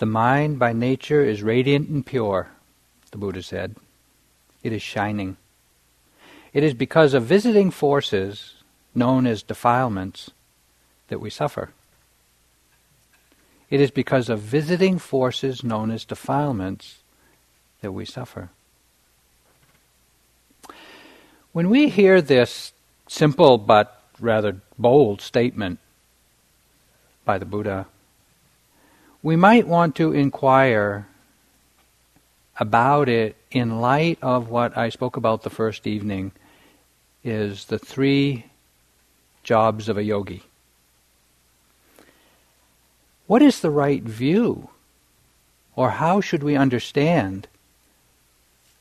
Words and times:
The 0.00 0.06
mind 0.06 0.58
by 0.58 0.72
nature 0.72 1.22
is 1.22 1.42
radiant 1.42 1.90
and 1.90 2.06
pure, 2.06 2.48
the 3.10 3.18
Buddha 3.18 3.42
said. 3.42 3.76
It 4.62 4.72
is 4.72 4.80
shining. 4.80 5.36
It 6.54 6.64
is 6.64 6.72
because 6.72 7.12
of 7.12 7.24
visiting 7.24 7.70
forces 7.70 8.54
known 8.94 9.26
as 9.26 9.42
defilements 9.42 10.30
that 11.08 11.20
we 11.20 11.28
suffer. 11.28 11.72
It 13.68 13.78
is 13.78 13.90
because 13.90 14.30
of 14.30 14.40
visiting 14.40 14.98
forces 14.98 15.62
known 15.62 15.90
as 15.90 16.06
defilements 16.06 17.00
that 17.82 17.92
we 17.92 18.06
suffer. 18.06 18.48
When 21.52 21.68
we 21.68 21.90
hear 21.90 22.22
this 22.22 22.72
simple 23.06 23.58
but 23.58 24.00
rather 24.18 24.62
bold 24.78 25.20
statement 25.20 25.78
by 27.26 27.36
the 27.36 27.44
Buddha, 27.44 27.86
we 29.22 29.36
might 29.36 29.66
want 29.66 29.96
to 29.96 30.12
inquire 30.12 31.06
about 32.58 33.08
it 33.08 33.36
in 33.50 33.80
light 33.80 34.18
of 34.22 34.48
what 34.48 34.76
I 34.76 34.88
spoke 34.88 35.16
about 35.16 35.42
the 35.42 35.50
first 35.50 35.86
evening 35.86 36.32
is 37.22 37.66
the 37.66 37.78
three 37.78 38.46
jobs 39.42 39.88
of 39.88 39.96
a 39.96 40.02
yogi. 40.02 40.42
What 43.26 43.42
is 43.42 43.60
the 43.60 43.70
right 43.70 44.02
view? 44.02 44.70
Or 45.76 45.90
how 45.92 46.20
should 46.20 46.42
we 46.42 46.56
understand 46.56 47.46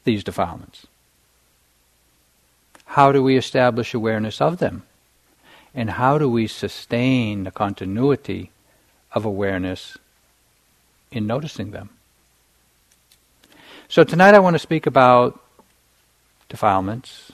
these 0.05 0.23
defilements? 0.23 0.87
How 2.84 3.12
do 3.12 3.21
we 3.21 3.37
establish 3.37 3.93
awareness 3.93 4.41
of 4.41 4.57
them? 4.57 4.84
And 5.76 5.91
how 5.91 6.17
do 6.17 6.27
we 6.27 6.48
sustain 6.48 7.43
the 7.43 7.51
continuity 7.51 8.51
of 9.13 9.23
awareness 9.23 9.98
in 11.12 11.27
noticing 11.27 11.72
them? 11.72 11.90
So 13.88 14.04
tonight 14.04 14.35
I 14.35 14.40
want 14.40 14.54
to 14.54 14.60
speak 14.60 14.85
about 14.85 15.41
defilements, 16.48 17.32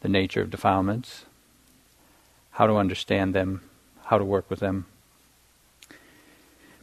the 0.00 0.08
nature 0.08 0.42
of 0.42 0.50
defilements, 0.50 1.24
how 2.52 2.66
to 2.66 2.76
understand 2.76 3.34
them, 3.34 3.62
how 4.04 4.18
to 4.18 4.24
work 4.24 4.48
with 4.48 4.60
them. 4.60 4.86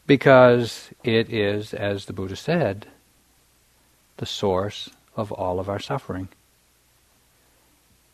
Because 0.05 0.89
it 1.03 1.31
is, 1.31 1.73
as 1.73 2.05
the 2.05 2.13
Buddha 2.13 2.35
said, 2.35 2.87
the 4.17 4.25
source 4.25 4.89
of 5.15 5.31
all 5.31 5.59
of 5.59 5.69
our 5.69 5.79
suffering. 5.79 6.27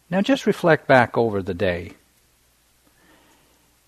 Now 0.09 0.21
just 0.21 0.45
reflect 0.45 0.87
back 0.87 1.17
over 1.17 1.41
the 1.41 1.53
day. 1.53 1.93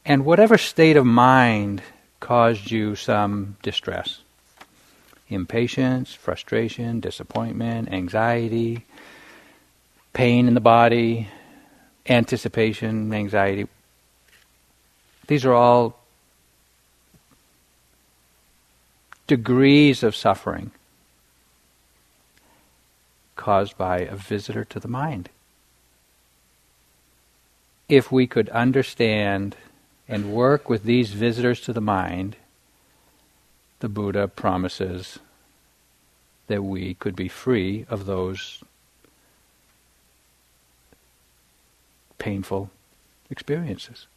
And 0.06 0.26
whatever 0.26 0.58
state 0.58 0.98
of 0.98 1.06
mind 1.06 1.82
caused 2.20 2.72
you 2.72 2.96
some 2.96 3.58
distress 3.62 4.22
impatience, 5.30 6.14
frustration, 6.14 7.00
disappointment, 7.00 7.88
anxiety, 7.92 8.84
pain 10.12 10.48
in 10.48 10.56
the 10.56 10.60
body, 10.60 11.28
anticipation, 12.08 13.14
anxiety. 13.14 13.68
These 15.28 15.46
are 15.46 15.54
all 15.54 16.00
degrees 19.28 20.02
of 20.02 20.16
suffering 20.16 20.72
caused 23.36 23.78
by 23.78 24.00
a 24.00 24.16
visitor 24.16 24.66
to 24.66 24.80
the 24.80 24.88
mind. 24.88 25.30
If 27.88 28.12
we 28.12 28.26
could 28.28 28.50
understand 28.50 29.56
and 30.10 30.34
work 30.34 30.68
with 30.68 30.84
these 30.84 31.12
visitors 31.12 31.62
to 31.62 31.72
the 31.72 31.80
mind, 31.80 32.36
the 33.80 33.88
Buddha 33.88 34.28
promises 34.28 35.20
that 36.48 36.64
we 36.64 36.96
could 36.96 37.16
be 37.16 37.28
free 37.28 37.86
of 37.90 38.08
those 38.08 38.64
painful 42.18 42.72
experiences. 43.30 44.08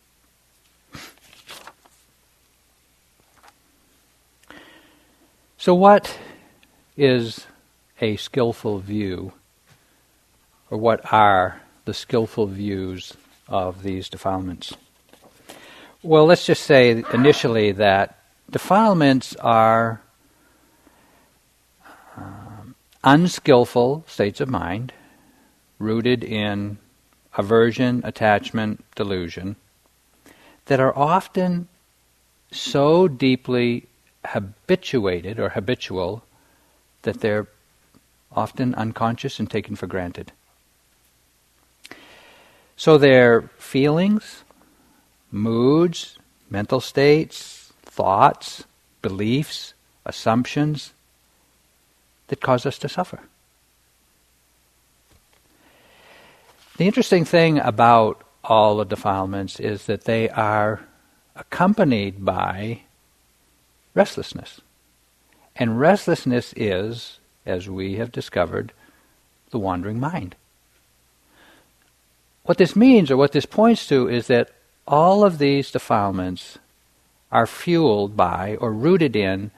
So, 5.58 5.74
what 5.74 6.18
is 6.96 7.46
a 8.00 8.16
skillful 8.16 8.78
view, 8.78 9.34
or 10.70 10.78
what 10.78 11.12
are 11.12 11.60
the 11.84 11.94
skillful 11.94 12.46
views 12.46 13.14
of 13.46 13.82
these 13.82 14.08
defilements? 14.08 14.74
Well, 16.04 16.26
let's 16.26 16.44
just 16.44 16.64
say 16.64 17.04
initially 17.12 17.70
that 17.72 18.18
defilements 18.50 19.36
are 19.36 20.02
um, 22.16 22.74
unskillful 23.04 24.04
states 24.08 24.40
of 24.40 24.48
mind 24.48 24.92
rooted 25.78 26.24
in 26.24 26.78
aversion, 27.38 28.00
attachment, 28.04 28.84
delusion 28.96 29.54
that 30.66 30.80
are 30.80 30.96
often 30.98 31.68
so 32.50 33.06
deeply 33.06 33.86
habituated 34.24 35.38
or 35.38 35.50
habitual 35.50 36.24
that 37.02 37.20
they're 37.20 37.46
often 38.32 38.74
unconscious 38.74 39.38
and 39.38 39.48
taken 39.48 39.76
for 39.76 39.86
granted. 39.86 40.32
So 42.76 42.98
they're 42.98 43.42
feelings, 43.56 44.42
moods, 45.32 46.18
mental 46.50 46.80
states, 46.80 47.72
thoughts, 47.82 48.64
beliefs, 49.00 49.74
assumptions 50.04 50.92
that 52.28 52.40
cause 52.40 52.66
us 52.66 52.78
to 52.78 52.88
suffer. 52.88 53.20
The 56.76 56.86
interesting 56.86 57.24
thing 57.24 57.58
about 57.58 58.22
all 58.44 58.76
the 58.76 58.84
defilements 58.84 59.60
is 59.60 59.86
that 59.86 60.04
they 60.04 60.28
are 60.30 60.80
accompanied 61.36 62.24
by 62.24 62.82
restlessness. 63.94 64.60
And 65.54 65.78
restlessness 65.78 66.54
is, 66.56 67.18
as 67.44 67.68
we 67.68 67.96
have 67.96 68.10
discovered, 68.10 68.72
the 69.50 69.58
wandering 69.58 70.00
mind. 70.00 70.34
What 72.44 72.58
this 72.58 72.74
means, 72.74 73.10
or 73.10 73.16
what 73.16 73.32
this 73.32 73.46
points 73.46 73.86
to, 73.88 74.08
is 74.08 74.26
that 74.26 74.50
all 74.86 75.24
of 75.24 75.38
these 75.38 75.70
defilements 75.70 76.58
are 77.30 77.46
fueled 77.46 78.16
by 78.16 78.56
or 78.60 78.72
rooted 78.72 79.16
in 79.16 79.50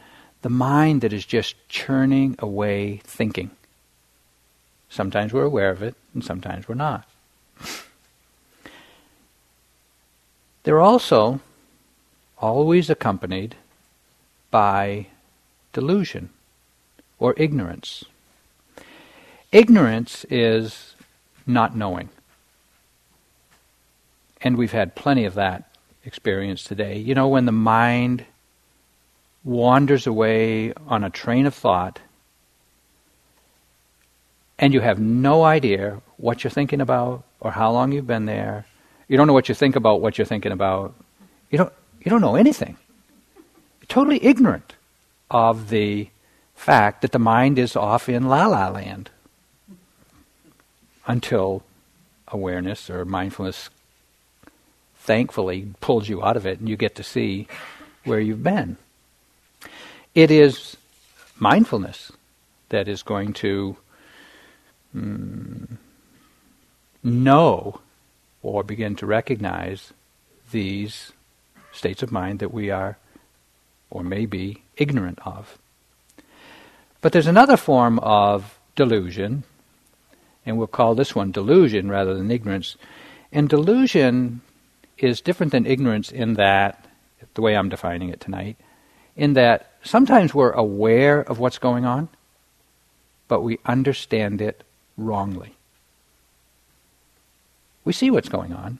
the 0.42 0.50
mind 0.50 1.00
that 1.00 1.12
is 1.12 1.24
just 1.24 1.56
churning 1.68 2.36
away 2.38 3.00
thinking. 3.04 3.50
Sometimes 4.88 5.32
we're 5.32 5.44
aware 5.44 5.70
of 5.70 5.82
it, 5.82 5.96
and 6.12 6.24
sometimes 6.24 6.68
we're 6.68 6.74
not. 6.76 7.08
They're 10.62 10.80
also 10.80 11.40
always 12.38 12.90
accompanied 12.90 13.56
by 14.50 15.06
delusion 15.72 16.30
or 17.18 17.34
ignorance. 17.36 18.04
Ignorance 19.50 20.24
is 20.30 20.94
not 21.46 21.76
knowing. 21.76 22.08
And 24.44 24.56
we've 24.56 24.70
had 24.70 24.94
plenty 24.94 25.24
of 25.24 25.34
that 25.34 25.64
experience 26.04 26.62
today. 26.62 26.98
You 26.98 27.14
know, 27.16 27.26
when 27.26 27.46
the 27.46 27.52
mind 27.52 28.24
wanders 29.42 30.06
away 30.06 30.72
on 30.86 31.02
a 31.02 31.10
train 31.10 31.46
of 31.46 31.54
thought 31.54 31.98
and 34.58 34.72
you 34.72 34.80
have 34.80 35.00
no 35.00 35.42
idea 35.42 36.00
what 36.16 36.44
you're 36.44 36.50
thinking 36.50 36.80
about 36.80 37.24
or 37.40 37.50
how 37.50 37.72
long 37.72 37.90
you've 37.90 38.06
been 38.06 38.26
there. 38.26 38.64
You 39.08 39.16
don't 39.16 39.26
know 39.26 39.32
what 39.32 39.48
you 39.48 39.54
think 39.54 39.74
about 39.74 40.00
what 40.00 40.16
you're 40.16 40.24
thinking 40.24 40.52
about. 40.52 40.94
You 41.50 41.58
don't, 41.58 41.72
you 42.00 42.10
don't 42.10 42.20
know 42.20 42.36
anything 42.36 42.76
totally 43.88 44.24
ignorant 44.24 44.74
of 45.30 45.68
the 45.68 46.08
fact 46.54 47.02
that 47.02 47.12
the 47.12 47.18
mind 47.18 47.58
is 47.58 47.76
off 47.76 48.08
in 48.08 48.28
la 48.28 48.46
la 48.46 48.68
land 48.68 49.10
until 51.06 51.62
awareness 52.28 52.88
or 52.88 53.04
mindfulness 53.04 53.68
thankfully 55.04 55.68
pulls 55.80 56.08
you 56.08 56.24
out 56.24 56.36
of 56.36 56.46
it 56.46 56.58
and 56.58 56.68
you 56.68 56.76
get 56.76 56.94
to 56.94 57.02
see 57.02 57.46
where 58.04 58.20
you've 58.20 58.42
been. 58.42 58.78
It 60.14 60.30
is 60.30 60.78
mindfulness 61.38 62.10
that 62.70 62.88
is 62.88 63.02
going 63.02 63.34
to 63.34 63.76
mm, 64.96 65.76
know 67.02 67.80
or 68.42 68.64
begin 68.64 68.96
to 68.96 69.06
recognize 69.06 69.92
these 70.52 71.12
states 71.70 72.02
of 72.02 72.10
mind 72.10 72.38
that 72.38 72.52
we 72.52 72.70
are 72.70 72.96
or 73.90 74.02
may 74.02 74.24
be 74.24 74.62
ignorant 74.78 75.18
of. 75.26 75.58
But 77.02 77.12
there's 77.12 77.26
another 77.26 77.58
form 77.58 77.98
of 77.98 78.58
delusion, 78.74 79.44
and 80.46 80.56
we'll 80.56 80.66
call 80.66 80.94
this 80.94 81.14
one 81.14 81.30
delusion 81.30 81.90
rather 81.90 82.14
than 82.14 82.30
ignorance. 82.30 82.76
And 83.30 83.50
delusion 83.50 84.40
is 84.98 85.20
different 85.20 85.52
than 85.52 85.66
ignorance 85.66 86.10
in 86.10 86.34
that, 86.34 86.86
the 87.34 87.42
way 87.42 87.56
I'm 87.56 87.68
defining 87.68 88.10
it 88.10 88.20
tonight, 88.20 88.56
in 89.16 89.34
that 89.34 89.72
sometimes 89.82 90.34
we're 90.34 90.52
aware 90.52 91.20
of 91.20 91.38
what's 91.38 91.58
going 91.58 91.84
on, 91.84 92.08
but 93.28 93.42
we 93.42 93.58
understand 93.64 94.40
it 94.40 94.62
wrongly. 94.96 95.54
We 97.84 97.92
see 97.92 98.10
what's 98.10 98.28
going 98.28 98.52
on, 98.52 98.78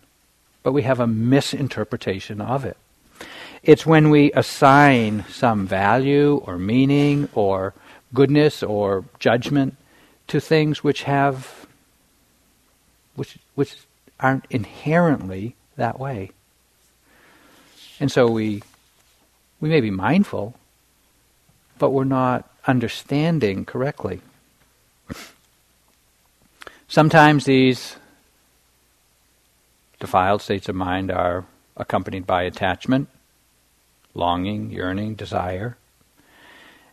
but 0.63 0.73
we 0.73 0.83
have 0.83 1.01
a 1.01 1.07
misinterpretation 1.07 2.41
of 2.41 2.65
it. 2.65 2.77
It's 3.63 3.87
when 3.87 4.11
we 4.11 4.33
assign 4.33 5.25
some 5.31 5.67
value 5.67 6.37
or 6.45 6.59
meaning 6.59 7.29
or 7.35 7.75
goodness 8.13 8.63
or 8.63 9.05
judgment 9.19 9.77
to 10.29 10.41
things 10.41 10.85
which 10.85 11.03
have 11.05 11.67
which 13.17 13.39
which 13.55 13.77
aren't 14.21 14.47
inherently 14.51 15.55
that 15.77 15.99
way. 15.99 16.31
And 18.01 18.11
so 18.11 18.29
we 18.29 18.63
we 19.61 19.69
may 19.69 19.81
be 19.81 19.91
mindful, 19.91 20.55
but 21.79 21.91
we're 21.91 22.05
not 22.05 22.51
understanding 22.67 23.65
correctly. 23.65 24.21
Sometimes 26.89 27.45
these 27.45 27.97
defiled 30.01 30.43
states 30.43 30.69
of 30.69 30.75
mind 30.75 31.11
are 31.11 31.47
accompanied 31.77 32.27
by 32.27 32.43
attachment, 32.43 33.09
longing, 34.13 34.71
yearning, 34.71 35.15
desire. 35.15 35.77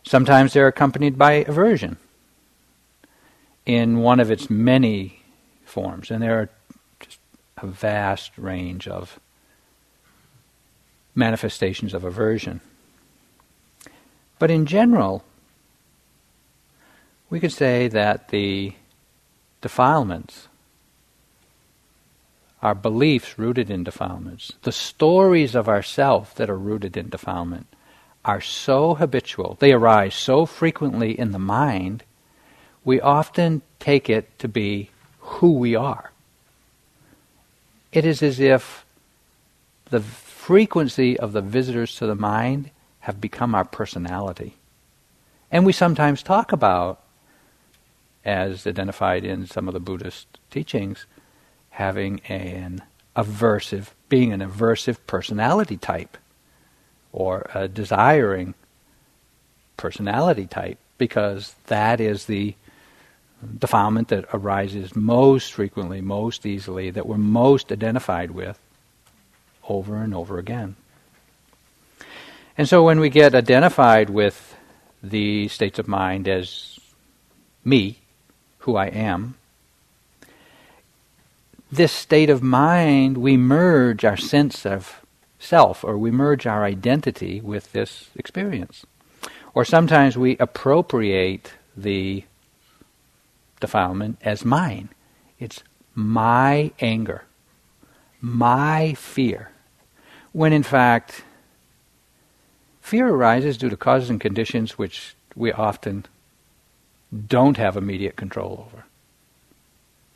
Sometimes 0.02 0.52
they're 0.52 0.66
accompanied 0.66 1.18
by 1.18 1.32
aversion 1.32 1.98
in 3.66 3.98
one 3.98 4.18
of 4.18 4.30
its 4.30 4.50
many 4.50 5.22
forms, 5.64 6.10
and 6.10 6.22
there 6.22 6.40
are 6.40 6.48
a 7.62 7.66
vast 7.66 8.36
range 8.36 8.88
of 8.88 9.18
manifestations 11.14 11.94
of 11.94 12.04
aversion. 12.04 12.60
But 14.38 14.50
in 14.50 14.66
general, 14.66 15.24
we 17.30 17.40
could 17.40 17.52
say 17.52 17.88
that 17.88 18.28
the 18.28 18.74
defilements 19.60 20.48
our 22.62 22.74
beliefs 22.76 23.38
rooted 23.38 23.70
in 23.70 23.82
defilements, 23.82 24.52
the 24.62 24.72
stories 24.72 25.54
of 25.54 25.68
ourself 25.68 26.34
that 26.36 26.48
are 26.48 26.56
rooted 26.56 26.96
in 26.96 27.08
defilement, 27.08 27.66
are 28.24 28.40
so 28.40 28.94
habitual, 28.94 29.56
they 29.58 29.72
arise 29.72 30.14
so 30.14 30.46
frequently 30.46 31.18
in 31.18 31.32
the 31.32 31.40
mind, 31.40 32.04
we 32.84 33.00
often 33.00 33.62
take 33.80 34.08
it 34.08 34.38
to 34.38 34.46
be 34.46 34.90
who 35.18 35.52
we 35.52 35.74
are. 35.74 36.11
It 37.92 38.04
is 38.04 38.22
as 38.22 38.40
if 38.40 38.86
the 39.90 40.00
frequency 40.00 41.18
of 41.18 41.32
the 41.32 41.42
visitors 41.42 41.94
to 41.96 42.06
the 42.06 42.14
mind 42.14 42.70
have 43.00 43.20
become 43.20 43.54
our 43.54 43.64
personality. 43.64 44.56
And 45.50 45.66
we 45.66 45.72
sometimes 45.72 46.22
talk 46.22 46.52
about, 46.52 47.02
as 48.24 48.66
identified 48.66 49.24
in 49.24 49.46
some 49.46 49.68
of 49.68 49.74
the 49.74 49.80
Buddhist 49.80 50.38
teachings, 50.50 51.06
having 51.70 52.20
an 52.28 52.82
aversive, 53.14 53.88
being 54.08 54.32
an 54.32 54.40
aversive 54.40 54.98
personality 55.06 55.76
type 55.76 56.16
or 57.12 57.50
a 57.54 57.68
desiring 57.68 58.54
personality 59.76 60.46
type 60.46 60.78
because 60.96 61.54
that 61.66 62.00
is 62.00 62.26
the 62.26 62.54
defilement 63.58 64.08
that 64.08 64.26
arises 64.32 64.94
most 64.94 65.52
frequently, 65.52 66.00
most 66.00 66.46
easily, 66.46 66.90
that 66.90 67.06
we're 67.06 67.16
most 67.16 67.72
identified 67.72 68.30
with 68.30 68.58
over 69.68 69.96
and 69.96 70.14
over 70.14 70.38
again. 70.38 70.76
And 72.56 72.68
so 72.68 72.82
when 72.82 73.00
we 73.00 73.08
get 73.08 73.34
identified 73.34 74.10
with 74.10 74.56
the 75.02 75.48
states 75.48 75.78
of 75.78 75.88
mind 75.88 76.28
as 76.28 76.78
me, 77.64 77.98
who 78.58 78.76
I 78.76 78.86
am, 78.86 79.34
this 81.70 81.92
state 81.92 82.28
of 82.28 82.42
mind, 82.42 83.16
we 83.16 83.36
merge 83.36 84.04
our 84.04 84.16
sense 84.16 84.66
of 84.66 85.00
self 85.38 85.82
or 85.82 85.96
we 85.96 86.10
merge 86.10 86.46
our 86.46 86.64
identity 86.64 87.40
with 87.40 87.72
this 87.72 88.10
experience. 88.14 88.84
Or 89.54 89.64
sometimes 89.64 90.16
we 90.16 90.36
appropriate 90.38 91.54
the 91.76 92.24
defilement 93.62 94.18
as 94.22 94.44
mine. 94.44 94.90
It's 95.38 95.62
my 95.94 96.72
anger, 96.80 97.24
my 98.20 98.92
fear. 98.94 99.50
When 100.32 100.52
in 100.52 100.62
fact, 100.62 101.24
fear 102.80 103.08
arises 103.08 103.56
due 103.56 103.70
to 103.70 103.76
causes 103.76 104.10
and 104.10 104.20
conditions 104.20 104.76
which 104.76 105.14
we 105.34 105.50
often 105.50 106.04
don't 107.26 107.56
have 107.56 107.76
immediate 107.76 108.16
control 108.16 108.66
over 108.66 108.84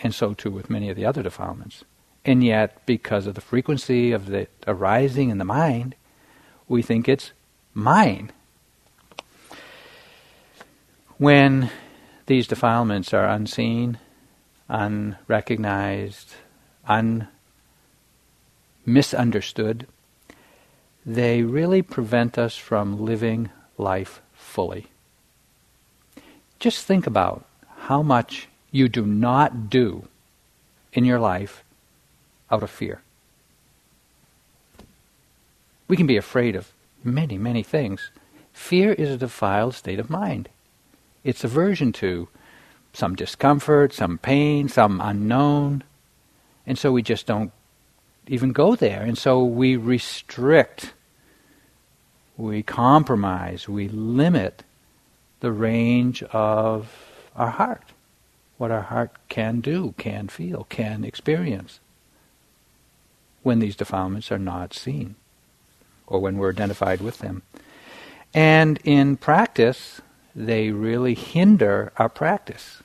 and 0.00 0.14
so 0.14 0.34
too 0.34 0.50
with 0.50 0.70
many 0.70 0.90
of 0.90 0.96
the 0.96 1.04
other 1.04 1.22
defilements. 1.22 1.84
And 2.24 2.42
yet, 2.42 2.84
because 2.86 3.26
of 3.26 3.34
the 3.34 3.40
frequency 3.40 4.12
of 4.12 4.26
the 4.26 4.48
arising 4.66 5.30
in 5.30 5.38
the 5.38 5.44
mind, 5.44 5.94
we 6.68 6.82
think 6.82 7.08
it's 7.08 7.32
mine. 7.72 8.32
When 11.18 11.70
these 12.26 12.46
defilements 12.46 13.14
are 13.14 13.26
unseen, 13.28 13.98
unrecognized, 14.68 16.34
un 16.86 17.28
misunderstood, 18.84 19.86
they 21.04 21.42
really 21.42 21.82
prevent 21.82 22.38
us 22.38 22.56
from 22.56 23.04
living 23.04 23.50
life 23.78 24.20
fully. 24.34 24.86
Just 26.58 26.84
think 26.84 27.06
about 27.06 27.44
how 27.86 28.02
much 28.02 28.48
you 28.70 28.88
do 28.88 29.04
not 29.06 29.68
do 29.70 30.08
in 30.92 31.04
your 31.04 31.20
life 31.20 31.62
out 32.50 32.62
of 32.62 32.70
fear. 32.70 33.02
We 35.88 35.96
can 35.96 36.06
be 36.06 36.16
afraid 36.16 36.56
of 36.56 36.72
many, 37.04 37.38
many 37.38 37.62
things. 37.62 38.10
Fear 38.52 38.94
is 38.94 39.10
a 39.10 39.16
defiled 39.16 39.74
state 39.74 40.00
of 40.00 40.10
mind. 40.10 40.48
It's 41.26 41.44
aversion 41.44 41.92
to 41.94 42.28
some 42.92 43.14
discomfort, 43.14 43.92
some 43.92 44.18
pain, 44.18 44.68
some 44.68 45.00
unknown. 45.00 45.84
And 46.66 46.78
so 46.78 46.92
we 46.92 47.02
just 47.02 47.26
don't 47.26 47.52
even 48.26 48.52
go 48.52 48.76
there. 48.76 49.02
And 49.02 49.18
so 49.18 49.44
we 49.44 49.76
restrict, 49.76 50.94
we 52.36 52.62
compromise, 52.62 53.68
we 53.68 53.88
limit 53.88 54.62
the 55.40 55.52
range 55.52 56.22
of 56.22 56.92
our 57.34 57.50
heart 57.50 57.92
what 58.58 58.70
our 58.70 58.82
heart 58.82 59.10
can 59.28 59.60
do, 59.60 59.94
can 59.98 60.28
feel, 60.28 60.66
can 60.68 61.04
experience 61.04 61.80
when 63.42 63.58
these 63.58 63.76
defilements 63.76 64.32
are 64.32 64.38
not 64.38 64.74
seen 64.74 65.14
or 66.06 66.20
when 66.20 66.38
we're 66.38 66.50
identified 66.50 67.00
with 67.00 67.18
them. 67.18 67.42
And 68.32 68.78
in 68.84 69.16
practice, 69.16 70.00
they 70.36 70.70
really 70.70 71.14
hinder 71.14 71.92
our 71.96 72.10
practice 72.10 72.82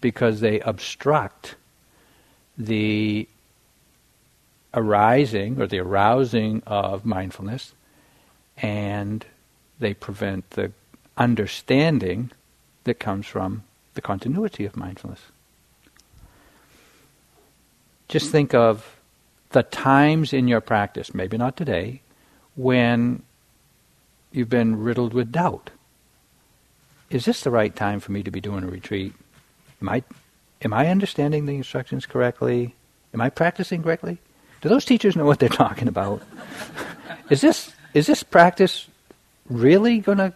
because 0.00 0.38
they 0.38 0.60
obstruct 0.60 1.56
the 2.56 3.28
arising 4.72 5.60
or 5.60 5.66
the 5.66 5.80
arousing 5.80 6.62
of 6.64 7.04
mindfulness 7.04 7.72
and 8.58 9.26
they 9.80 9.92
prevent 9.92 10.48
the 10.50 10.70
understanding 11.16 12.30
that 12.84 13.00
comes 13.00 13.26
from 13.26 13.64
the 13.94 14.00
continuity 14.00 14.64
of 14.64 14.76
mindfulness. 14.76 15.20
Just 18.08 18.30
think 18.30 18.54
of 18.54 18.96
the 19.50 19.64
times 19.64 20.32
in 20.32 20.46
your 20.46 20.60
practice, 20.60 21.12
maybe 21.12 21.36
not 21.36 21.56
today, 21.56 22.00
when 22.54 23.22
you've 24.30 24.48
been 24.48 24.80
riddled 24.82 25.12
with 25.12 25.32
doubt. 25.32 25.70
Is 27.10 27.24
this 27.24 27.42
the 27.42 27.50
right 27.50 27.74
time 27.74 28.00
for 28.00 28.12
me 28.12 28.22
to 28.22 28.30
be 28.30 28.40
doing 28.40 28.64
a 28.64 28.66
retreat? 28.66 29.14
Am 29.80 29.88
I, 29.88 30.02
am 30.62 30.72
I 30.72 30.88
understanding 30.88 31.46
the 31.46 31.54
instructions 31.54 32.06
correctly? 32.06 32.74
Am 33.14 33.20
I 33.20 33.30
practicing 33.30 33.82
correctly? 33.82 34.18
Do 34.60 34.68
those 34.68 34.84
teachers 34.84 35.16
know 35.16 35.24
what 35.24 35.38
they're 35.38 35.48
talking 35.48 35.88
about? 35.88 36.22
is 37.30 37.40
this 37.40 37.72
is 37.94 38.06
this 38.06 38.22
practice 38.22 38.88
really 39.48 40.00
going 40.00 40.18
to 40.18 40.34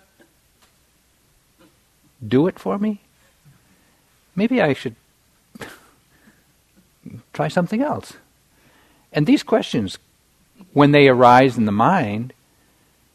do 2.27 2.47
it 2.47 2.59
for 2.59 2.79
me? 2.79 3.01
maybe 4.41 4.63
I 4.63 4.73
should 4.73 4.97
try 7.35 7.49
something 7.49 7.83
else. 7.83 8.15
And 9.13 9.27
these 9.27 9.43
questions, 9.43 9.99
when 10.73 10.93
they 10.93 11.09
arise 11.09 11.59
in 11.59 11.67
the 11.67 11.73
mind, 11.73 12.33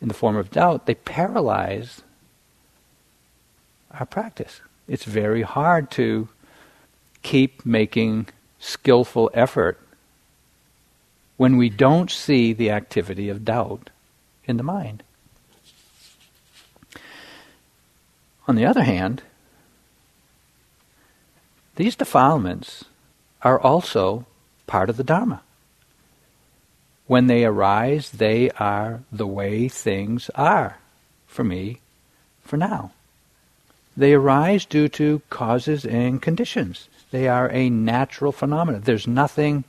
in 0.01 0.07
the 0.07 0.13
form 0.13 0.35
of 0.35 0.51
doubt, 0.51 0.85
they 0.85 0.95
paralyze 0.95 2.01
our 3.99 4.05
practice. 4.05 4.61
It's 4.87 5.03
very 5.03 5.41
hard 5.41 5.91
to 5.91 6.29
keep 7.23 7.65
making 7.65 8.27
skillful 8.59 9.31
effort 9.33 9.79
when 11.37 11.57
we 11.57 11.69
don't 11.69 12.09
see 12.09 12.53
the 12.53 12.71
activity 12.71 13.29
of 13.29 13.45
doubt 13.45 13.89
in 14.45 14.57
the 14.57 14.63
mind. 14.63 15.03
On 18.47 18.55
the 18.55 18.65
other 18.65 18.83
hand, 18.83 19.23
these 21.75 21.95
defilements 21.95 22.85
are 23.41 23.59
also 23.59 24.25
part 24.67 24.89
of 24.89 24.97
the 24.97 25.03
Dharma. 25.03 25.41
When 27.07 27.27
they 27.27 27.43
arise, 27.43 28.11
they 28.11 28.49
are 28.51 29.01
the 29.11 29.27
way 29.27 29.67
things 29.67 30.29
are 30.35 30.77
for 31.27 31.43
me 31.43 31.81
for 32.41 32.57
now. 32.57 32.91
They 33.97 34.13
arise 34.13 34.65
due 34.65 34.89
to 34.89 35.21
causes 35.29 35.85
and 35.85 36.21
conditions. 36.21 36.89
They 37.11 37.27
are 37.27 37.49
a 37.51 37.69
natural 37.69 38.31
phenomenon. 38.31 38.81
There's 38.81 39.07
nothing 39.07 39.63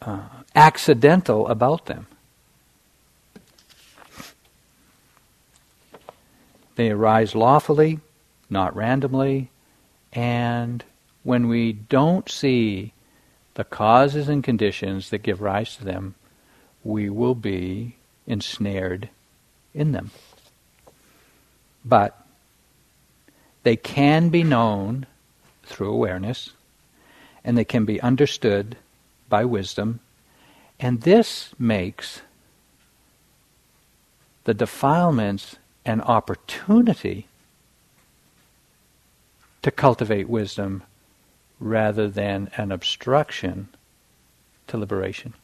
uh, 0.00 0.20
accidental 0.54 1.48
about 1.48 1.86
them. 1.86 2.06
They 6.76 6.90
arise 6.90 7.34
lawfully, 7.34 8.00
not 8.50 8.76
randomly, 8.76 9.50
and 10.12 10.84
when 11.24 11.48
we 11.48 11.72
don't 11.72 12.28
see 12.28 12.92
the 13.54 13.64
causes 13.64 14.28
and 14.28 14.44
conditions 14.44 15.10
that 15.10 15.22
give 15.22 15.40
rise 15.40 15.76
to 15.76 15.84
them, 15.84 16.14
we 16.84 17.08
will 17.08 17.34
be 17.34 17.96
ensnared 18.26 19.08
in 19.74 19.92
them. 19.92 20.10
But 21.86 22.20
they 23.62 23.76
can 23.76 24.28
be 24.28 24.42
known 24.42 25.06
through 25.62 25.92
awareness, 25.92 26.50
and 27.44 27.56
they 27.56 27.64
can 27.64 27.84
be 27.84 28.00
understood 28.00 28.76
by 29.28 29.44
wisdom, 29.44 30.00
and 30.80 31.02
this 31.02 31.54
makes 31.58 32.22
the 34.44 34.54
defilements 34.54 35.56
an 35.84 36.00
opportunity 36.00 37.26
to 39.62 39.70
cultivate 39.70 40.28
wisdom 40.28 40.82
rather 41.58 42.08
than 42.08 42.50
an 42.56 42.70
obstruction 42.70 43.68
to 44.66 44.76
liberation. 44.76 45.34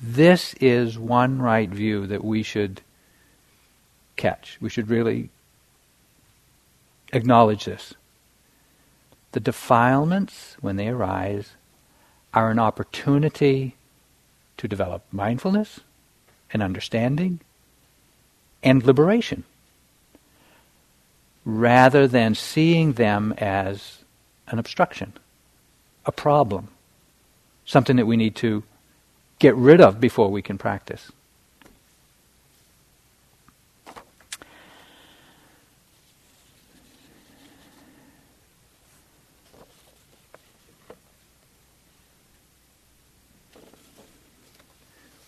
This 0.00 0.54
is 0.54 0.98
one 0.98 1.42
right 1.42 1.68
view 1.68 2.06
that 2.06 2.24
we 2.24 2.42
should 2.42 2.80
catch. 4.20 4.58
We 4.60 4.68
should 4.68 4.88
really 4.88 5.30
acknowledge 7.12 7.64
this. 7.64 7.94
The 9.32 9.40
defilements, 9.40 10.56
when 10.60 10.76
they 10.76 10.88
arise, 10.88 11.52
are 12.34 12.50
an 12.50 12.58
opportunity 12.58 13.76
to 14.58 14.68
develop 14.68 15.02
mindfulness 15.10 15.80
and 16.52 16.62
understanding 16.62 17.40
and 18.62 18.84
liberation, 18.84 19.44
rather 21.44 22.06
than 22.06 22.34
seeing 22.34 22.92
them 22.92 23.32
as 23.38 24.04
an 24.48 24.58
obstruction, 24.58 25.14
a 26.04 26.12
problem, 26.12 26.68
something 27.64 27.96
that 27.96 28.06
we 28.06 28.18
need 28.18 28.36
to 28.36 28.62
get 29.38 29.56
rid 29.56 29.80
of 29.80 29.98
before 29.98 30.28
we 30.30 30.42
can 30.42 30.58
practice. 30.58 31.10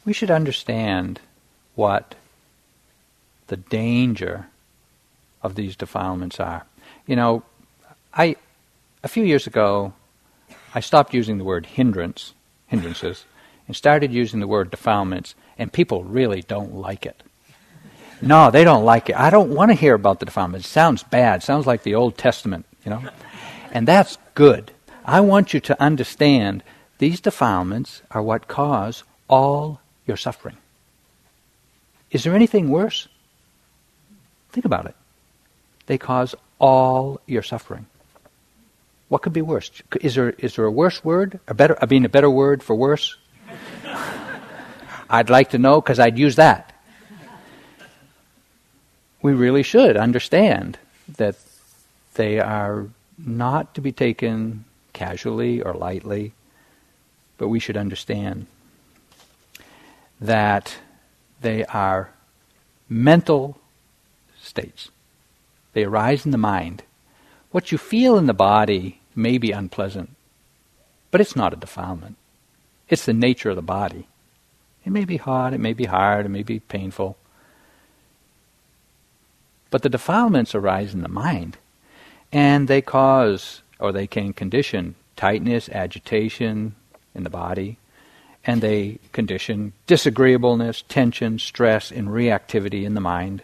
We 0.04 0.12
should 0.12 0.30
understand 0.30 1.20
what 1.74 2.14
the 3.46 3.56
danger 3.56 4.46
of 5.42 5.54
these 5.54 5.76
defilements 5.76 6.40
are. 6.40 6.64
You 7.06 7.16
know, 7.16 7.42
I 8.14 8.36
a 9.02 9.08
few 9.08 9.24
years 9.24 9.46
ago 9.46 9.92
I 10.74 10.80
stopped 10.80 11.12
using 11.12 11.38
the 11.38 11.44
word 11.44 11.66
hindrance, 11.66 12.34
hindrances, 12.66 13.24
and 13.66 13.76
started 13.76 14.12
using 14.12 14.40
the 14.40 14.46
word 14.46 14.70
defilements, 14.70 15.34
and 15.58 15.72
people 15.72 16.04
really 16.04 16.42
don't 16.42 16.74
like 16.74 17.04
it. 17.04 17.22
No, 18.22 18.50
they 18.50 18.64
don't 18.64 18.84
like 18.84 19.10
it. 19.10 19.16
I 19.16 19.30
don't 19.30 19.50
want 19.50 19.70
to 19.70 19.74
hear 19.74 19.94
about 19.94 20.20
the 20.20 20.26
defilements. 20.26 20.66
It 20.66 20.70
sounds 20.70 21.02
bad. 21.02 21.42
It 21.42 21.44
sounds 21.44 21.66
like 21.66 21.82
the 21.82 21.96
Old 21.96 22.16
Testament, 22.16 22.66
you 22.84 22.90
know. 22.90 23.02
And 23.72 23.86
that's 23.86 24.16
good. 24.34 24.70
I 25.04 25.20
want 25.20 25.52
you 25.52 25.60
to 25.60 25.82
understand 25.82 26.62
these 26.98 27.20
defilements 27.20 28.02
are 28.12 28.22
what 28.22 28.46
cause 28.46 29.02
all 29.28 29.80
your 30.06 30.16
suffering. 30.16 30.56
Is 32.10 32.24
there 32.24 32.34
anything 32.34 32.68
worse? 32.68 33.08
Think 34.50 34.66
about 34.66 34.86
it. 34.86 34.94
They 35.86 35.98
cause 35.98 36.34
all 36.58 37.20
your 37.26 37.42
suffering. 37.42 37.86
What 39.08 39.22
could 39.22 39.32
be 39.32 39.42
worse? 39.42 39.70
Is 40.00 40.14
there, 40.14 40.30
is 40.30 40.56
there 40.56 40.64
a 40.64 40.70
worse 40.70 41.04
word? 41.04 41.40
A 41.48 41.54
better, 41.54 41.76
I 41.80 41.86
mean, 41.86 42.04
a 42.04 42.08
better 42.08 42.30
word 42.30 42.62
for 42.62 42.74
worse? 42.74 43.16
I'd 45.10 45.28
like 45.28 45.50
to 45.50 45.58
know 45.58 45.80
because 45.80 45.98
I'd 45.98 46.18
use 46.18 46.36
that. 46.36 46.74
We 49.20 49.34
really 49.34 49.62
should 49.62 49.96
understand 49.96 50.78
that 51.18 51.36
they 52.14 52.40
are 52.40 52.88
not 53.18 53.74
to 53.74 53.80
be 53.80 53.92
taken 53.92 54.64
casually 54.92 55.62
or 55.62 55.74
lightly, 55.74 56.32
but 57.38 57.48
we 57.48 57.58
should 57.58 57.76
understand 57.76 58.46
that 60.22 60.76
they 61.40 61.64
are 61.64 62.10
mental 62.88 63.58
states. 64.40 64.90
They 65.72 65.84
arise 65.84 66.24
in 66.24 66.30
the 66.30 66.38
mind. 66.38 66.84
What 67.50 67.72
you 67.72 67.78
feel 67.78 68.16
in 68.16 68.26
the 68.26 68.32
body 68.32 69.00
may 69.16 69.36
be 69.36 69.50
unpleasant, 69.50 70.10
but 71.10 71.20
it's 71.20 71.36
not 71.36 71.52
a 71.52 71.56
defilement. 71.56 72.16
It's 72.88 73.04
the 73.04 73.12
nature 73.12 73.50
of 73.50 73.56
the 73.56 73.62
body. 73.62 74.06
It 74.84 74.92
may 74.92 75.04
be 75.04 75.16
hot, 75.16 75.54
it 75.54 75.60
may 75.60 75.72
be 75.72 75.86
hard, 75.86 76.26
it 76.26 76.30
may 76.30 76.42
be 76.42 76.60
painful. 76.60 77.16
But 79.70 79.82
the 79.82 79.88
defilements 79.88 80.54
arise 80.54 80.94
in 80.94 81.02
the 81.02 81.08
mind, 81.08 81.56
and 82.30 82.68
they 82.68 82.80
cause, 82.80 83.62
or 83.80 83.90
they 83.90 84.06
can 84.06 84.32
condition, 84.32 84.94
tightness, 85.16 85.68
agitation 85.68 86.74
in 87.14 87.24
the 87.24 87.30
body, 87.30 87.78
and 88.44 88.60
they 88.60 88.98
condition 89.12 89.72
disagreeableness, 89.86 90.82
tension, 90.88 91.38
stress, 91.38 91.90
and 91.90 92.08
reactivity 92.08 92.84
in 92.84 92.94
the 92.94 93.00
mind 93.00 93.42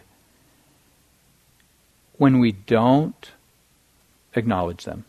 when 2.17 2.39
we 2.39 2.51
don't 2.51 3.31
acknowledge 4.35 4.83
them. 4.83 5.05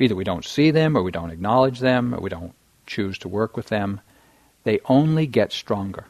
Either 0.00 0.14
we 0.14 0.24
don't 0.24 0.44
see 0.44 0.70
them, 0.70 0.96
or 0.96 1.02
we 1.02 1.10
don't 1.10 1.30
acknowledge 1.30 1.80
them, 1.80 2.14
or 2.14 2.20
we 2.20 2.30
don't 2.30 2.54
choose 2.86 3.18
to 3.18 3.28
work 3.28 3.56
with 3.56 3.66
them. 3.66 4.00
They 4.64 4.80
only 4.86 5.26
get 5.26 5.52
stronger. 5.52 6.04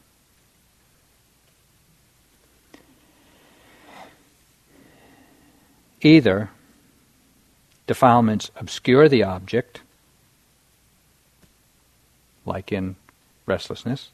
Either 6.00 6.50
defilements 7.86 8.50
obscure 8.56 9.08
the 9.08 9.22
object 9.22 9.82
like 12.48 12.72
in 12.72 12.96
restlessness, 13.46 14.10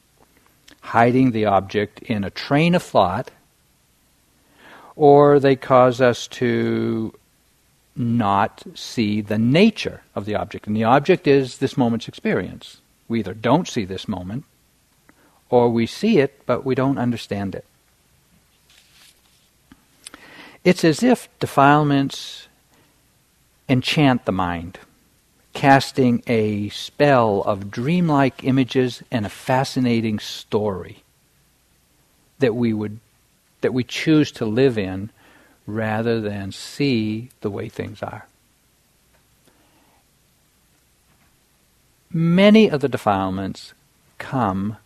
hiding 0.80 1.30
the 1.30 1.46
object 1.46 2.00
in 2.02 2.24
a 2.24 2.30
train 2.30 2.74
of 2.74 2.82
thought, 2.82 3.30
or 4.96 5.40
they 5.40 5.56
cause 5.56 6.00
us 6.00 6.28
to 6.28 7.14
not 7.96 8.62
see 8.74 9.20
the 9.20 9.38
nature 9.38 10.02
of 10.14 10.24
the 10.24 10.34
object. 10.34 10.66
And 10.66 10.76
the 10.76 10.84
object 10.84 11.26
is 11.26 11.58
this 11.58 11.76
moment's 11.76 12.08
experience. 12.08 12.80
We 13.08 13.20
either 13.20 13.34
don't 13.34 13.68
see 13.68 13.84
this 13.84 14.08
moment, 14.08 14.44
or 15.48 15.68
we 15.68 15.86
see 15.86 16.18
it, 16.18 16.42
but 16.46 16.64
we 16.64 16.74
don't 16.74 16.98
understand 16.98 17.54
it. 17.54 17.64
It's 20.64 20.84
as 20.84 21.02
if 21.02 21.28
defilements 21.38 22.48
enchant 23.68 24.24
the 24.24 24.32
mind 24.32 24.78
casting 25.54 26.22
a 26.26 26.68
spell 26.68 27.40
of 27.42 27.70
dreamlike 27.70 28.44
images 28.44 29.02
and 29.10 29.24
a 29.24 29.30
fascinating 29.30 30.18
story 30.18 31.02
that 32.40 32.54
we 32.54 32.74
would 32.74 32.98
that 33.62 33.72
we 33.72 33.82
choose 33.82 34.30
to 34.30 34.44
live 34.44 34.76
in 34.76 35.08
rather 35.66 36.20
than 36.20 36.52
see 36.52 37.30
the 37.40 37.48
way 37.48 37.66
things 37.66 38.02
are. 38.02 38.26
Many 42.12 42.68
of 42.68 42.82
the 42.82 42.88
defilements 42.88 43.72
come 44.18 44.76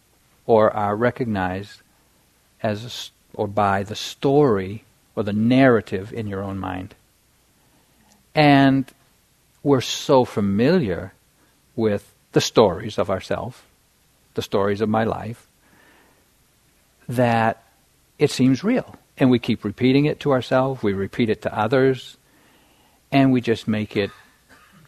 or 0.47 0.71
are 0.71 0.95
recognized 0.95 1.81
as 2.63 3.13
a, 3.35 3.37
or 3.37 3.49
by 3.49 3.83
the 3.83 3.97
story 3.97 4.85
or 5.17 5.25
the 5.25 5.33
narrative 5.33 6.13
in 6.13 6.29
your 6.29 6.43
own 6.43 6.59
mind. 6.59 6.95
And 8.35 8.91
we're 9.69 9.81
so 9.83 10.25
familiar 10.25 11.13
with 11.77 12.15
the 12.33 12.41
stories 12.41 12.97
of 12.97 13.11
ourselves, 13.11 13.59
the 14.33 14.41
stories 14.41 14.81
of 14.81 14.89
my 14.89 15.05
life, 15.05 15.47
that 17.07 17.63
it 18.19 18.31
seems 18.31 18.65
real. 18.65 18.97
And 19.19 19.31
we 19.31 19.39
keep 19.39 19.65
repeating 19.65 20.07
it 20.07 20.21
to 20.21 20.33
ourselves, 20.33 20.83
we 20.83 20.95
repeat 20.95 21.29
it 21.29 21.43
to 21.43 21.55
others, 21.55 22.17
and 23.13 23.31
we 23.31 23.43
just 23.43 23.69
make 23.69 23.95
it, 23.95 24.11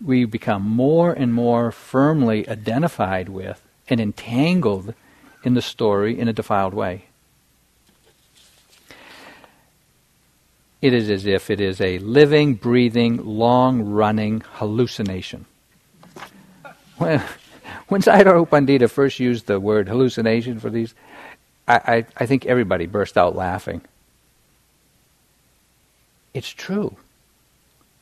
we 0.03 0.25
become 0.25 0.63
more 0.63 1.13
and 1.13 1.35
more 1.35 1.73
firmly 1.73 2.49
identified 2.49 3.29
with 3.29 3.63
and 3.87 4.01
entangled 4.01 4.95
in 5.45 5.53
the 5.53 5.63
story 5.63 6.19
in 6.19 6.27
a 6.27 6.33
defiled 6.33 6.73
way. 6.73 7.10
It 10.81 10.95
is 10.95 11.11
as 11.11 11.27
if 11.27 11.51
it 11.51 11.61
is 11.61 11.81
a 11.81 11.99
living, 11.99 12.55
breathing, 12.55 13.25
long 13.25 13.83
running 13.83 14.43
hallucination. 14.55 15.47
When, 16.97 17.23
when 17.89 18.03
Sayadaw 18.03 18.47
Pandita 18.47 18.91
first 18.91 19.19
used 19.19 19.47
the 19.47 19.59
word 19.59 19.89
hallucination 19.89 20.61
for 20.61 20.69
these, 20.69 20.95
I, 21.67 21.75
I, 21.75 22.07
I 22.19 22.27
think 22.27 22.45
everybody 22.45 22.85
burst 22.85 23.17
out 23.17 23.35
laughing. 23.35 23.81
It's 26.35 26.51
true. 26.51 26.97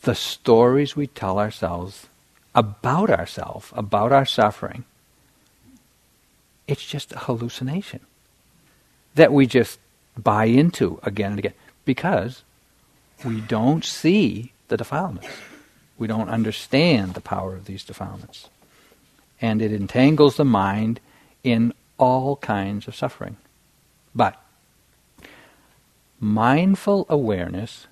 The 0.02 0.16
stories 0.16 0.96
we 0.96 1.06
tell 1.06 1.38
ourselves 1.38 2.08
about 2.54 3.08
ourselves, 3.08 3.70
about 3.72 4.10
our 4.10 4.26
suffering, 4.26 4.84
it's 6.66 6.84
just 6.84 7.12
a 7.12 7.18
hallucination 7.20 8.00
that 9.14 9.32
we 9.32 9.46
just 9.46 9.78
buy 10.16 10.46
into 10.46 11.00
again 11.02 11.32
and 11.32 11.38
again 11.38 11.54
because 11.84 12.42
we 13.24 13.40
don't 13.40 13.84
see 13.84 14.52
the 14.68 14.76
defilements. 14.76 15.28
We 15.96 16.06
don't 16.06 16.28
understand 16.28 17.14
the 17.14 17.20
power 17.20 17.54
of 17.54 17.64
these 17.64 17.84
defilements. 17.84 18.48
And 19.40 19.60
it 19.60 19.72
entangles 19.72 20.36
the 20.36 20.44
mind 20.44 21.00
in 21.42 21.72
all 21.98 22.36
kinds 22.36 22.86
of 22.86 22.94
suffering. 22.94 23.36
But 24.14 24.40
mindful 26.20 27.06
awareness 27.08 27.86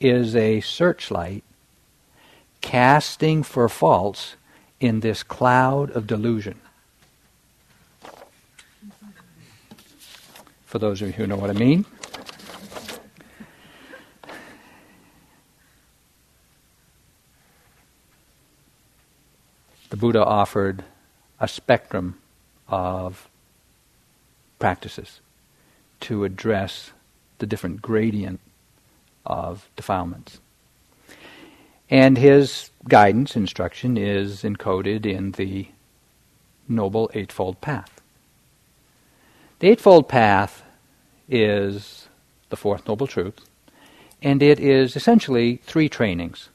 is 0.00 0.34
a 0.34 0.60
searchlight 0.60 1.44
casting 2.60 3.42
for 3.42 3.68
faults 3.68 4.36
in 4.80 5.00
this 5.00 5.22
cloud 5.22 5.90
of 5.90 6.06
delusion. 6.06 6.60
For 10.66 10.78
those 10.78 11.02
of 11.02 11.08
you 11.08 11.12
who 11.12 11.26
know 11.26 11.36
what 11.36 11.50
I 11.50 11.54
mean, 11.54 11.84
the 19.92 19.98
Buddha 19.98 20.24
offered 20.24 20.82
a 21.38 21.46
spectrum 21.46 22.18
of 22.66 23.28
practices 24.58 25.20
to 26.00 26.24
address 26.24 26.92
the 27.40 27.46
different 27.46 27.82
gradient 27.82 28.40
of 29.26 29.68
defilements. 29.76 30.40
And 31.90 32.16
his 32.16 32.70
guidance, 32.88 33.36
instruction, 33.36 33.98
is 33.98 34.44
encoded 34.44 35.04
in 35.04 35.32
the 35.32 35.68
Noble 36.66 37.10
Eightfold 37.12 37.60
Path. 37.60 38.00
The 39.58 39.68
Eightfold 39.68 40.08
Path 40.08 40.62
is 41.28 42.08
the 42.48 42.56
Fourth 42.56 42.88
Noble 42.88 43.06
Truth, 43.06 43.40
and 44.22 44.42
it 44.42 44.58
is 44.58 44.96
essentially 44.96 45.56
three 45.64 45.90
trainings. 45.90 46.48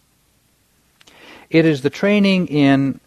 It 1.52 1.66
is 1.66 1.84
the 1.84 1.92
training 1.92 2.48
in 2.48 3.00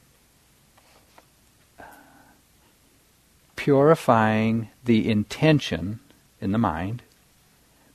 purifying 3.61 4.71
the 4.87 5.11
intention 5.11 6.01
in 6.41 6.51
the 6.51 6.57
mind 6.57 7.03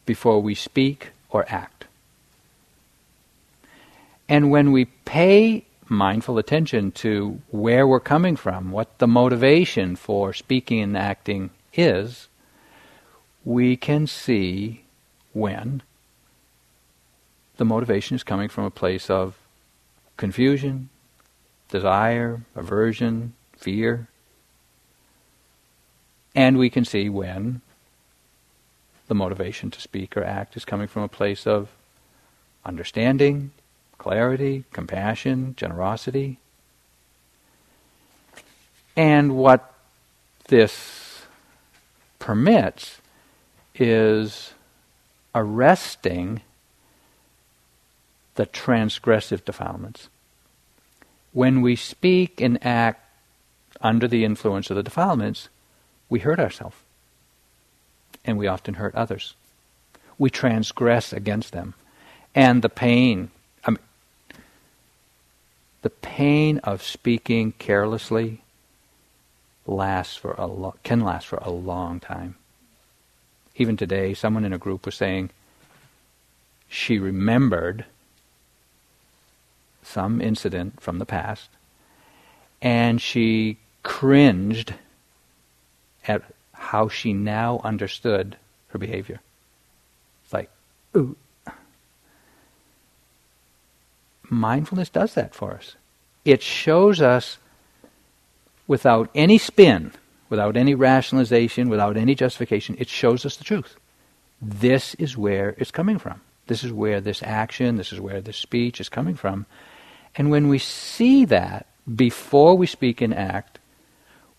before 0.05 0.39
we 0.39 0.53
speak 0.53 1.09
or 1.31 1.43
act. 1.49 1.85
And 4.29 4.51
when 4.51 4.71
we 4.71 4.85
pay 4.85 5.65
mindful 5.89 6.37
attention 6.37 6.91
to 6.91 7.41
where 7.49 7.87
we're 7.87 7.99
coming 7.99 8.35
from, 8.35 8.69
what 8.69 8.99
the 8.99 9.07
motivation 9.07 9.95
for 9.95 10.33
speaking 10.33 10.81
and 10.81 10.95
acting 10.95 11.49
is, 11.73 12.27
we 13.43 13.75
can 13.75 14.05
see 14.05 14.83
when 15.33 15.81
the 17.57 17.65
motivation 17.65 18.13
is 18.13 18.23
coming 18.23 18.49
from 18.49 18.65
a 18.65 18.69
place 18.69 19.09
of 19.09 19.35
confusion, 20.15 20.89
desire, 21.69 22.41
aversion, 22.55 23.33
fear. 23.57 24.07
And 26.35 26.57
we 26.57 26.69
can 26.69 26.83
see 26.83 27.07
when 27.07 27.61
the 29.07 29.15
motivation 29.15 29.71
to 29.71 29.79
speak 29.79 30.17
or 30.17 30.23
act 30.23 30.57
is 30.57 30.65
coming 30.65 30.87
from 30.87 31.03
a 31.03 31.07
place 31.07 31.47
of 31.47 31.69
understanding, 32.65 33.51
clarity, 33.97 34.65
compassion, 34.73 35.55
generosity. 35.55 36.39
And 38.97 39.35
what 39.37 39.73
this 40.47 41.23
permits 42.19 42.99
is 43.75 44.53
arresting 45.33 46.41
the 48.35 48.45
transgressive 48.45 49.45
defilements. 49.45 50.09
When 51.33 51.61
we 51.61 51.75
speak 51.75 52.41
and 52.41 52.63
act 52.65 53.01
under 53.81 54.07
the 54.07 54.23
influence 54.23 54.69
of 54.69 54.75
the 54.75 54.83
defilements, 54.83 55.49
we 56.09 56.19
hurt 56.19 56.39
ourselves 56.39 56.77
and 58.23 58.37
we 58.37 58.47
often 58.47 58.75
hurt 58.75 58.95
others. 58.95 59.35
We 60.17 60.29
transgress 60.29 61.13
against 61.13 61.51
them. 61.51 61.73
And 62.33 62.61
the 62.61 62.69
pain, 62.69 63.31
I 63.63 63.71
mean, 63.71 63.79
the 65.81 65.89
pain 65.89 66.57
of 66.59 66.81
speaking 66.81 67.53
carelessly 67.53 68.41
lasts 69.67 70.15
for 70.15 70.33
a 70.37 70.45
lo- 70.45 70.75
can 70.83 71.01
last 71.01 71.27
for 71.27 71.37
a 71.37 71.49
long 71.49 71.99
time. 71.99 72.35
Even 73.55 73.77
today, 73.77 74.13
someone 74.13 74.45
in 74.45 74.53
a 74.53 74.57
group 74.57 74.85
was 74.85 74.95
saying 74.95 75.29
she 76.67 76.99
remembered 76.99 77.85
some 79.81 80.19
incident 80.19 80.81
from 80.81 80.99
the 80.99 81.05
past, 81.05 81.49
and 82.61 83.01
she 83.01 83.57
cringed 83.83 84.73
at 86.07 86.21
how 86.53 86.87
she 86.87 87.13
now 87.13 87.59
understood 87.63 88.37
her 88.67 88.79
behavior. 88.79 89.19
It's 90.23 90.33
like, 90.33 90.49
ooh. 90.95 91.15
Mindfulness 94.29 94.89
does 94.89 95.13
that 95.13 95.35
for 95.35 95.53
us. 95.53 95.75
It 96.23 96.41
shows 96.41 97.01
us 97.01 97.37
without 98.67 99.09
any 99.13 99.37
spin, 99.37 99.91
without 100.29 100.57
any 100.57 100.73
rationalization, 100.73 101.69
without 101.69 101.97
any 101.97 102.15
justification, 102.15 102.75
it 102.79 102.89
shows 102.89 103.25
us 103.25 103.37
the 103.37 103.43
truth. 103.43 103.75
This 104.41 104.95
is 104.95 105.15
where 105.15 105.55
it's 105.57 105.71
coming 105.71 105.99
from. 105.99 106.21
This 106.47 106.63
is 106.63 106.71
where 106.71 107.01
this 107.01 107.23
action, 107.23 107.77
this 107.77 107.93
is 107.93 107.99
where 107.99 108.21
this 108.21 108.37
speech 108.37 108.79
is 108.79 108.89
coming 108.89 109.15
from. 109.15 109.45
And 110.15 110.31
when 110.31 110.47
we 110.47 110.59
see 110.59 111.25
that 111.25 111.67
before 111.93 112.55
we 112.55 112.67
speak 112.67 113.01
and 113.01 113.13
act, 113.13 113.59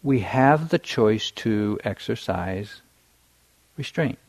we 0.06 0.20
have 0.20 0.68
the 0.68 0.78
choice 0.78 1.32
to 1.32 1.80
exercise 1.82 2.80
restraint. 3.76 4.20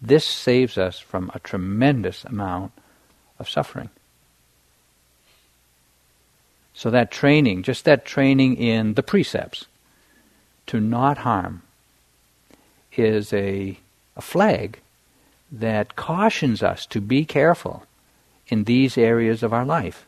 This 0.00 0.24
saves 0.24 0.78
us 0.78 0.98
from 0.98 1.30
a 1.34 1.40
tremendous 1.40 2.24
amount 2.24 2.72
of 3.38 3.50
suffering. 3.50 3.90
So, 6.72 6.88
that 6.88 7.10
training, 7.10 7.64
just 7.64 7.84
that 7.84 8.06
training 8.06 8.56
in 8.56 8.94
the 8.94 9.02
precepts 9.02 9.66
to 10.68 10.80
not 10.80 11.18
harm, 11.18 11.60
is 12.96 13.30
a, 13.34 13.76
a 14.16 14.22
flag 14.22 14.80
that 15.52 15.96
cautions 15.96 16.62
us 16.62 16.86
to 16.86 16.98
be 16.98 17.26
careful 17.26 17.84
in 18.48 18.64
these 18.64 18.96
areas 18.96 19.42
of 19.42 19.52
our 19.52 19.66
life 19.66 20.06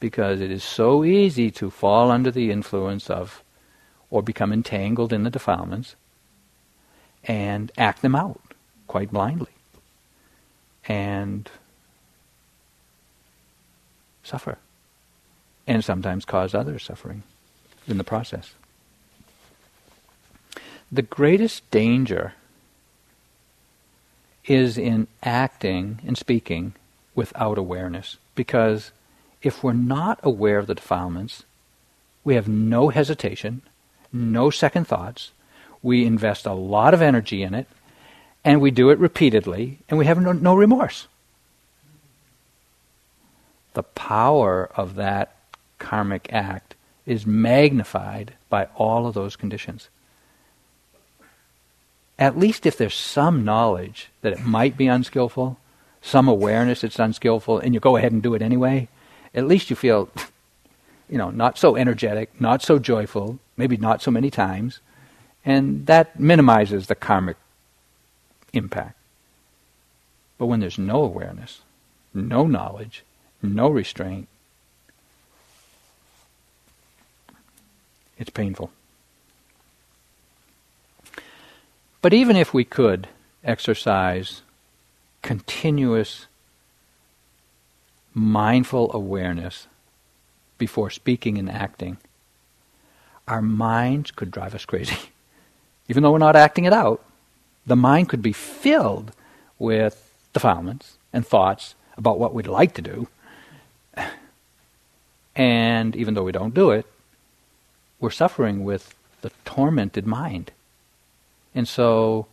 because 0.00 0.40
it 0.40 0.50
is 0.50 0.62
so 0.62 1.04
easy 1.04 1.50
to 1.50 1.70
fall 1.70 2.10
under 2.10 2.30
the 2.30 2.50
influence 2.50 3.10
of 3.10 3.42
or 4.10 4.22
become 4.22 4.52
entangled 4.52 5.12
in 5.12 5.24
the 5.24 5.30
defilements 5.30 5.96
and 7.24 7.72
act 7.76 8.02
them 8.02 8.14
out 8.14 8.40
quite 8.86 9.10
blindly 9.10 9.50
and 10.86 11.50
suffer 14.22 14.58
and 15.66 15.84
sometimes 15.84 16.24
cause 16.24 16.54
others 16.54 16.82
suffering 16.82 17.22
in 17.86 17.98
the 17.98 18.04
process. 18.04 18.54
The 20.90 21.02
greatest 21.02 21.70
danger 21.70 22.34
is 24.46 24.78
in 24.78 25.06
acting 25.22 26.00
and 26.06 26.16
speaking 26.16 26.74
without 27.14 27.58
awareness 27.58 28.16
because 28.34 28.92
if 29.42 29.62
we're 29.62 29.72
not 29.72 30.18
aware 30.22 30.58
of 30.58 30.66
the 30.66 30.74
defilements, 30.74 31.44
we 32.24 32.34
have 32.34 32.48
no 32.48 32.88
hesitation, 32.88 33.62
no 34.12 34.50
second 34.50 34.86
thoughts. 34.86 35.32
We 35.82 36.04
invest 36.04 36.46
a 36.46 36.52
lot 36.52 36.94
of 36.94 37.02
energy 37.02 37.42
in 37.42 37.54
it, 37.54 37.68
and 38.44 38.60
we 38.60 38.70
do 38.70 38.90
it 38.90 38.98
repeatedly, 38.98 39.78
and 39.88 39.98
we 39.98 40.06
have 40.06 40.20
no, 40.20 40.32
no 40.32 40.54
remorse. 40.54 41.06
The 43.74 43.82
power 43.82 44.70
of 44.74 44.96
that 44.96 45.36
karmic 45.78 46.32
act 46.32 46.74
is 47.06 47.26
magnified 47.26 48.34
by 48.48 48.66
all 48.74 49.06
of 49.06 49.14
those 49.14 49.36
conditions. 49.36 49.88
At 52.18 52.36
least 52.36 52.66
if 52.66 52.76
there's 52.76 52.96
some 52.96 53.44
knowledge 53.44 54.08
that 54.22 54.32
it 54.32 54.44
might 54.44 54.76
be 54.76 54.88
unskillful, 54.88 55.58
some 56.02 56.26
awareness 56.26 56.82
it's 56.82 56.98
unskillful, 56.98 57.60
and 57.60 57.74
you 57.74 57.80
go 57.80 57.96
ahead 57.96 58.12
and 58.12 58.22
do 58.22 58.34
it 58.34 58.42
anyway, 58.42 58.88
at 59.34 59.46
least 59.46 59.70
you 59.70 59.76
feel, 59.76 60.08
you 61.08 61.18
know, 61.18 61.30
not 61.30 61.58
so 61.58 61.76
energetic, 61.76 62.40
not 62.40 62.62
so 62.62 62.78
joyful, 62.78 63.38
maybe 63.56 63.76
not 63.76 64.02
so 64.02 64.10
many 64.10 64.30
times, 64.30 64.80
and 65.44 65.86
that 65.86 66.18
minimizes 66.18 66.86
the 66.86 66.94
karmic 66.94 67.36
impact. 68.52 68.96
But 70.38 70.46
when 70.46 70.60
there's 70.60 70.78
no 70.78 71.02
awareness, 71.02 71.60
no 72.14 72.46
knowledge, 72.46 73.02
no 73.42 73.68
restraint, 73.68 74.28
it's 78.18 78.30
painful. 78.30 78.70
But 82.00 82.12
even 82.12 82.36
if 82.36 82.54
we 82.54 82.64
could 82.64 83.08
exercise 83.42 84.42
continuous 85.22 86.27
mindful 88.18 88.90
awareness 88.92 89.66
before 90.58 90.90
speaking 90.90 91.38
and 91.38 91.50
acting, 91.50 91.96
our 93.26 93.40
minds 93.40 94.10
could 94.10 94.30
drive 94.30 94.54
us 94.54 94.64
crazy. 94.64 94.96
Even 95.88 96.02
though 96.02 96.12
we're 96.12 96.18
not 96.18 96.36
acting 96.36 96.64
it 96.64 96.72
out, 96.72 97.02
the 97.66 97.76
mind 97.76 98.08
could 98.08 98.22
be 98.22 98.32
filled 98.32 99.12
with 99.58 100.12
defilements 100.32 100.98
and 101.12 101.26
thoughts 101.26 101.74
about 101.96 102.18
what 102.18 102.34
we'd 102.34 102.46
like 102.46 102.74
to 102.74 102.82
do. 102.82 103.08
And 105.36 105.94
even 105.94 106.14
though 106.14 106.24
we 106.24 106.32
don't 106.32 106.52
do 106.52 106.72
it, 106.72 106.84
we're 108.00 108.10
suffering 108.10 108.64
with 108.64 108.92
the 109.20 109.30
tormented 109.44 110.04
mind. 110.04 110.50
And 111.54 111.68
so 111.68 112.26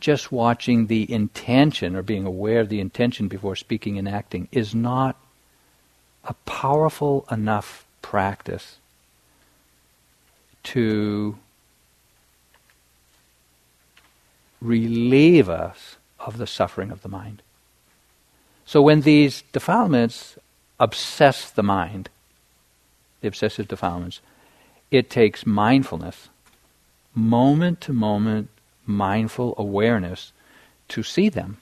just 0.00 0.30
watching 0.30 0.86
the 0.86 1.10
intention 1.10 1.96
or 1.96 2.02
being 2.02 2.26
aware 2.26 2.60
of 2.60 2.68
the 2.68 2.80
intention 2.80 3.28
before 3.28 3.56
speaking 3.56 3.98
and 3.98 4.08
acting 4.08 4.48
is 4.52 4.74
not 4.74 5.16
a 6.24 6.34
powerful 6.44 7.26
enough 7.30 7.86
practice 8.02 8.76
to 10.62 11.38
relieve 14.60 15.48
us 15.48 15.96
of 16.18 16.38
the 16.38 16.46
suffering 16.46 16.90
of 16.90 17.02
the 17.02 17.08
mind. 17.08 17.42
So 18.64 18.82
when 18.82 19.02
these 19.02 19.42
defilements 19.52 20.36
obsess 20.80 21.50
the 21.50 21.62
mind, 21.62 22.08
the 23.20 23.28
obsessive 23.28 23.68
defilements, 23.68 24.20
it 24.90 25.08
takes 25.08 25.46
mindfulness, 25.46 26.28
moment 27.14 27.80
to 27.82 27.92
moment 27.92 28.50
mindful 28.86 29.54
awareness 29.58 30.32
to 30.88 31.02
see 31.02 31.28
them 31.28 31.58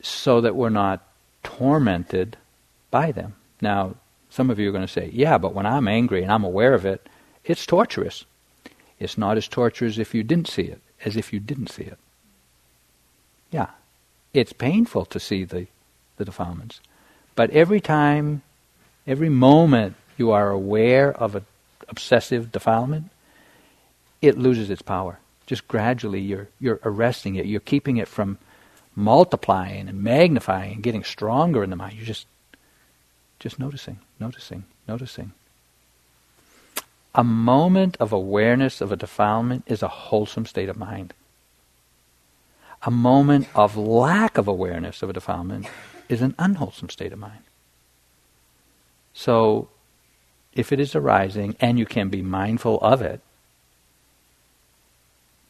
so 0.00 0.40
that 0.40 0.54
we're 0.54 0.68
not 0.68 1.02
tormented 1.42 2.36
by 2.90 3.12
them. 3.12 3.34
Now, 3.60 3.94
some 4.30 4.50
of 4.50 4.58
you 4.58 4.68
are 4.68 4.72
going 4.72 4.86
to 4.86 4.92
say, 4.92 5.10
yeah, 5.12 5.38
but 5.38 5.54
when 5.54 5.66
I'm 5.66 5.88
angry 5.88 6.22
and 6.22 6.30
I'm 6.30 6.44
aware 6.44 6.74
of 6.74 6.86
it, 6.86 7.08
it's 7.44 7.66
torturous. 7.66 8.24
It's 8.98 9.18
not 9.18 9.36
as 9.36 9.48
torturous 9.48 9.98
if 9.98 10.14
you 10.14 10.22
didn't 10.22 10.48
see 10.48 10.62
it, 10.62 10.80
as 11.04 11.16
if 11.16 11.32
you 11.32 11.40
didn't 11.40 11.70
see 11.70 11.84
it. 11.84 11.98
Yeah, 13.50 13.70
it's 14.34 14.52
painful 14.52 15.06
to 15.06 15.18
see 15.18 15.44
the, 15.44 15.66
the 16.16 16.24
defilements. 16.24 16.80
But 17.34 17.50
every 17.50 17.80
time, 17.80 18.42
every 19.06 19.28
moment 19.28 19.94
you 20.16 20.30
are 20.32 20.50
aware 20.50 21.12
of 21.12 21.36
an 21.36 21.46
obsessive 21.88 22.52
defilement, 22.52 23.10
it 24.20 24.38
loses 24.38 24.70
its 24.70 24.82
power. 24.82 25.20
Just 25.46 25.66
gradually 25.68 26.20
you're, 26.20 26.48
you're 26.60 26.80
arresting 26.84 27.36
it. 27.36 27.46
You're 27.46 27.60
keeping 27.60 27.96
it 27.96 28.08
from 28.08 28.38
multiplying 28.94 29.88
and 29.88 30.02
magnifying 30.02 30.74
and 30.74 30.82
getting 30.82 31.04
stronger 31.04 31.62
in 31.62 31.70
the 31.70 31.76
mind. 31.76 31.96
You're 31.96 32.04
just, 32.04 32.26
just 33.38 33.58
noticing, 33.58 34.00
noticing, 34.18 34.64
noticing. 34.86 35.32
A 37.14 37.24
moment 37.24 37.96
of 37.98 38.12
awareness 38.12 38.80
of 38.80 38.92
a 38.92 38.96
defilement 38.96 39.64
is 39.66 39.82
a 39.82 39.88
wholesome 39.88 40.46
state 40.46 40.68
of 40.68 40.76
mind. 40.76 41.14
A 42.82 42.90
moment 42.90 43.48
of 43.54 43.76
lack 43.76 44.38
of 44.38 44.46
awareness 44.46 45.02
of 45.02 45.10
a 45.10 45.12
defilement 45.12 45.66
is 46.08 46.22
an 46.22 46.34
unwholesome 46.38 46.90
state 46.90 47.12
of 47.12 47.18
mind. 47.18 47.42
So, 49.14 49.68
if 50.52 50.72
it 50.72 50.78
is 50.78 50.94
arising 50.94 51.56
and 51.60 51.78
you 51.78 51.86
can 51.86 52.08
be 52.08 52.22
mindful 52.22 52.78
of 52.80 53.02
it, 53.02 53.20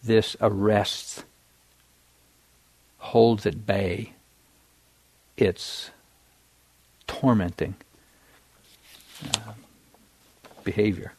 this 0.09 0.37
arrests, 0.41 1.23
holds 2.99 3.47
at 3.47 3.65
bay 3.65 4.13
its 5.37 5.91
tormenting 7.07 7.77
uh, 9.35 9.53
behavior. 10.65 11.13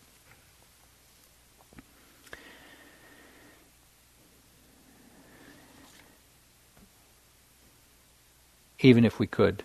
Even 8.81 9.05
if 9.05 9.19
we 9.19 9.27
could, 9.27 9.63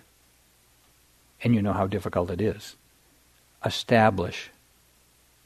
and 1.42 1.54
you 1.54 1.62
know 1.62 1.72
how 1.72 1.86
difficult 1.86 2.30
it 2.30 2.40
is, 2.40 2.76
establish 3.64 4.50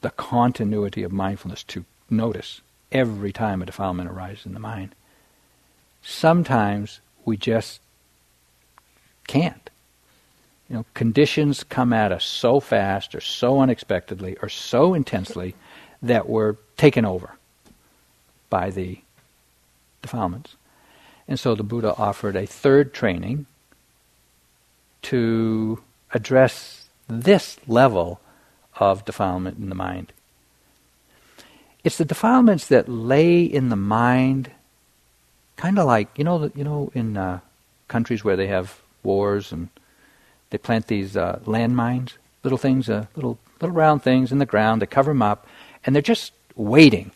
the 0.01 0.09
continuity 0.11 1.03
of 1.03 1.11
mindfulness 1.11 1.63
to 1.63 1.85
notice 2.09 2.61
every 2.91 3.31
time 3.31 3.61
a 3.61 3.65
defilement 3.65 4.09
arises 4.09 4.45
in 4.45 4.53
the 4.53 4.59
mind. 4.59 4.95
Sometimes 6.01 6.99
we 7.25 7.37
just 7.37 7.81
can't. 9.27 9.69
You 10.69 10.77
know, 10.77 10.85
conditions 10.93 11.63
come 11.63 11.93
at 11.93 12.11
us 12.11 12.23
so 12.23 12.59
fast 12.59 13.15
or 13.15 13.21
so 13.21 13.59
unexpectedly 13.59 14.37
or 14.41 14.49
so 14.49 14.93
intensely 14.93 15.55
that 16.01 16.29
we're 16.29 16.55
taken 16.77 17.05
over 17.05 17.31
by 18.49 18.69
the 18.69 18.99
defilements. 20.01 20.55
And 21.27 21.39
so 21.39 21.55
the 21.55 21.63
Buddha 21.63 21.93
offered 21.95 22.35
a 22.35 22.45
third 22.45 22.93
training 22.93 23.45
to 25.03 25.81
address 26.13 26.87
this 27.07 27.57
level 27.67 28.19
of 28.79 29.05
defilement 29.05 29.57
in 29.57 29.69
the 29.69 29.75
mind. 29.75 30.13
It's 31.83 31.97
the 31.97 32.05
defilements 32.05 32.67
that 32.67 32.89
lay 32.89 33.41
in 33.41 33.69
the 33.69 33.75
mind, 33.75 34.51
kind 35.55 35.79
of 35.79 35.85
like 35.85 36.09
you 36.17 36.23
know, 36.23 36.51
you 36.55 36.63
know, 36.63 36.91
in 36.93 37.15
uh, 37.15 37.39
countries 37.87 38.23
where 38.23 38.35
they 38.35 38.47
have 38.47 38.81
wars 39.03 39.51
and 39.51 39.69
they 40.49 40.57
plant 40.57 40.87
these 40.87 41.15
uh, 41.15 41.39
landmines, 41.45 42.13
little 42.43 42.57
things, 42.57 42.89
uh, 42.89 43.05
little 43.15 43.37
little 43.61 43.75
round 43.75 44.03
things 44.03 44.31
in 44.31 44.39
the 44.39 44.45
ground. 44.45 44.81
They 44.81 44.87
cover 44.87 45.11
them 45.11 45.21
up, 45.21 45.47
and 45.85 45.95
they're 45.95 46.01
just 46.01 46.33
waiting 46.55 47.11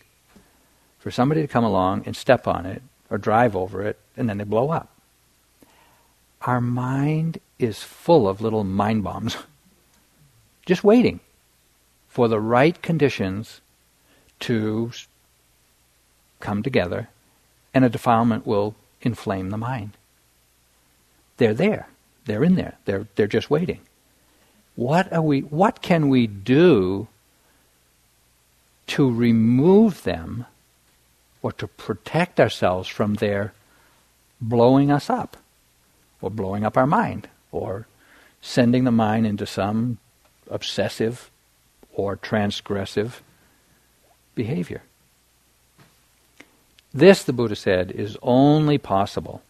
for 0.99 1.11
somebody 1.11 1.41
to 1.41 1.47
come 1.47 1.65
along 1.65 2.03
and 2.05 2.15
step 2.15 2.47
on 2.47 2.65
it 2.65 2.81
or 3.09 3.17
drive 3.17 3.55
over 3.55 3.81
it, 3.81 3.99
and 4.15 4.29
then 4.29 4.37
they 4.37 4.45
blow 4.45 4.71
up. 4.71 4.89
Our 6.41 6.61
mind 6.61 7.39
is 7.59 7.83
full 7.83 8.27
of 8.27 8.41
little 8.41 8.63
mind 8.63 9.03
bombs, 9.03 9.37
just 10.65 10.83
waiting 10.83 11.19
for 12.07 12.27
the 12.27 12.39
right 12.39 12.81
conditions 12.81 13.61
to 14.43 14.91
come 16.39 16.61
together, 16.61 17.09
and 17.73 17.85
a 17.85 17.89
defilement 17.89 18.45
will 18.45 18.75
inflame 19.01 19.49
the 19.49 19.57
mind. 19.57 19.91
They're 21.37 21.53
there. 21.53 21.87
They're 22.25 22.43
in 22.43 22.55
there. 22.55 22.77
They're, 22.85 23.07
they're 23.15 23.27
just 23.27 23.49
waiting. 23.49 23.79
What, 24.75 25.11
are 25.13 25.21
we, 25.21 25.41
what 25.41 25.81
can 25.81 26.09
we 26.09 26.27
do 26.27 27.07
to 28.87 29.09
remove 29.09 30.03
them 30.03 30.45
or 31.41 31.51
to 31.53 31.67
protect 31.67 32.39
ourselves 32.39 32.87
from 32.87 33.15
their 33.15 33.53
blowing 34.41 34.91
us 34.91 35.09
up 35.09 35.37
or 36.21 36.29
blowing 36.29 36.65
up 36.65 36.77
our 36.77 36.87
mind 36.87 37.29
or 37.51 37.87
sending 38.41 38.83
the 38.83 38.91
mind 38.91 39.25
into 39.25 39.45
some 39.45 39.99
obsessive 40.49 41.31
or 41.93 42.17
transgressive 42.17 43.21
behavior. 44.35 44.83
This, 46.93 47.23
the 47.23 47.33
Buddha 47.33 47.55
said, 47.55 47.91
is 47.91 48.17
only 48.21 48.77
possible 48.77 49.41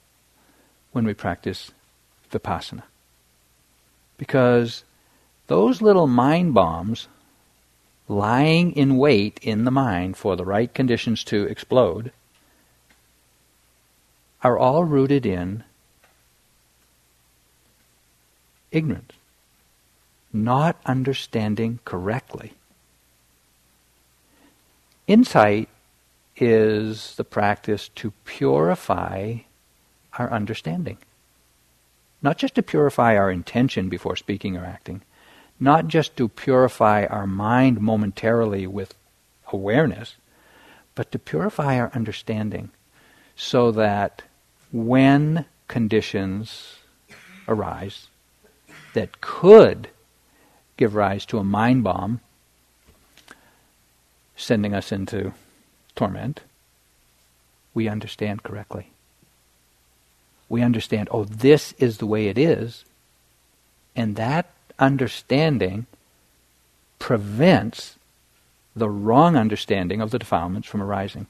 when 0.91 1.05
we 1.05 1.13
practice 1.13 1.71
vipassana. 2.31 2.83
Because 4.17 4.83
those 5.47 5.81
little 5.81 6.07
mind 6.07 6.53
bombs 6.53 7.07
lying 8.07 8.71
in 8.71 8.97
wait 8.97 9.39
in 9.41 9.65
the 9.65 9.71
mind 9.71 10.15
for 10.15 10.35
the 10.35 10.45
right 10.45 10.73
conditions 10.73 11.23
to 11.25 11.43
explode 11.45 12.11
are 14.41 14.57
all 14.57 14.83
rooted 14.83 15.25
in 15.25 15.63
ignorance, 18.71 19.13
not 20.31 20.79
understanding 20.85 21.79
correctly. 21.85 22.53
Insight 25.07 25.69
is 26.37 27.15
the 27.15 27.23
practice 27.23 27.89
to 27.89 28.11
purify 28.25 29.37
our 30.17 30.31
understanding. 30.31 30.97
Not 32.21 32.37
just 32.37 32.55
to 32.55 32.63
purify 32.63 33.17
our 33.17 33.29
intention 33.29 33.89
before 33.89 34.15
speaking 34.15 34.55
or 34.55 34.65
acting, 34.65 35.01
not 35.59 35.87
just 35.87 36.15
to 36.17 36.29
purify 36.29 37.05
our 37.05 37.27
mind 37.27 37.81
momentarily 37.81 38.65
with 38.65 38.95
awareness, 39.51 40.15
but 40.95 41.11
to 41.11 41.19
purify 41.19 41.79
our 41.79 41.91
understanding 41.93 42.71
so 43.35 43.71
that 43.71 44.21
when 44.71 45.45
conditions 45.67 46.77
arise 47.47 48.07
that 48.93 49.21
could 49.21 49.89
give 50.77 50.95
rise 50.95 51.25
to 51.25 51.39
a 51.39 51.43
mind 51.43 51.83
bomb, 51.83 52.21
sending 54.35 54.73
us 54.73 54.91
into 54.91 55.33
torment, 55.95 56.41
we 57.73 57.87
understand 57.87 58.43
correctly. 58.43 58.89
We 60.49 60.61
understand, 60.61 61.09
oh, 61.11 61.23
this 61.23 61.73
is 61.73 61.97
the 61.97 62.05
way 62.05 62.27
it 62.27 62.37
is, 62.37 62.85
and 63.95 64.15
that 64.15 64.51
understanding 64.79 65.85
prevents 66.99 67.95
the 68.75 68.89
wrong 68.89 69.35
understanding 69.35 70.01
of 70.01 70.11
the 70.11 70.19
defilements 70.19 70.67
from 70.67 70.81
arising. 70.81 71.27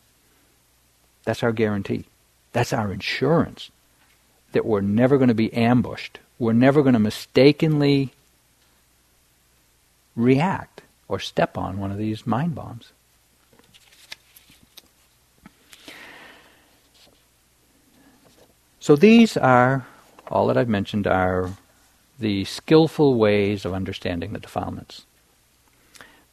That's 1.25 1.43
our 1.43 1.51
guarantee. 1.51 2.05
That's 2.53 2.73
our 2.73 2.91
insurance 2.91 3.69
that 4.53 4.65
we're 4.65 4.81
never 4.81 5.17
going 5.17 5.29
to 5.29 5.33
be 5.33 5.53
ambushed. 5.53 6.19
We're 6.39 6.53
never 6.53 6.81
going 6.81 6.93
to 6.93 6.99
mistakenly 6.99 8.13
react 10.15 10.81
or 11.07 11.19
step 11.19 11.57
on 11.57 11.79
one 11.79 11.91
of 11.91 11.97
these 11.97 12.25
mind 12.25 12.55
bombs. 12.55 12.92
So 18.84 18.98
these 18.98 19.38
are, 19.38 19.88
all 20.28 20.48
that 20.48 20.58
I've 20.58 20.67
mentioned 20.67 21.08
are 21.08 21.52
the 22.19 22.43
skillful 22.43 23.15
ways 23.15 23.63
of 23.63 23.74
understanding 23.74 24.34
the 24.34 24.39
defilements. 24.39 25.06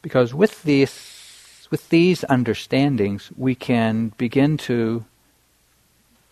Because 0.01 0.33
with 0.33 0.61
these, 0.63 1.65
with 1.71 1.87
these 1.87 2.25
understandings, 2.27 3.31
we 3.37 3.55
can 3.55 4.11
begin 4.17 4.57
to 4.67 5.05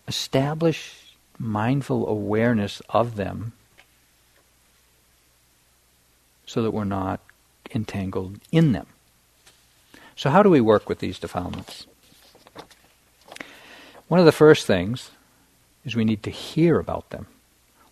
establish 0.10 1.16
mindful 1.38 2.06
awareness 2.06 2.82
of 2.90 3.16
them 3.16 3.54
so 6.46 6.62
that 6.64 6.72
we're 6.72 6.84
not 6.84 7.22
entangled 7.74 8.42
in 8.52 8.74
them. 8.74 8.88
So, 10.18 10.30
how 10.30 10.44
do 10.44 10.50
we 10.50 10.60
work 10.60 10.90
with 10.90 11.00
these 11.00 11.18
defilements? 11.18 11.88
One 14.10 14.20
of 14.20 14.26
the 14.26 14.34
first 14.34 14.68
things 14.68 15.12
is 15.86 15.96
we 15.96 16.06
need 16.06 16.24
to 16.24 16.32
hear 16.32 16.80
about 16.80 17.10
them. 17.10 17.28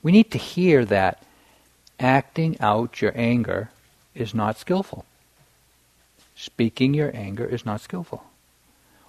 We 0.03 0.11
need 0.11 0.31
to 0.31 0.37
hear 0.37 0.85
that 0.85 1.23
acting 1.99 2.59
out 2.59 3.01
your 3.01 3.11
anger 3.15 3.69
is 4.13 4.33
not 4.33 4.57
skillful. 4.57 5.05
Speaking 6.35 6.93
your 6.93 7.11
anger 7.15 7.45
is 7.45 7.65
not 7.65 7.81
skillful. 7.81 8.23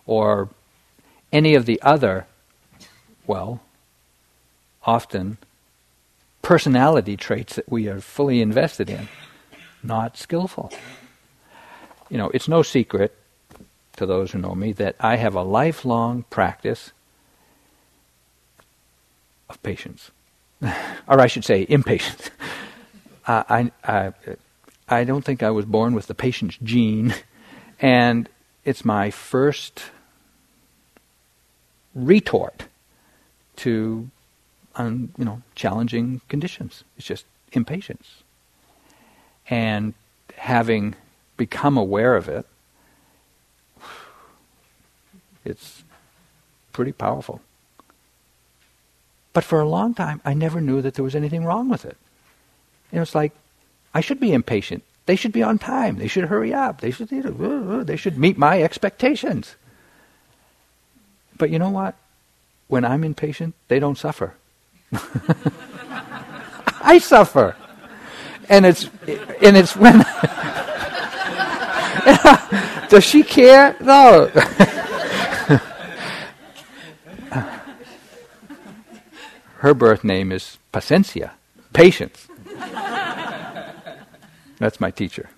Or 0.07 0.49
any 1.33 1.55
of 1.55 1.67
the 1.67 1.81
other, 1.83 2.27
well, 3.27 3.61
often 4.85 5.37
personality 6.41 7.17
traits 7.17 7.57
that 7.57 7.71
we 7.71 7.88
are 7.88 8.01
fully 8.01 8.41
invested 8.41 8.88
in, 8.88 9.09
not 9.83 10.17
skillful. 10.17 10.73
You 12.09 12.17
know, 12.17 12.31
it's 12.31 12.49
no 12.49 12.62
secret 12.62 13.14
to 13.97 14.07
those 14.07 14.33
who 14.33 14.38
know 14.38 14.55
me 14.55 14.73
that 14.73 14.97
I 14.99 15.17
have 15.17 15.35
a 15.35 15.43
lifelong 15.43 16.25
practice 16.31 16.93
of 19.49 19.63
patience, 19.63 20.11
or 20.63 21.21
I 21.21 21.27
should 21.27 21.45
say, 21.45 21.67
impatience. 21.69 22.31
uh, 23.27 23.45
I, 23.49 23.73
I, 23.85 24.13
I 24.89 25.05
don't 25.05 25.25
think 25.25 25.43
I 25.43 25.51
was 25.51 25.65
born 25.65 25.95
with 25.95 26.07
the 26.07 26.15
patience 26.15 26.59
gene, 26.63 27.15
and 27.81 28.29
it's 28.65 28.85
my 28.85 29.11
first 29.11 29.85
retort 31.95 32.65
to, 33.57 34.09
um, 34.77 35.13
you 35.19 35.25
know, 35.25 35.43
challenging 35.55 36.21
conditions. 36.29 36.85
It's 36.97 37.07
just 37.07 37.25
impatience, 37.53 38.23
and 39.49 39.95
having 40.37 40.95
become 41.37 41.77
aware 41.77 42.15
of 42.17 42.29
it, 42.29 42.47
it's 45.45 45.85
pretty 46.73 46.93
powerful. 46.93 47.41
But 49.38 49.44
for 49.44 49.61
a 49.61 49.68
long 49.68 49.94
time, 49.94 50.20
I 50.24 50.35
never 50.35 50.61
knew 50.61 50.83
that 50.83 50.94
there 50.94 51.05
was 51.05 51.14
anything 51.14 51.44
wrong 51.44 51.68
with 51.68 51.85
it. 51.85 51.96
You 52.90 52.96
know, 52.96 53.03
it's 53.03 53.14
like, 53.14 53.31
I 53.94 54.01
should 54.01 54.18
be 54.18 54.33
impatient. 54.33 54.83
They 55.07 55.14
should 55.14 55.31
be 55.31 55.44
on 55.44 55.61
time. 55.61 55.98
They 55.98 56.09
should 56.09 56.24
hurry 56.24 56.53
up. 56.53 56.81
They 56.81 56.90
should, 56.90 57.12
uh, 57.12 57.29
uh, 57.29 57.85
they 57.85 57.94
should 57.94 58.18
meet 58.18 58.37
my 58.37 58.61
expectations. 58.61 59.55
But 61.37 61.51
you 61.51 61.61
know 61.61 61.70
what? 61.70 61.94
When 62.66 62.85
I'm 62.85 63.05
impatient, 63.05 63.55
they 63.68 63.79
don't 63.79 63.96
suffer. 63.96 64.35
I 66.83 66.98
suffer. 66.98 67.55
And 68.48 68.66
it's, 68.66 68.90
and 69.40 69.57
it's 69.57 69.77
when, 69.77 69.98
does 72.88 73.05
she 73.05 73.22
care? 73.22 73.77
No. 73.81 74.33
her 79.59 79.75
birth 79.75 80.05
name 80.05 80.31
is 80.33 80.59
Paciencia, 80.73 81.33
patience. 81.73 82.29
That's 84.59 84.81
my 84.81 84.90
teacher. 84.90 85.31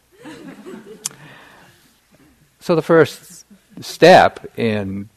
So 2.61 2.74
the 2.74 2.83
first 2.83 3.46
step 3.80 4.46
in 4.59 5.09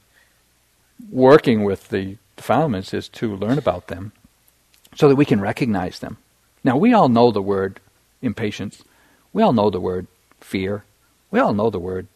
working 1.11 1.65
with 1.65 1.89
the 1.89 2.17
defilements 2.37 2.93
is 2.93 3.09
to 3.09 3.35
learn 3.35 3.57
about 3.57 3.87
them 3.87 4.13
so 4.95 5.09
that 5.09 5.15
we 5.15 5.25
can 5.25 5.41
recognize 5.41 5.99
them. 5.99 6.17
Now, 6.63 6.77
we 6.77 6.93
all 6.93 7.09
know 7.09 7.31
the 7.31 7.41
word 7.41 7.81
impatience. 8.21 8.83
We 9.33 9.43
all 9.43 9.51
know 9.51 9.69
the 9.69 9.81
word 9.81 10.07
fear. 10.39 10.85
We 11.29 11.39
all 11.39 11.53
know 11.53 11.69
the 11.69 11.79
word 11.79 12.07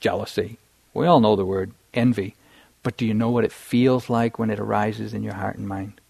jealousy. 0.00 0.58
We 0.92 1.06
all 1.06 1.20
know 1.20 1.36
the 1.36 1.46
word 1.46 1.72
envy. 1.94 2.34
But 2.82 2.98
do 2.98 3.06
you 3.06 3.14
know 3.14 3.30
what 3.30 3.44
it 3.44 3.52
feels 3.52 4.10
like 4.10 4.38
when 4.38 4.50
it 4.50 4.60
arises 4.60 5.14
in 5.14 5.22
your 5.22 5.34
heart 5.34 5.56
and 5.56 5.66
mind? 5.66 6.00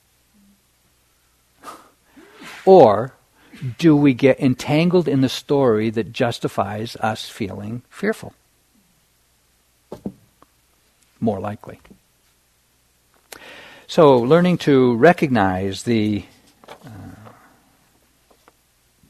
Or 2.67 3.15
do 3.79 3.97
we 3.97 4.13
get 4.13 4.41
entangled 4.41 5.09
in 5.09 5.23
the 5.23 5.29
story 5.29 5.89
that 5.91 6.13
justifies 6.13 6.97
us 6.97 7.29
feeling 7.29 7.83
fearful? 7.89 8.35
More 11.21 11.41
likely. 11.41 11.81
So, 13.87 14.19
learning 14.19 14.59
to 14.59 14.97
recognize 14.97 15.85
the 15.85 16.25
uh, 16.69 17.31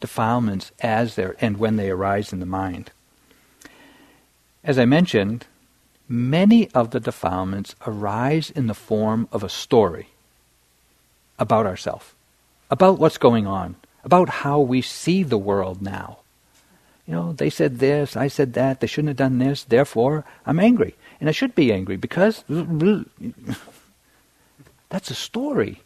defilements 0.01 0.71
as 0.81 1.15
they 1.15 1.31
and 1.41 1.57
when 1.57 1.77
they 1.77 1.91
arise 1.91 2.33
in 2.33 2.41
the 2.41 2.47
mind. 2.47 2.93
As 4.63 4.79
I 4.79 4.85
mentioned, 4.85 5.47
many 6.09 6.71
of 6.73 6.91
the 6.91 7.01
defilements 7.01 7.75
arise 7.87 8.51
in 8.51 8.67
the 8.67 8.75
form 8.75 9.29
of 9.33 9.43
a 9.43 9.49
story 9.49 10.09
about 11.39 11.67
ourselves 11.67 12.16
about 12.71 12.99
what's 12.99 13.19
going 13.19 13.47
on, 13.47 13.77
about 14.05 14.29
how 14.29 14.61
we 14.61 14.83
see 14.83 15.23
the 15.23 15.39
world 15.39 15.81
now. 15.83 16.19
You 17.07 17.15
know, 17.15 17.33
they 17.33 17.51
said 17.51 17.79
this, 17.79 18.17
I 18.17 18.29
said 18.29 18.55
that, 18.55 18.81
they 18.81 18.87
shouldn't 18.87 19.11
have 19.11 19.17
done 19.17 19.39
this, 19.39 19.63
therefore 19.63 20.25
I'm 20.45 20.59
angry. 20.59 20.95
And 21.21 21.29
I 21.29 21.33
should 21.33 21.55
be 21.55 21.73
angry 21.73 21.97
because 21.97 22.45
that's 24.89 25.11
a 25.11 25.15
story. 25.15 25.83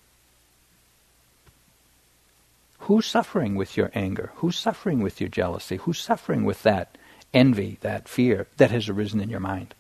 Who's 2.81 3.07
suffering 3.07 3.55
with 3.55 3.77
your 3.77 3.91
anger? 3.95 4.33
Who's 4.37 4.57
suffering 4.59 5.01
with 5.01 5.21
your 5.21 5.29
jealousy? 5.29 5.77
Who's 5.77 6.01
suffering 6.01 6.45
with 6.45 6.63
that 6.63 6.97
envy, 7.33 7.79
that 7.83 8.09
fear 8.09 8.49
that 8.57 8.71
has 8.71 8.89
arisen 8.89 9.21
in 9.21 9.29
your 9.29 9.41
mind? 9.41 9.75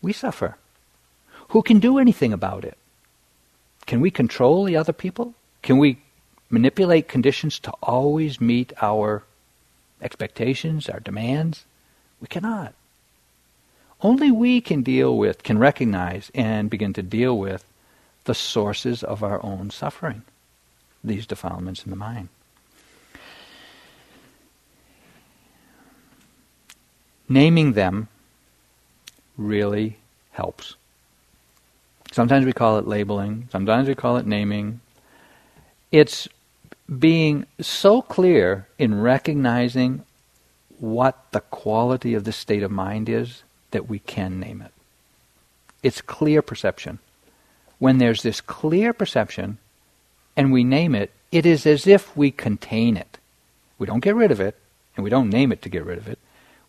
We 0.00 0.12
suffer. 0.12 0.56
Who 1.48 1.62
can 1.62 1.80
do 1.80 1.98
anything 1.98 2.32
about 2.32 2.64
it? 2.64 2.78
Can 3.86 4.00
we 4.00 4.10
control 4.10 4.64
the 4.64 4.76
other 4.76 4.92
people? 4.92 5.34
Can 5.62 5.78
we 5.78 5.98
manipulate 6.52 7.08
conditions 7.08 7.58
to 7.58 7.72
always 7.82 8.40
meet 8.40 8.72
our 8.80 9.24
expectations, 10.02 10.88
our 10.88 11.00
demands. 11.00 11.64
We 12.20 12.26
cannot. 12.26 12.74
Only 14.02 14.30
we 14.30 14.60
can 14.60 14.82
deal 14.82 15.16
with, 15.16 15.42
can 15.42 15.58
recognize, 15.58 16.30
and 16.34 16.68
begin 16.68 16.92
to 16.94 17.02
deal 17.02 17.38
with 17.38 17.64
the 18.24 18.34
sources 18.34 19.02
of 19.02 19.22
our 19.22 19.42
own 19.44 19.70
suffering, 19.70 20.22
these 21.02 21.26
defilements 21.26 21.84
in 21.84 21.90
the 21.90 21.96
mind. 21.96 22.28
Naming 27.28 27.72
them 27.72 28.08
really 29.38 29.96
helps. 30.32 30.76
Sometimes 32.12 32.44
we 32.44 32.52
call 32.52 32.78
it 32.78 32.86
labeling, 32.86 33.48
sometimes 33.50 33.88
we 33.88 33.94
call 33.94 34.18
it 34.18 34.26
naming. 34.26 34.80
It's 35.90 36.28
being 36.98 37.46
so 37.58 38.02
clear 38.02 38.68
in 38.78 39.00
recognizing 39.00 40.04
what 40.78 41.24
the 41.32 41.40
quality 41.40 42.12
of 42.12 42.24
the 42.24 42.32
state 42.32 42.62
of 42.62 42.70
mind 42.70 43.08
is 43.08 43.42
that 43.70 43.88
we 43.88 43.98
can 43.98 44.38
name 44.38 44.60
it. 44.60 44.72
It's 45.82 46.02
clear 46.02 46.42
perception. 46.42 46.98
When 47.78 47.98
there's 47.98 48.22
this 48.22 48.40
clear 48.40 48.92
perception 48.92 49.56
and 50.36 50.52
we 50.52 50.64
name 50.64 50.94
it, 50.94 51.10
it 51.30 51.46
is 51.46 51.66
as 51.66 51.86
if 51.86 52.14
we 52.14 52.30
contain 52.30 52.96
it. 52.96 53.18
We 53.78 53.86
don't 53.86 54.00
get 54.04 54.14
rid 54.14 54.30
of 54.30 54.38
it, 54.38 54.56
and 54.96 55.02
we 55.02 55.10
don't 55.10 55.30
name 55.30 55.50
it 55.50 55.62
to 55.62 55.70
get 55.70 55.84
rid 55.84 55.98
of 55.98 56.06
it. 56.06 56.18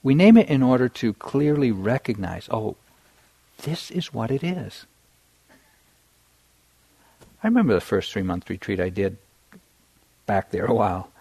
We 0.01 0.15
name 0.15 0.37
it 0.37 0.47
in 0.47 0.63
order 0.63 0.87
to 0.89 1.13
clearly 1.13 1.71
recognize, 1.71 2.47
oh, 2.49 2.77
this 3.57 3.91
is 3.91 4.13
what 4.13 4.31
it 4.31 4.43
is. 4.43 4.85
I 7.43 7.47
remember 7.47 7.73
the 7.73 7.81
first 7.81 8.11
three 8.11 8.21
month 8.23 8.49
retreat 8.49 8.79
I 8.79 8.89
did 8.89 9.17
back 10.25 10.51
there 10.51 10.65
a 10.65 10.73
while. 10.73 11.11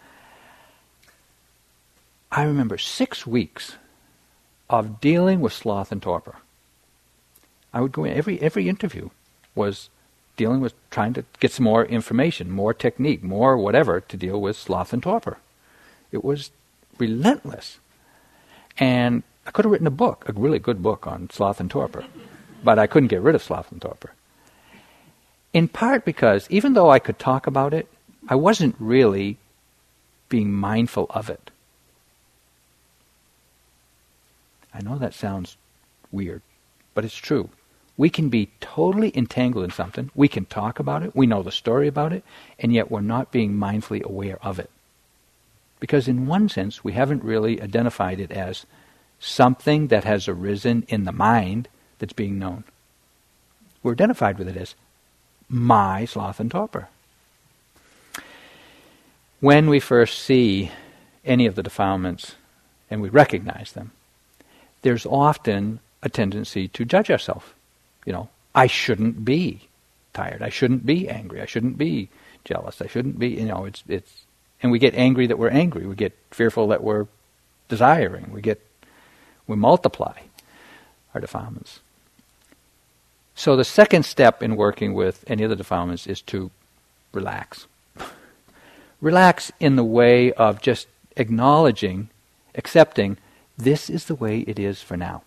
I 2.30 2.44
remember 2.44 2.78
six 2.78 3.26
weeks 3.26 3.76
of 4.70 5.00
dealing 5.00 5.40
with 5.40 5.52
sloth 5.52 5.90
and 5.90 6.00
torpor. 6.00 6.37
I 7.74 7.80
would 7.80 7.92
go 7.92 8.04
in 8.04 8.16
every 8.16 8.40
every 8.40 8.68
interview 8.68 9.11
was 9.56 9.90
dealing 10.37 10.61
with 10.61 10.74
trying 10.90 11.12
to 11.14 11.24
get 11.40 11.52
some 11.52 11.64
more 11.64 11.85
information, 11.85 12.50
more 12.50 12.72
technique, 12.72 13.22
more 13.22 13.58
whatever 13.58 14.00
to 14.00 14.16
deal 14.16 14.40
with 14.40 14.56
sloth 14.56 14.92
and 14.92 15.02
torpor. 15.02 15.38
It 16.12 16.24
was 16.24 16.52
relentless. 16.98 17.78
And 18.78 19.24
I 19.46 19.50
could 19.50 19.64
have 19.64 19.72
written 19.72 19.87
a 19.87 19.90
book, 19.90 20.24
a 20.28 20.32
really 20.32 20.58
good 20.58 20.82
book 20.82 21.06
on 21.06 21.28
sloth 21.30 21.61
and 21.61 21.70
torpor, 21.70 22.04
but 22.62 22.78
I 22.78 22.87
couldn't 22.87 23.08
get 23.08 23.20
rid 23.20 23.35
of 23.35 23.42
sloth 23.42 23.72
and 23.72 23.82
torpor. 23.82 24.12
In 25.52 25.68
part 25.68 26.04
because 26.04 26.46
even 26.50 26.72
though 26.72 26.90
I 26.90 26.98
could 26.98 27.18
talk 27.18 27.46
about 27.46 27.74
it, 27.74 27.86
I 28.28 28.34
wasn't 28.34 28.76
really 28.78 29.38
being 30.28 30.52
mindful 30.52 31.06
of 31.10 31.28
it. 31.28 31.50
I 34.72 34.80
know 34.80 34.96
that 34.96 35.12
sounds 35.12 35.56
weird, 36.10 36.40
but 36.94 37.04
it's 37.04 37.14
true. 37.16 37.50
We 37.98 38.08
can 38.08 38.30
be 38.30 38.50
totally 38.60 39.12
entangled 39.14 39.64
in 39.64 39.70
something, 39.70 40.10
we 40.14 40.28
can 40.28 40.46
talk 40.46 40.78
about 40.78 41.02
it, 41.02 41.14
we 41.14 41.26
know 41.26 41.42
the 41.42 41.52
story 41.52 41.86
about 41.86 42.14
it, 42.14 42.24
and 42.58 42.72
yet 42.72 42.90
we're 42.90 43.02
not 43.02 43.30
being 43.30 43.52
mindfully 43.52 44.02
aware 44.02 44.38
of 44.42 44.58
it. 44.58 44.70
Because, 45.78 46.08
in 46.08 46.26
one 46.26 46.48
sense, 46.48 46.82
we 46.82 46.92
haven't 46.92 47.22
really 47.22 47.60
identified 47.60 48.20
it 48.20 48.30
as 48.30 48.64
something 49.20 49.88
that 49.88 50.04
has 50.04 50.26
arisen 50.26 50.84
in 50.88 51.04
the 51.04 51.12
mind 51.12 51.68
that's 51.98 52.14
being 52.14 52.38
known. 52.38 52.64
We're 53.82 53.92
identified 53.92 54.38
with 54.38 54.48
it 54.48 54.56
as 54.56 54.74
my 55.52 56.06
sloth 56.06 56.40
and 56.40 56.50
torpor. 56.50 56.88
When 59.40 59.68
we 59.68 59.80
first 59.80 60.18
see 60.20 60.70
any 61.24 61.46
of 61.46 61.54
the 61.54 61.62
defilements 61.62 62.36
and 62.90 63.02
we 63.02 63.10
recognize 63.10 63.72
them, 63.72 63.92
there's 64.80 65.04
often 65.04 65.80
a 66.02 66.08
tendency 66.08 66.68
to 66.68 66.84
judge 66.84 67.10
ourselves. 67.10 67.46
You 68.06 68.12
know, 68.12 68.28
I 68.54 68.66
shouldn't 68.66 69.24
be 69.24 69.68
tired. 70.14 70.42
I 70.42 70.48
shouldn't 70.48 70.86
be 70.86 71.08
angry. 71.08 71.40
I 71.42 71.46
shouldn't 71.46 71.76
be 71.76 72.08
jealous. 72.44 72.80
I 72.80 72.86
shouldn't 72.86 73.18
be, 73.18 73.28
you 73.28 73.44
know, 73.44 73.66
it's, 73.66 73.82
it's, 73.88 74.24
and 74.62 74.72
we 74.72 74.78
get 74.78 74.94
angry 74.94 75.26
that 75.26 75.38
we're 75.38 75.50
angry. 75.50 75.86
We 75.86 75.94
get 75.94 76.16
fearful 76.30 76.68
that 76.68 76.82
we're 76.82 77.06
desiring. 77.68 78.32
We 78.32 78.40
get, 78.40 78.60
we 79.46 79.56
multiply 79.56 80.18
our 81.14 81.20
defilements. 81.20 81.80
So 83.35 83.57
the 83.57 83.64
second 83.64 84.05
step 84.05 84.42
in 84.42 84.57
working 84.57 84.95
with 84.95 85.25
any 85.27 85.42
of 85.42 85.51
the 85.51 85.57
defilements 85.57 86.07
is 86.07 86.21
to 86.23 86.51
relax. 87.12 87.66
relax 89.01 89.53
in 89.59 89.77
the 89.77 89.85
way 89.85 90.33
of 90.33 90.61
just 90.61 90.87
acknowledging, 91.16 92.09
accepting, 92.55 93.16
this 93.57 93.88
is 93.88 94.07
the 94.07 94.14
way 94.14 94.40
it 94.40 94.59
is 94.59 94.83
for 94.83 94.97
now. 94.97 95.23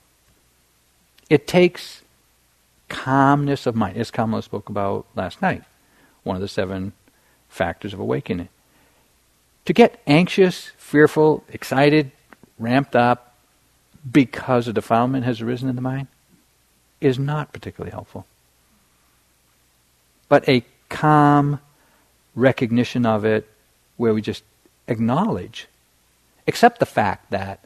It 1.29 1.47
takes 1.47 2.03
calmness 2.89 3.65
of 3.65 3.75
mind, 3.75 3.97
as 3.97 4.11
Kamala 4.11 4.43
spoke 4.43 4.69
about 4.69 5.05
last 5.15 5.41
night, 5.41 5.63
one 6.23 6.35
of 6.35 6.41
the 6.41 6.47
seven 6.47 6.93
factors 7.49 7.93
of 7.93 7.99
awakening. 7.99 8.49
To 9.65 9.73
get 9.73 10.01
anxious, 10.05 10.71
fearful, 10.77 11.43
excited, 11.49 12.11
ramped 12.59 12.95
up 12.95 13.35
because 14.09 14.67
a 14.67 14.73
defilement 14.73 15.25
has 15.25 15.41
arisen 15.41 15.67
in 15.67 15.75
the 15.75 15.81
mind 15.81 16.07
is 17.01 17.19
not 17.19 17.53
particularly 17.53 17.91
helpful. 17.91 18.25
But 20.29 20.47
a 20.49 20.63
calm 20.89 21.59
recognition 22.35 23.05
of 23.05 23.25
it 23.25 23.47
where 23.97 24.13
we 24.13 24.21
just 24.21 24.43
acknowledge, 24.87 25.67
accept 26.47 26.79
the 26.79 26.85
fact 26.85 27.31
that, 27.31 27.63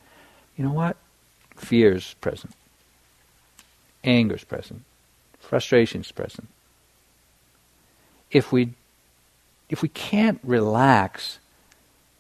you 0.58 0.64
know 0.64 0.74
what, 0.74 0.98
fear 1.56 1.94
is 1.94 2.16
present, 2.22 2.54
anger 4.04 4.36
is 4.36 4.44
present, 4.44 4.84
frustration 5.40 6.02
is 6.02 6.12
present. 6.12 6.48
If 8.32 8.52
we 8.52 8.74
if 9.70 9.84
we 9.84 9.90
can't 9.90 10.40
relax 10.44 11.40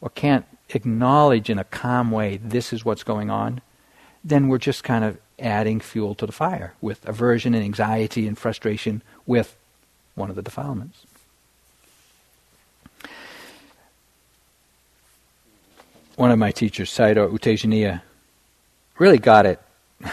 or 0.02 0.10
can't 0.10 0.46
acknowledge 0.70 1.50
in 1.50 1.58
a 1.58 1.64
calm 1.64 2.12
way 2.12 2.38
this 2.38 2.72
is 2.72 2.86
what's 2.86 3.04
going 3.04 3.30
on, 3.30 3.62
then 4.24 4.48
we're 4.48 4.60
just 4.60 4.84
kind 4.84 5.04
of 5.04 5.18
adding 5.40 5.80
fuel 5.80 6.16
to 6.16 6.26
the 6.26 6.32
fire 6.32 6.74
with 6.82 7.08
aversion 7.08 7.54
and 7.54 7.64
anxiety 7.64 8.28
and 8.28 8.38
frustration 8.38 9.02
with 9.26 9.56
one 10.16 10.30
of 10.30 10.36
the 10.36 10.42
defilements. 10.42 11.06
One 16.16 16.32
of 16.32 16.40
my 16.40 16.52
teachers, 16.52 16.92
Sayadaw 16.92 17.32
U 17.32 17.40
Tejaniya, 17.40 18.02
really 18.98 19.20
got 19.20 19.46
it 19.46 19.62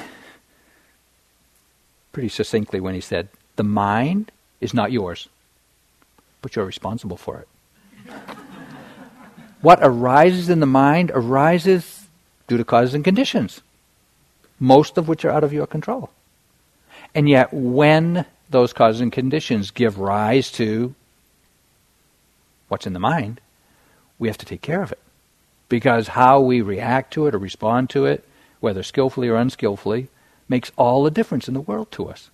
pretty 2.12 2.28
succinctly 2.28 2.78
when 2.78 2.94
he 2.94 3.00
said, 3.00 3.28
The 3.56 3.64
mind 3.64 4.30
is 4.60 4.72
not 4.72 4.92
yours, 4.92 5.28
but 6.42 6.54
you're 6.54 6.64
responsible 6.64 7.16
for 7.16 7.40
it. 7.40 7.48
what 9.60 9.80
arises 9.82 10.48
in 10.48 10.60
the 10.60 10.66
mind 10.66 11.10
arises 11.12 12.06
due 12.46 12.56
to 12.56 12.64
causes 12.64 12.94
and 12.94 13.02
conditions 13.02 13.62
most 14.58 14.98
of 14.98 15.08
which 15.08 15.24
are 15.24 15.30
out 15.30 15.44
of 15.44 15.52
your 15.52 15.66
control. 15.66 16.10
And 17.14 17.28
yet, 17.28 17.52
when 17.52 18.24
those 18.50 18.72
causes 18.72 19.00
and 19.00 19.12
conditions 19.12 19.70
give 19.70 19.98
rise 19.98 20.50
to 20.52 20.94
what's 22.68 22.86
in 22.86 22.92
the 22.92 22.98
mind, 22.98 23.40
we 24.18 24.28
have 24.28 24.38
to 24.38 24.46
take 24.46 24.62
care 24.62 24.82
of 24.82 24.92
it. 24.92 24.98
Because 25.68 26.08
how 26.08 26.40
we 26.40 26.60
react 26.60 27.12
to 27.14 27.26
it 27.26 27.34
or 27.34 27.38
respond 27.38 27.90
to 27.90 28.06
it, 28.06 28.24
whether 28.60 28.82
skillfully 28.82 29.28
or 29.28 29.36
unskillfully, 29.36 30.08
makes 30.48 30.70
all 30.76 31.02
the 31.02 31.10
difference 31.10 31.48
in 31.48 31.54
the 31.54 31.60
world 31.60 31.90
to 31.92 32.08
us. 32.08 32.30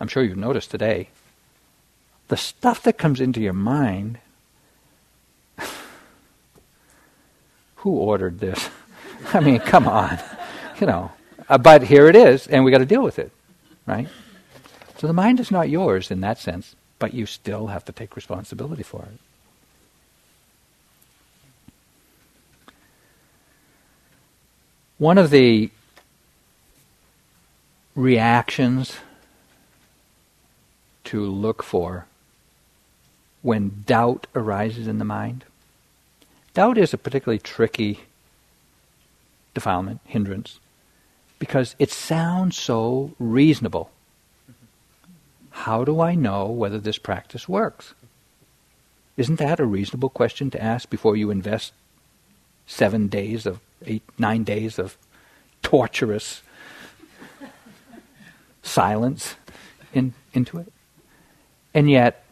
I'm 0.00 0.08
sure 0.08 0.22
you've 0.22 0.36
noticed 0.36 0.70
today. 0.70 1.08
The 2.28 2.36
stuff 2.36 2.82
that 2.82 2.98
comes 2.98 3.20
into 3.20 3.40
your 3.40 3.52
mind, 3.52 4.18
who 7.76 7.90
ordered 7.90 8.40
this? 8.40 8.68
I 9.34 9.40
mean, 9.40 9.60
come 9.60 9.86
on. 9.86 10.18
You 10.80 10.86
know. 10.86 11.12
Uh, 11.48 11.58
but 11.58 11.82
here 11.82 12.08
it 12.08 12.16
is, 12.16 12.46
and 12.46 12.64
we 12.64 12.70
got 12.70 12.78
to 12.78 12.86
deal 12.86 13.02
with 13.02 13.18
it, 13.18 13.32
right? 13.86 14.08
So 14.98 15.06
the 15.06 15.14
mind 15.14 15.40
is 15.40 15.50
not 15.50 15.70
yours 15.70 16.10
in 16.10 16.20
that 16.20 16.38
sense, 16.38 16.76
but 16.98 17.14
you 17.14 17.24
still 17.24 17.68
have 17.68 17.84
to 17.86 17.92
take 17.92 18.16
responsibility 18.16 18.82
for 18.82 19.02
it. 19.02 19.18
One 24.98 25.16
of 25.16 25.30
the 25.30 25.70
reactions 27.94 28.96
to 31.04 31.24
look 31.24 31.62
for 31.62 32.06
when 33.42 33.84
doubt 33.86 34.26
arises 34.34 34.86
in 34.86 34.98
the 34.98 35.04
mind. 35.04 35.44
Doubt 36.52 36.76
is 36.76 36.92
a 36.92 36.98
particularly 36.98 37.38
tricky 37.38 38.00
defilement, 39.58 40.00
hindrance, 40.04 40.60
because 41.38 41.74
it 41.78 41.90
sounds 41.90 42.56
so 42.56 43.12
reasonable. 43.18 43.90
How 45.50 45.84
do 45.84 46.00
I 46.00 46.14
know 46.14 46.46
whether 46.46 46.78
this 46.78 46.98
practice 46.98 47.48
works? 47.48 47.94
Isn't 49.16 49.38
that 49.38 49.60
a 49.60 49.66
reasonable 49.66 50.10
question 50.10 50.50
to 50.50 50.62
ask 50.62 50.88
before 50.88 51.16
you 51.16 51.30
invest 51.30 51.72
seven 52.68 53.08
days 53.08 53.46
of 53.46 53.60
eight, 53.86 54.02
nine 54.18 54.44
days 54.44 54.78
of 54.78 54.96
torturous 55.62 56.42
silence 58.62 59.34
in, 59.92 60.14
into 60.32 60.58
it. 60.58 60.72
And 61.74 61.90
yet, 61.90 62.24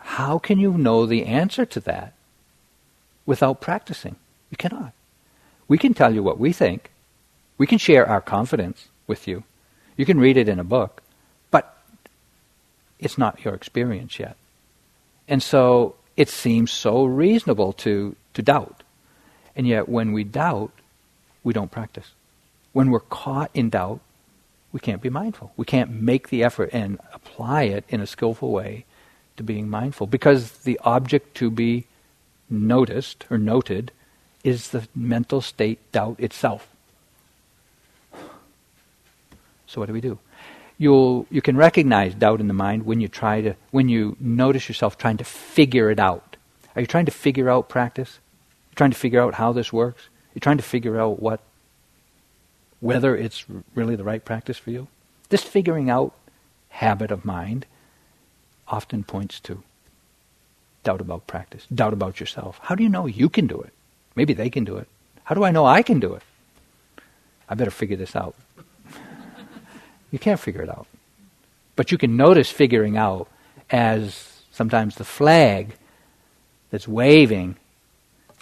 how 0.00 0.38
can 0.38 0.58
you 0.58 0.72
know 0.72 1.06
the 1.06 1.24
answer 1.26 1.64
to 1.66 1.80
that 1.80 2.14
without 3.26 3.60
practicing? 3.60 4.16
You 4.50 4.56
cannot. 4.56 4.92
We 5.68 5.78
can 5.78 5.94
tell 5.94 6.14
you 6.14 6.22
what 6.22 6.38
we 6.38 6.52
think. 6.52 6.90
We 7.58 7.66
can 7.66 7.78
share 7.78 8.08
our 8.08 8.20
confidence 8.20 8.88
with 9.06 9.28
you. 9.28 9.44
You 9.96 10.06
can 10.06 10.18
read 10.18 10.36
it 10.36 10.48
in 10.48 10.58
a 10.58 10.64
book, 10.64 11.02
but 11.50 11.76
it's 12.98 13.18
not 13.18 13.44
your 13.44 13.54
experience 13.54 14.18
yet. 14.18 14.36
And 15.28 15.42
so 15.42 15.96
it 16.16 16.28
seems 16.28 16.70
so 16.70 17.04
reasonable 17.04 17.72
to, 17.74 18.16
to 18.34 18.42
doubt. 18.42 18.82
And 19.54 19.66
yet, 19.66 19.88
when 19.88 20.12
we 20.12 20.24
doubt, 20.24 20.72
we 21.42 21.52
don't 21.52 21.70
practice. 21.70 22.12
When 22.72 22.90
we're 22.90 23.00
caught 23.00 23.50
in 23.54 23.70
doubt, 23.70 24.00
we 24.72 24.80
can't 24.80 25.02
be 25.02 25.10
mindful. 25.10 25.52
We 25.56 25.64
can't 25.64 25.90
make 25.90 26.28
the 26.28 26.44
effort 26.44 26.70
and 26.72 26.98
apply 27.12 27.64
it 27.64 27.84
in 27.88 28.00
a 28.00 28.06
skillful 28.06 28.52
way 28.52 28.84
to 29.36 29.42
being 29.42 29.68
mindful 29.68 30.06
because 30.06 30.50
the 30.58 30.78
object 30.84 31.36
to 31.36 31.50
be 31.50 31.86
noticed 32.50 33.24
or 33.30 33.38
noted 33.38 33.92
is 34.48 34.70
the 34.70 34.88
mental 34.94 35.40
state 35.40 35.78
doubt 35.92 36.18
itself. 36.18 36.68
So 39.66 39.80
what 39.80 39.86
do 39.86 39.92
we 39.92 40.00
do? 40.00 40.18
You'll, 40.78 41.26
you 41.30 41.42
can 41.42 41.56
recognize 41.56 42.14
doubt 42.14 42.40
in 42.40 42.48
the 42.48 42.54
mind 42.54 42.86
when 42.86 43.00
you 43.00 43.08
try 43.08 43.42
to 43.42 43.54
when 43.70 43.88
you 43.88 44.16
notice 44.18 44.68
yourself 44.68 44.96
trying 44.96 45.18
to 45.18 45.24
figure 45.24 45.90
it 45.90 46.00
out. 46.00 46.36
Are 46.74 46.80
you 46.80 46.86
trying 46.86 47.06
to 47.06 47.12
figure 47.12 47.50
out 47.50 47.68
practice? 47.68 48.18
You're 48.70 48.76
trying 48.76 48.92
to 48.92 48.96
figure 48.96 49.20
out 49.20 49.34
how 49.34 49.52
this 49.52 49.72
works? 49.72 50.08
You're 50.34 50.40
trying 50.40 50.56
to 50.58 50.62
figure 50.62 50.98
out 50.98 51.20
what 51.20 51.40
whether 52.80 53.16
it's 53.16 53.44
really 53.74 53.96
the 53.96 54.04
right 54.04 54.24
practice 54.24 54.56
for 54.56 54.70
you? 54.70 54.86
This 55.28 55.42
figuring 55.42 55.90
out 55.90 56.14
habit 56.68 57.10
of 57.10 57.24
mind 57.24 57.66
often 58.68 59.02
points 59.02 59.40
to 59.40 59.62
doubt 60.84 61.00
about 61.00 61.26
practice, 61.26 61.66
doubt 61.74 61.92
about 61.92 62.20
yourself. 62.20 62.60
How 62.62 62.74
do 62.76 62.82
you 62.84 62.88
know 62.88 63.06
you 63.06 63.28
can 63.28 63.46
do 63.46 63.60
it? 63.60 63.72
Maybe 64.14 64.32
they 64.32 64.50
can 64.50 64.64
do 64.64 64.76
it. 64.76 64.88
How 65.24 65.34
do 65.34 65.44
I 65.44 65.50
know 65.50 65.66
I 65.66 65.82
can 65.82 66.00
do 66.00 66.14
it? 66.14 66.22
I 67.48 67.54
better 67.54 67.70
figure 67.70 67.96
this 67.96 68.16
out. 68.16 68.34
you 70.10 70.18
can't 70.18 70.40
figure 70.40 70.62
it 70.62 70.68
out. 70.68 70.86
But 71.76 71.92
you 71.92 71.98
can 71.98 72.16
notice 72.16 72.50
figuring 72.50 72.96
out 72.96 73.28
as 73.70 74.42
sometimes 74.50 74.96
the 74.96 75.04
flag 75.04 75.74
that's 76.70 76.88
waving 76.88 77.56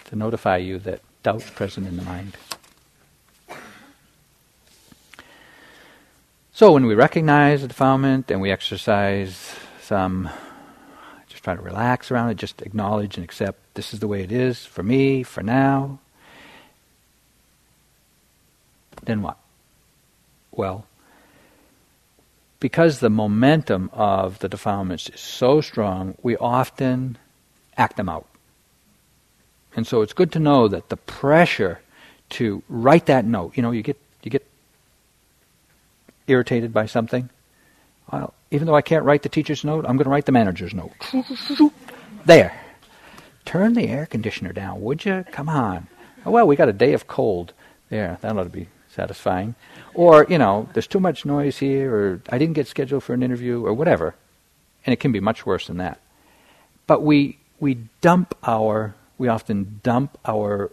to 0.05 0.15
notify 0.15 0.57
you 0.57 0.79
that 0.79 1.01
doubt's 1.23 1.49
present 1.49 1.87
in 1.87 1.97
the 1.97 2.03
mind. 2.03 2.35
So 6.51 6.71
when 6.71 6.87
we 6.87 6.95
recognize 6.95 7.61
the 7.61 7.67
defilement 7.67 8.31
and 8.31 8.41
we 8.41 8.49
exercise 8.49 9.53
some, 9.81 10.27
just 11.29 11.43
try 11.43 11.55
to 11.55 11.61
relax 11.61 12.09
around 12.09 12.31
it, 12.31 12.37
just 12.37 12.63
acknowledge 12.63 13.15
and 13.15 13.23
accept 13.23 13.59
this 13.77 13.93
is 13.93 13.99
the 13.99 14.07
way 14.07 14.23
it 14.23 14.31
is 14.31 14.65
for 14.65 14.81
me, 14.81 15.21
for 15.21 15.43
now, 15.43 15.99
then 19.03 19.21
what? 19.21 19.37
Well, 20.51 20.87
because 22.59 22.99
the 22.99 23.11
momentum 23.11 23.91
of 23.93 24.39
the 24.39 24.49
defilements 24.49 25.09
is 25.09 25.19
so 25.19 25.61
strong, 25.61 26.15
we 26.23 26.35
often 26.37 27.19
act 27.77 27.97
them 27.97 28.09
out. 28.09 28.25
And 29.75 29.85
so 29.85 30.01
it's 30.01 30.13
good 30.13 30.31
to 30.31 30.39
know 30.39 30.67
that 30.67 30.89
the 30.89 30.97
pressure 30.97 31.79
to 32.31 32.63
write 32.67 33.05
that 33.05 33.25
note, 33.25 33.55
you 33.55 33.61
know, 33.61 33.69
you 33.69 33.83
get 33.83 33.97
you 34.23 34.31
get 34.31 34.45
irritated 36.25 36.73
by 36.73 36.87
something, 36.87 37.29
well, 38.11 38.33
even 38.49 38.65
though 38.65 38.75
I 38.75 38.81
can't 38.81 39.05
write 39.05 39.21
the 39.21 39.29
teacher's 39.29 39.63
note, 39.63 39.85
I'm 39.87 39.97
going 39.97 40.05
to 40.05 40.09
write 40.09 40.25
the 40.25 40.31
manager's 40.31 40.73
note. 40.73 40.93
there. 42.25 42.59
Turn 43.47 43.75
the 43.75 43.87
air 43.87 44.05
conditioner 44.05 44.51
down, 44.51 44.81
would 44.81 45.05
you? 45.05 45.23
Come 45.31 45.47
on. 45.47 45.87
Oh, 46.25 46.31
well, 46.31 46.45
we 46.45 46.57
got 46.57 46.67
a 46.67 46.73
day 46.73 46.91
of 46.91 47.07
cold. 47.07 47.53
There, 47.87 48.17
that 48.19 48.37
ought 48.37 48.43
to 48.43 48.49
be 48.49 48.67
satisfying. 48.89 49.55
Or, 49.93 50.25
you 50.27 50.37
know, 50.37 50.67
there's 50.73 50.85
too 50.85 50.99
much 50.99 51.23
noise 51.23 51.59
here, 51.59 51.95
or 51.95 52.21
I 52.27 52.39
didn't 52.39 52.55
get 52.55 52.67
scheduled 52.67 53.05
for 53.05 53.13
an 53.13 53.23
interview, 53.23 53.65
or 53.65 53.71
whatever. 53.71 54.15
And 54.85 54.91
it 54.91 54.99
can 54.99 55.13
be 55.13 55.21
much 55.21 55.45
worse 55.45 55.67
than 55.67 55.77
that. 55.77 56.01
But 56.87 57.03
we, 57.03 57.37
we 57.57 57.77
dump 58.01 58.35
our, 58.43 58.95
we 59.17 59.29
often 59.29 59.79
dump 59.81 60.17
our 60.25 60.69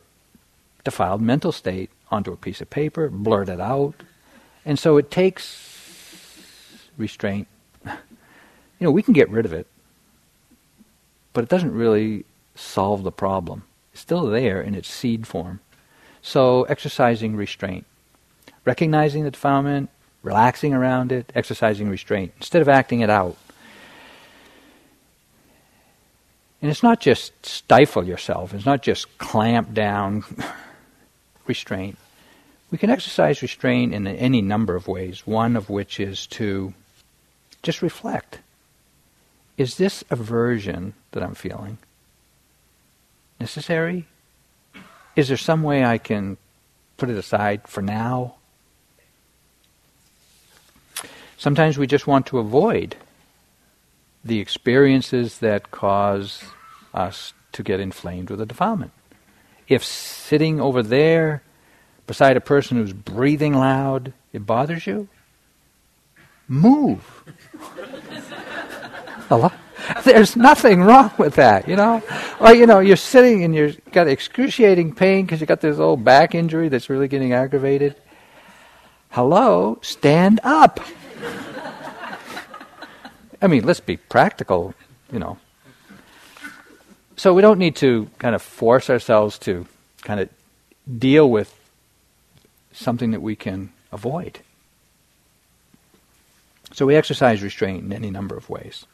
defiled 0.83 1.23
mental 1.23 1.53
state 1.53 1.91
onto 2.11 2.33
a 2.33 2.37
piece 2.37 2.61
of 2.61 2.71
paper, 2.71 3.09
blurt 3.09 3.49
it 3.49 3.61
out, 3.61 4.03
and 4.65 4.81
so 4.81 4.97
it 4.97 5.13
takes 5.13 6.91
restraint. 6.99 7.47
You 8.81 8.87
know, 8.87 8.91
we 8.91 9.05
can 9.05 9.15
get 9.15 9.31
rid 9.31 9.47
of 9.47 9.53
it, 9.53 9.69
but 11.33 11.45
it 11.45 11.49
doesn't 11.49 11.73
really 11.73 12.25
solve 12.55 13.03
the 13.03 13.13
problem. 13.13 13.65
It's 13.93 14.01
still 14.01 14.27
there 14.27 14.61
in 14.61 14.75
its 14.75 14.89
seed 14.89 15.27
form. 15.27 15.61
So 16.23 16.65
exercising 16.65 17.37
restraint, 17.37 17.85
recognizing 18.65 19.25
the 19.25 19.31
defilement, 19.31 19.91
relaxing 20.23 20.73
around 20.73 21.13
it, 21.13 21.31
exercising 21.35 21.91
restraint, 21.91 22.33
instead 22.39 22.63
of 22.63 22.69
acting 22.69 23.01
it 23.01 23.11
out. 23.11 23.37
And 26.63 26.71
it's 26.71 26.83
not 26.83 26.99
just 26.99 27.45
stifle 27.45 28.05
yourself, 28.05 28.55
it's 28.55 28.65
not 28.65 28.83
just 28.83 29.19
clamp 29.19 29.75
down 29.75 30.25
restraint. 31.47 31.99
We 32.71 32.79
can 32.79 32.91
exercise 32.91 33.43
restraint 33.43 33.93
in 33.93 34.07
any 34.07 34.41
number 34.41 34.75
of 34.75 34.89
ways, 34.89 35.27
one 35.27 35.57
of 35.57 35.69
which 35.69 36.01
is 36.01 36.27
to 36.29 36.73
just 37.63 37.83
reflect. 37.83 38.41
Is 39.57 39.77
this 39.77 40.03
aversion 40.11 40.95
that 41.13 41.23
I'm 41.23 41.35
feeling 41.35 41.79
necessary? 43.45 44.07
Is 45.17 45.29
there 45.29 45.37
some 45.37 45.63
way 45.63 45.85
I 45.85 45.99
can 45.99 46.39
put 46.97 47.11
it 47.11 47.19
aside 47.19 47.69
for 47.69 47.83
now? 47.83 48.37
Sometimes 51.37 51.77
we 51.77 51.87
just 51.87 52.07
want 52.07 52.25
to 52.29 52.39
avoid 52.39 52.97
the 54.25 54.39
experiences 54.41 55.41
that 55.41 55.71
cause 55.71 56.43
us 56.95 57.35
to 57.53 57.63
get 57.63 57.81
inflamed 57.81 58.31
with 58.31 58.41
a 58.41 58.47
defilement. 58.47 58.93
If 59.69 59.85
sitting 59.85 60.59
over 60.59 60.83
there 60.83 61.43
beside 62.07 62.39
a 62.39 62.41
person 62.41 62.79
who's 62.79 62.95
breathing 62.95 63.53
loud, 63.53 64.15
it 64.33 64.47
bothers 64.47 64.87
you? 64.87 65.09
Move. 66.49 67.03
There's 70.05 70.37
nothing 70.37 70.83
wrong 70.83 71.13
with 71.19 71.35
that, 71.35 71.69
you 71.69 71.77
know? 71.77 72.03
Or, 72.41 72.55
you 72.55 72.67
know, 72.67 72.81
you're 72.81 72.97
sitting 72.97 73.45
and 73.45 73.55
you've 73.55 73.81
got 73.93 74.09
excruciating 74.09 74.95
pain 74.95 75.25
because 75.25 75.41
you 75.41 75.47
got 75.47 75.61
this 75.61 75.79
old 75.79 76.05
back 76.05 76.35
injury 76.35 76.69
that's 76.69 76.89
really 76.89 77.09
getting 77.09 77.33
aggravated. 77.33 77.97
Hello, 79.11 79.79
stand 79.83 80.41
up. 80.43 80.81
I 83.43 83.47
mean, 83.47 83.65
let's 83.65 83.81
be 83.81 83.97
practical, 83.97 84.75
you 85.13 85.19
know. 85.19 85.39
So 87.17 87.33
we 87.33 87.43
don't 87.43 87.59
need 87.59 87.77
to 87.77 88.11
kind 88.19 88.35
of 88.35 88.43
force 88.43 88.91
ourselves 88.91 89.39
to 89.41 89.67
kind 90.03 90.21
of 90.21 90.29
deal 90.99 91.31
with 91.31 91.55
something 92.73 93.13
that 93.13 93.23
we 93.23 93.37
can 93.37 93.73
avoid. 93.93 94.41
So 96.73 96.87
we 96.87 96.97
exercise 96.97 97.43
restraint 97.43 97.85
in 97.85 97.93
any 97.93 98.11
number 98.11 98.37
of 98.37 98.51
ways. 98.51 98.87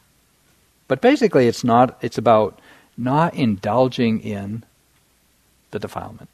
But 0.91 1.01
basically 1.01 1.47
it's 1.47 1.63
not 1.63 1.97
it's 2.03 2.19
about 2.19 2.59
not 2.99 3.35
indulging 3.35 4.21
in 4.23 4.65
the 5.71 5.79
defilement. 5.79 6.29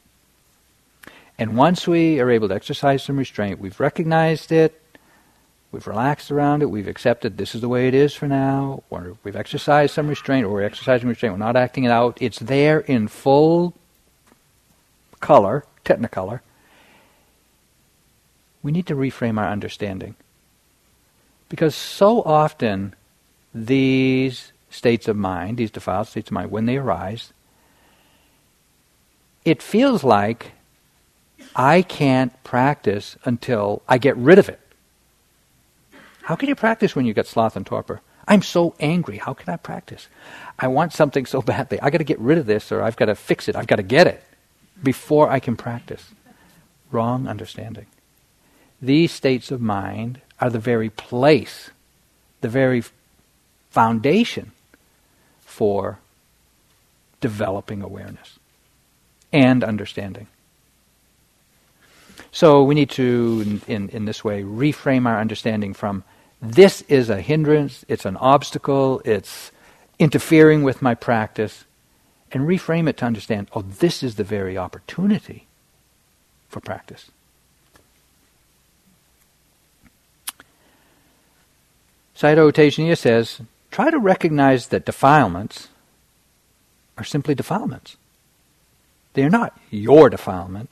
And 1.37 1.55
once 1.55 1.87
we 1.87 2.19
are 2.19 2.31
able 2.31 2.47
to 2.47 2.55
exercise 2.55 3.03
some 3.03 3.17
restraint, 3.17 3.59
we've 3.59 3.79
recognized 3.79 4.51
it, 4.51 4.81
we've 5.71 5.85
relaxed 5.85 6.31
around 6.31 6.63
it, 6.63 6.71
we've 6.71 6.87
accepted 6.87 7.37
this 7.37 7.53
is 7.53 7.61
the 7.61 7.69
way 7.69 7.87
it 7.87 7.93
is 7.93 8.15
for 8.15 8.27
now, 8.27 8.81
or 8.89 9.15
we've 9.23 9.35
exercised 9.35 9.93
some 9.93 10.07
restraint, 10.07 10.43
or 10.43 10.49
we're 10.49 10.63
exercising 10.63 11.07
restraint, 11.07 11.35
we're 11.35 11.45
not 11.45 11.55
acting 11.55 11.83
it 11.83 11.91
out, 11.91 12.17
it's 12.19 12.39
there 12.39 12.79
in 12.79 13.07
full 13.07 13.75
color, 15.19 15.65
technicolor, 15.85 16.39
we 18.63 18.71
need 18.71 18.87
to 18.87 18.95
reframe 18.95 19.37
our 19.37 19.49
understanding. 19.49 20.15
Because 21.47 21.75
so 21.75 22.23
often 22.23 22.95
these 23.65 24.51
states 24.69 25.07
of 25.07 25.15
mind, 25.15 25.57
these 25.57 25.71
defiled 25.71 26.07
states 26.07 26.29
of 26.29 26.33
mind, 26.33 26.51
when 26.51 26.65
they 26.65 26.77
arise, 26.77 27.33
it 29.45 29.61
feels 29.61 30.03
like 30.03 30.51
I 31.55 31.81
can't 31.81 32.31
practice 32.43 33.17
until 33.23 33.81
I 33.87 33.97
get 33.97 34.17
rid 34.17 34.37
of 34.37 34.49
it. 34.49 34.59
How 36.23 36.35
can 36.35 36.49
you 36.49 36.55
practice 36.55 36.95
when 36.95 37.05
you 37.05 37.13
get 37.13 37.25
sloth 37.25 37.55
and 37.55 37.65
torpor? 37.65 38.01
I'm 38.27 38.41
so 38.41 38.75
angry. 38.81 39.17
How 39.17 39.33
can 39.33 39.53
I 39.53 39.55
practice? 39.55 40.09
I 40.59 40.67
want 40.67 40.91
something 40.91 41.25
so 41.25 41.41
badly. 41.41 41.79
I've 41.79 41.93
got 41.93 41.99
to 41.99 42.03
get 42.03 42.19
rid 42.19 42.37
of 42.37 42.45
this 42.45 42.71
or 42.71 42.81
I've 42.81 42.97
got 42.97 43.05
to 43.05 43.15
fix 43.15 43.47
it. 43.47 43.55
I've 43.55 43.67
got 43.67 43.77
to 43.77 43.83
get 43.83 44.07
it. 44.07 44.21
before 44.83 45.29
I 45.29 45.39
can 45.39 45.55
practice. 45.55 46.03
Wrong 46.91 47.27
understanding. 47.27 47.87
These 48.81 49.11
states 49.11 49.51
of 49.51 49.61
mind 49.61 50.21
are 50.39 50.49
the 50.49 50.59
very 50.59 50.89
place, 50.89 51.71
the 52.41 52.49
very 52.49 52.83
foundation 53.77 54.53
for 55.41 55.99
developing 57.21 57.83
awareness 57.83 58.39
and 59.31 59.63
understanding. 59.63 60.25
So 62.31 62.63
we 62.63 62.73
need 62.73 62.89
to, 63.01 63.61
in, 63.67 63.89
in 63.89 64.05
this 64.05 64.23
way, 64.23 64.41
reframe 64.41 65.05
our 65.05 65.19
understanding 65.19 65.75
from 65.75 66.03
this 66.41 66.81
is 66.89 67.11
a 67.11 67.21
hindrance, 67.21 67.85
it's 67.87 68.05
an 68.05 68.17
obstacle, 68.17 68.99
it's 69.05 69.51
interfering 69.99 70.63
with 70.63 70.81
my 70.81 70.95
practice, 70.95 71.63
and 72.31 72.47
reframe 72.47 72.89
it 72.89 72.97
to 72.97 73.05
understand 73.05 73.47
oh, 73.53 73.61
this 73.61 74.01
is 74.01 74.15
the 74.15 74.23
very 74.23 74.57
opportunity 74.57 75.45
for 76.49 76.61
practice. 76.61 77.11
Sayadaw 82.15 82.51
Tejaniya 82.51 82.97
says, 82.97 83.41
try 83.71 83.89
to 83.89 83.99
recognize 83.99 84.67
that 84.67 84.85
defilements 84.85 85.67
are 86.97 87.03
simply 87.03 87.35
defilements. 87.35 87.97
They 89.13 89.23
are 89.23 89.29
not 89.29 89.57
your 89.71 90.09
defilement. 90.09 90.69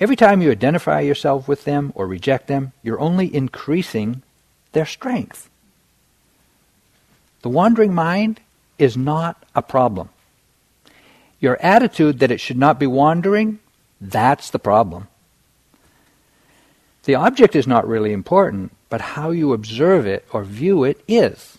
Every 0.00 0.16
time 0.16 0.42
you 0.42 0.50
identify 0.50 1.00
yourself 1.00 1.46
with 1.46 1.64
them 1.64 1.92
or 1.94 2.06
reject 2.06 2.48
them, 2.48 2.72
you're 2.82 3.00
only 3.00 3.32
increasing 3.32 4.22
their 4.72 4.86
strength. 4.86 5.48
The 7.42 7.48
wandering 7.48 7.94
mind 7.94 8.40
is 8.78 8.96
not 8.96 9.42
a 9.54 9.62
problem. 9.62 10.08
Your 11.40 11.60
attitude 11.60 12.20
that 12.20 12.30
it 12.30 12.40
should 12.40 12.56
not 12.58 12.78
be 12.78 12.86
wandering, 12.86 13.58
that's 14.00 14.50
the 14.50 14.58
problem. 14.58 15.08
The 17.04 17.16
object 17.16 17.56
is 17.56 17.66
not 17.66 17.86
really 17.86 18.12
important, 18.12 18.74
but 18.88 19.00
how 19.00 19.30
you 19.30 19.52
observe 19.52 20.06
it 20.06 20.26
or 20.32 20.44
view 20.44 20.84
it 20.84 21.00
is. 21.08 21.58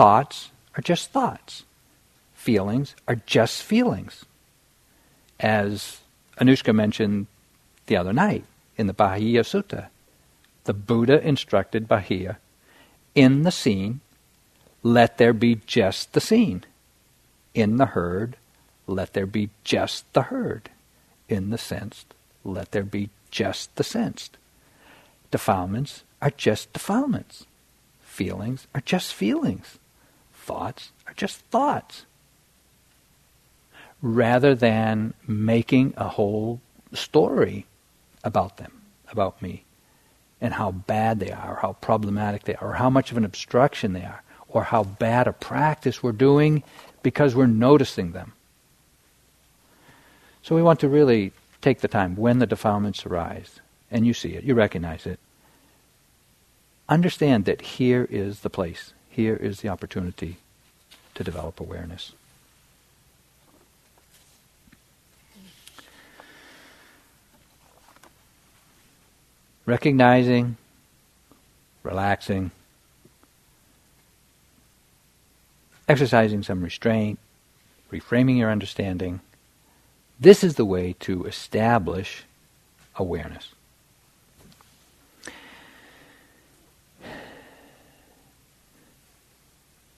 Thoughts 0.00 0.50
are 0.78 0.80
just 0.80 1.10
thoughts. 1.10 1.64
Feelings 2.32 2.96
are 3.06 3.16
just 3.16 3.62
feelings. 3.62 4.24
As 5.38 6.00
Anushka 6.38 6.74
mentioned 6.74 7.26
the 7.84 7.98
other 7.98 8.14
night 8.14 8.44
in 8.78 8.86
the 8.86 8.94
Bahiya 8.94 9.40
Sutta, 9.40 9.88
the 10.64 10.72
Buddha 10.72 11.20
instructed 11.20 11.86
Bahiya 11.86 12.38
in 13.14 13.42
the 13.42 13.52
seen, 13.52 14.00
let 14.82 15.18
there 15.18 15.34
be 15.34 15.56
just 15.66 16.14
the 16.14 16.20
seen. 16.22 16.64
In 17.52 17.76
the 17.76 17.92
heard, 17.92 18.36
let 18.86 19.12
there 19.12 19.26
be 19.26 19.50
just 19.64 20.10
the 20.14 20.22
heard. 20.22 20.70
In 21.28 21.50
the 21.50 21.58
sensed, 21.58 22.14
let 22.42 22.72
there 22.72 22.84
be 22.84 23.10
just 23.30 23.76
the 23.76 23.84
sensed. 23.84 24.38
Defilements 25.30 26.04
are 26.22 26.30
just 26.30 26.72
defilements. 26.72 27.44
Feelings 28.00 28.66
are 28.74 28.80
just 28.80 29.12
feelings. 29.12 29.78
Thoughts 30.50 30.90
are 31.06 31.14
just 31.14 31.36
thoughts. 31.52 32.06
Rather 34.02 34.52
than 34.54 35.14
making 35.28 35.94
a 35.96 36.08
whole 36.08 36.60
story 36.92 37.66
about 38.24 38.56
them, 38.56 38.82
about 39.12 39.40
me 39.40 39.62
and 40.40 40.54
how 40.54 40.72
bad 40.72 41.20
they 41.20 41.30
are, 41.30 41.58
how 41.62 41.74
problematic 41.74 42.44
they 42.44 42.56
are, 42.56 42.70
or 42.70 42.74
how 42.74 42.90
much 42.90 43.12
of 43.12 43.16
an 43.16 43.24
obstruction 43.24 43.92
they 43.92 44.02
are, 44.02 44.22
or 44.48 44.64
how 44.64 44.82
bad 44.82 45.28
a 45.28 45.32
practice 45.32 46.02
we're 46.02 46.10
doing 46.10 46.64
because 47.04 47.36
we're 47.36 47.46
noticing 47.46 48.10
them. 48.10 48.32
So 50.42 50.56
we 50.56 50.62
want 50.62 50.80
to 50.80 50.88
really 50.88 51.32
take 51.60 51.80
the 51.80 51.88
time 51.88 52.16
when 52.16 52.40
the 52.40 52.46
defilements 52.46 53.06
arise, 53.06 53.60
and 53.88 54.04
you 54.04 54.14
see 54.14 54.30
it, 54.30 54.42
you 54.42 54.54
recognize 54.54 55.06
it. 55.06 55.20
Understand 56.88 57.44
that 57.44 57.60
here 57.60 58.08
is 58.10 58.40
the 58.40 58.50
place, 58.50 58.94
here 59.10 59.36
is 59.36 59.60
the 59.60 59.68
opportunity 59.68 60.38
to 61.14 61.22
develop 61.22 61.60
awareness. 61.60 62.12
recognizing, 69.70 70.56
relaxing, 71.84 72.50
exercising 75.88 76.42
some 76.42 76.60
restraint, 76.62 77.18
reframing 77.92 78.36
your 78.36 78.50
understanding. 78.50 79.20
This 80.18 80.42
is 80.42 80.56
the 80.56 80.64
way 80.64 80.96
to 81.00 81.24
establish 81.24 82.24
awareness. 82.96 83.54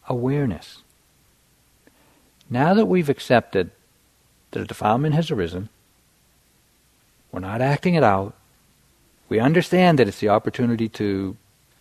Awareness. 0.09 0.83
Now 2.51 2.75
that 2.75 2.87
we've 2.87 3.09
accepted 3.09 3.71
that 4.51 4.61
a 4.61 4.67
defilement 4.67 5.15
has 5.15 5.31
arisen, 5.31 5.69
we're 7.31 7.41
not 7.41 7.61
acting 7.63 7.95
it 7.95 8.05
out, 8.05 8.35
we 9.29 9.41
understand 9.41 9.99
that 9.99 10.09
it's 10.09 10.21
the 10.21 10.29
opportunity 10.29 10.89
to 10.91 11.37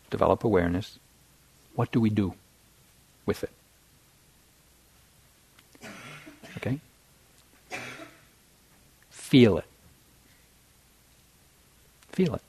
develop 0.10 0.44
awareness. 0.44 1.00
What 1.76 1.92
do 1.92 2.00
we 2.00 2.10
do 2.10 2.36
with 3.26 3.44
it? 3.44 3.50
Okay? 6.58 6.80
Feel 9.10 9.58
it. 9.58 9.66
Feel 12.12 12.36
it. 12.36 12.42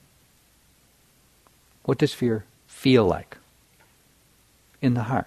What 1.84 1.98
does 1.98 2.14
fear 2.14 2.44
feel 2.68 3.06
like 3.06 3.38
in 4.80 4.94
the 4.94 5.04
heart? 5.04 5.26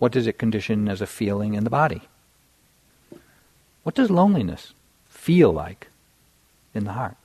What 0.00 0.12
does 0.12 0.26
it 0.26 0.38
condition 0.38 0.88
as 0.88 1.02
a 1.02 1.06
feeling 1.06 1.52
in 1.52 1.62
the 1.62 1.70
body? 1.70 2.08
What 3.82 3.94
does 3.94 4.10
loneliness 4.10 4.72
feel 5.10 5.52
like 5.52 5.88
in 6.74 6.84
the 6.84 6.92
heart? 6.92 7.16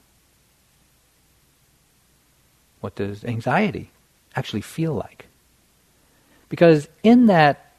What 2.81 2.95
does 2.95 3.23
anxiety 3.23 3.91
actually 4.35 4.61
feel 4.61 4.93
like? 4.93 5.27
Because 6.49 6.89
in 7.01 7.27
that 7.27 7.71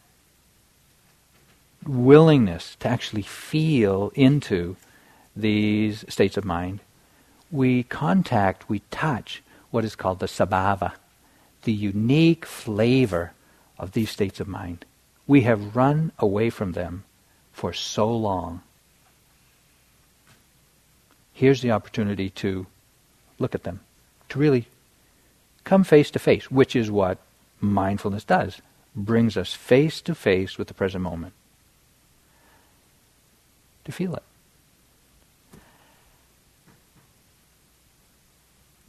willingness 1.86 2.74
to 2.80 2.88
actually 2.88 3.22
feel 3.22 4.10
into 4.14 4.76
these 5.36 6.06
states 6.08 6.38
of 6.38 6.44
mind, 6.46 6.80
we 7.50 7.82
contact, 7.82 8.70
we 8.70 8.80
touch 8.90 9.42
what 9.70 9.84
is 9.84 9.94
called 9.94 10.20
the 10.20 10.26
sabhava, 10.26 10.94
the 11.64 11.72
unique 11.72 12.46
flavor 12.46 13.32
of 13.78 13.92
these 13.92 14.10
states 14.10 14.40
of 14.40 14.48
mind. 14.48 14.84
We 15.26 15.42
have 15.42 15.76
run 15.76 16.12
away 16.18 16.50
from 16.50 16.72
them 16.72 17.04
for 17.52 17.72
so 17.72 18.14
long. 18.14 18.62
Here's 21.32 21.62
the 21.62 21.72
opportunity 21.72 22.30
to 22.30 22.66
look 23.38 23.54
at 23.54 23.64
them, 23.64 23.80
to 24.30 24.38
really 24.38 24.66
come 25.64 25.84
face 25.84 26.10
to 26.12 26.18
face, 26.18 26.50
which 26.50 26.74
is 26.74 26.90
what 26.90 27.18
mindfulness 27.60 28.24
does. 28.24 28.60
Brings 28.94 29.36
us 29.36 29.52
face 29.52 30.00
to 30.02 30.14
face 30.14 30.56
with 30.56 30.68
the 30.68 30.74
present 30.74 31.02
moment. 31.02 31.34
To 33.84 33.92
feel 33.92 34.14
it. 34.14 34.22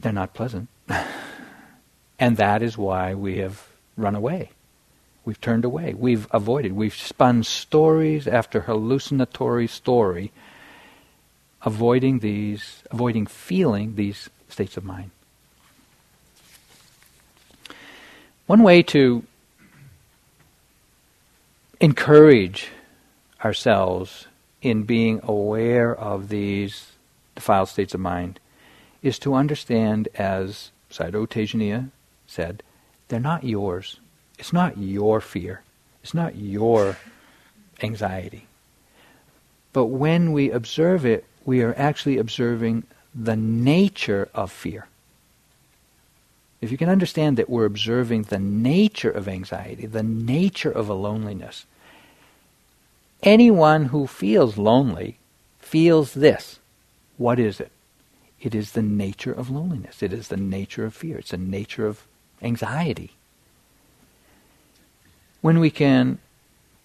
They're 0.00 0.12
not 0.12 0.32
pleasant. 0.32 0.68
and 2.18 2.36
that 2.36 2.62
is 2.62 2.78
why 2.78 3.14
we 3.14 3.38
have 3.38 3.66
run 3.96 4.14
away. 4.14 4.50
We've 5.28 5.38
turned 5.42 5.66
away. 5.66 5.92
We've 5.92 6.26
avoided. 6.30 6.72
We've 6.72 6.94
spun 6.94 7.42
stories 7.42 8.26
after 8.26 8.62
hallucinatory 8.62 9.66
story, 9.66 10.32
avoiding 11.60 12.20
these, 12.20 12.82
avoiding 12.90 13.26
feeling 13.26 13.96
these 13.96 14.30
states 14.48 14.78
of 14.78 14.84
mind. 14.84 15.10
One 18.46 18.62
way 18.62 18.82
to 18.84 19.22
encourage 21.78 22.70
ourselves 23.44 24.28
in 24.62 24.84
being 24.84 25.20
aware 25.24 25.94
of 25.94 26.30
these 26.30 26.92
defiled 27.34 27.68
states 27.68 27.92
of 27.92 28.00
mind 28.00 28.40
is 29.02 29.18
to 29.18 29.34
understand, 29.34 30.08
as 30.14 30.70
Sayadaw 30.90 31.28
Tejaniya 31.28 31.90
said, 32.26 32.62
they're 33.08 33.20
not 33.20 33.44
yours. 33.44 34.00
It's 34.38 34.52
not 34.52 34.78
your 34.78 35.20
fear. 35.20 35.62
It's 36.02 36.14
not 36.14 36.36
your 36.36 36.96
anxiety. 37.82 38.46
But 39.72 39.86
when 39.86 40.32
we 40.32 40.50
observe 40.50 41.04
it, 41.04 41.24
we 41.44 41.62
are 41.62 41.74
actually 41.76 42.18
observing 42.18 42.84
the 43.14 43.36
nature 43.36 44.28
of 44.34 44.50
fear. 44.52 44.86
If 46.60 46.72
you 46.72 46.78
can 46.78 46.88
understand 46.88 47.36
that 47.36 47.50
we're 47.50 47.64
observing 47.64 48.24
the 48.24 48.38
nature 48.38 49.10
of 49.10 49.28
anxiety, 49.28 49.86
the 49.86 50.02
nature 50.02 50.70
of 50.70 50.88
a 50.88 50.94
loneliness, 50.94 51.66
Anyone 53.22 53.86
who 53.86 54.06
feels 54.06 54.56
lonely 54.56 55.18
feels 55.58 56.14
this. 56.14 56.60
What 57.16 57.38
is 57.38 57.60
it? 57.60 57.72
It 58.40 58.54
is 58.54 58.72
the 58.72 58.82
nature 58.82 59.32
of 59.32 59.50
loneliness. 59.50 60.02
It 60.02 60.12
is 60.12 60.28
the 60.28 60.36
nature 60.36 60.84
of 60.84 60.94
fear. 60.94 61.18
It's 61.18 61.32
the 61.32 61.36
nature 61.36 61.86
of 61.86 62.06
anxiety. 62.40 63.12
When 65.40 65.60
we 65.60 65.70
can 65.70 66.18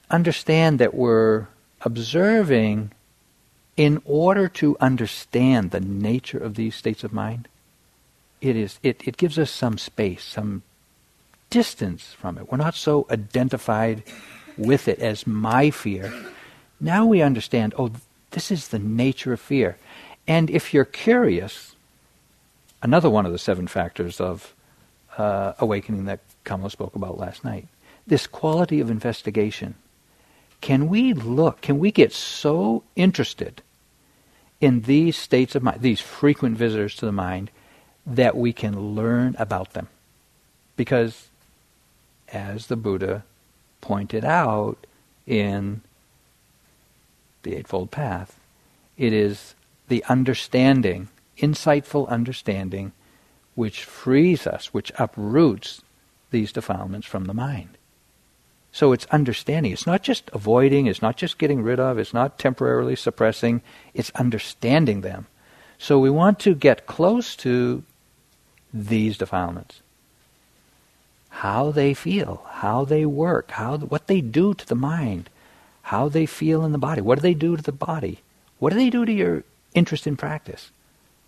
understand 0.10 0.80
that 0.80 0.94
we're 0.94 1.48
observing 1.82 2.92
in 3.76 4.02
order 4.06 4.48
to 4.48 4.78
understand 4.80 5.72
the 5.72 5.80
nature 5.80 6.38
of 6.38 6.56
these 6.56 6.76
states 6.76 7.04
of 7.04 7.12
mind, 7.12 7.48
it 8.42 8.56
is 8.56 8.80
it, 8.84 9.02
it 9.08 9.18
gives 9.18 9.40
us 9.40 9.50
some 9.50 9.78
space, 9.78 10.24
some 10.24 10.62
distance 11.50 12.14
from 12.14 12.38
it. 12.38 12.52
We're 12.52 12.58
not 12.58 12.76
so 12.76 13.08
identified 13.10 14.04
with 14.58 14.88
it 14.88 15.00
as 15.00 15.26
my 15.26 15.72
fear. 15.72 16.14
Now 16.80 17.06
we 17.06 17.22
understand, 17.22 17.74
oh, 17.78 17.92
this 18.32 18.52
is 18.52 18.68
the 18.68 18.80
nature 18.80 19.34
of 19.34 19.40
fear. 19.40 19.78
And 20.28 20.50
if 20.50 20.74
you're 20.74 20.86
curious, 20.86 21.76
another 22.82 23.10
one 23.10 23.26
of 23.26 23.32
the 23.32 23.40
seven 23.40 23.68
factors 23.68 24.20
of 24.20 24.54
uh, 25.18 25.54
awakening 25.60 26.06
that 26.06 26.20
Kamala 26.44 26.70
spoke 26.70 26.96
about 26.96 27.18
last 27.18 27.44
night, 27.44 27.68
this 28.06 28.28
quality 28.28 28.80
of 28.80 28.92
investigation. 28.92 29.76
Can 30.62 30.88
we 30.88 31.14
look, 31.14 31.62
can 31.62 31.80
we 31.80 31.92
get 31.92 32.14
so 32.14 32.84
interested 32.96 33.62
in 34.62 34.82
these 34.82 35.18
states 35.18 35.56
of 35.56 35.64
mind, 35.64 35.82
these 35.82 36.02
frequent 36.02 36.58
visitors 36.58 36.96
to 36.96 37.06
the 37.06 37.12
mind, 37.12 37.52
that 38.06 38.36
we 38.36 38.54
can 38.54 38.96
learn 38.96 39.36
about 39.38 39.74
them? 39.74 39.90
Because, 40.76 41.28
as 42.30 42.68
the 42.68 42.76
Buddha 42.76 43.24
pointed 43.82 44.24
out 44.24 44.88
in 45.28 45.82
the 47.44 47.56
Eightfold 47.56 47.92
Path, 47.92 48.40
it 48.98 49.12
is 49.12 49.56
the 49.90 50.04
understanding, 50.06 51.10
insightful 51.38 52.08
understanding, 52.08 52.94
which 53.56 53.84
frees 53.84 54.48
us, 54.48 54.74
which 54.74 54.92
uproots 54.98 55.82
these 56.32 56.52
defilements 56.52 57.06
from 57.06 57.26
the 57.26 57.34
mind. 57.34 57.78
So 58.74 58.92
it's 58.92 59.06
understanding. 59.06 59.72
It's 59.72 59.86
not 59.86 60.02
just 60.02 60.32
avoiding, 60.34 60.88
it's 60.88 61.02
not 61.02 61.16
just 61.16 61.38
getting 61.38 61.62
rid 61.62 61.80
of, 61.80 62.00
it's 62.00 62.14
not 62.14 62.40
temporarily 62.40 62.96
suppressing, 62.96 63.62
it's 63.94 64.10
understanding 64.16 65.02
them. 65.02 65.28
So 65.78 66.00
we 66.00 66.10
want 66.10 66.40
to 66.40 66.56
get 66.56 66.88
close 66.88 67.36
to 67.38 67.84
these 68.74 69.16
defilements. 69.16 69.82
How 71.30 71.70
they 71.70 71.94
feel, 71.94 72.44
how 72.50 72.84
they 72.84 73.06
work, 73.06 73.52
how 73.52 73.78
what 73.78 74.08
they 74.08 74.22
do 74.22 74.56
to 74.56 74.66
the 74.66 74.76
mind, 74.76 75.30
how 75.84 76.10
they 76.10 76.26
feel 76.26 76.66
in 76.66 76.72
the 76.72 76.78
body. 76.80 77.02
What 77.02 77.16
do 77.16 77.22
they 77.22 77.36
do 77.36 77.56
to 77.56 77.62
the 77.62 77.72
body? 77.72 78.22
What 78.58 78.72
do 78.72 78.76
they 78.76 78.90
do 78.90 79.06
to 79.06 79.12
your 79.12 79.44
interest 79.76 80.08
in 80.08 80.18
practice? 80.18 80.72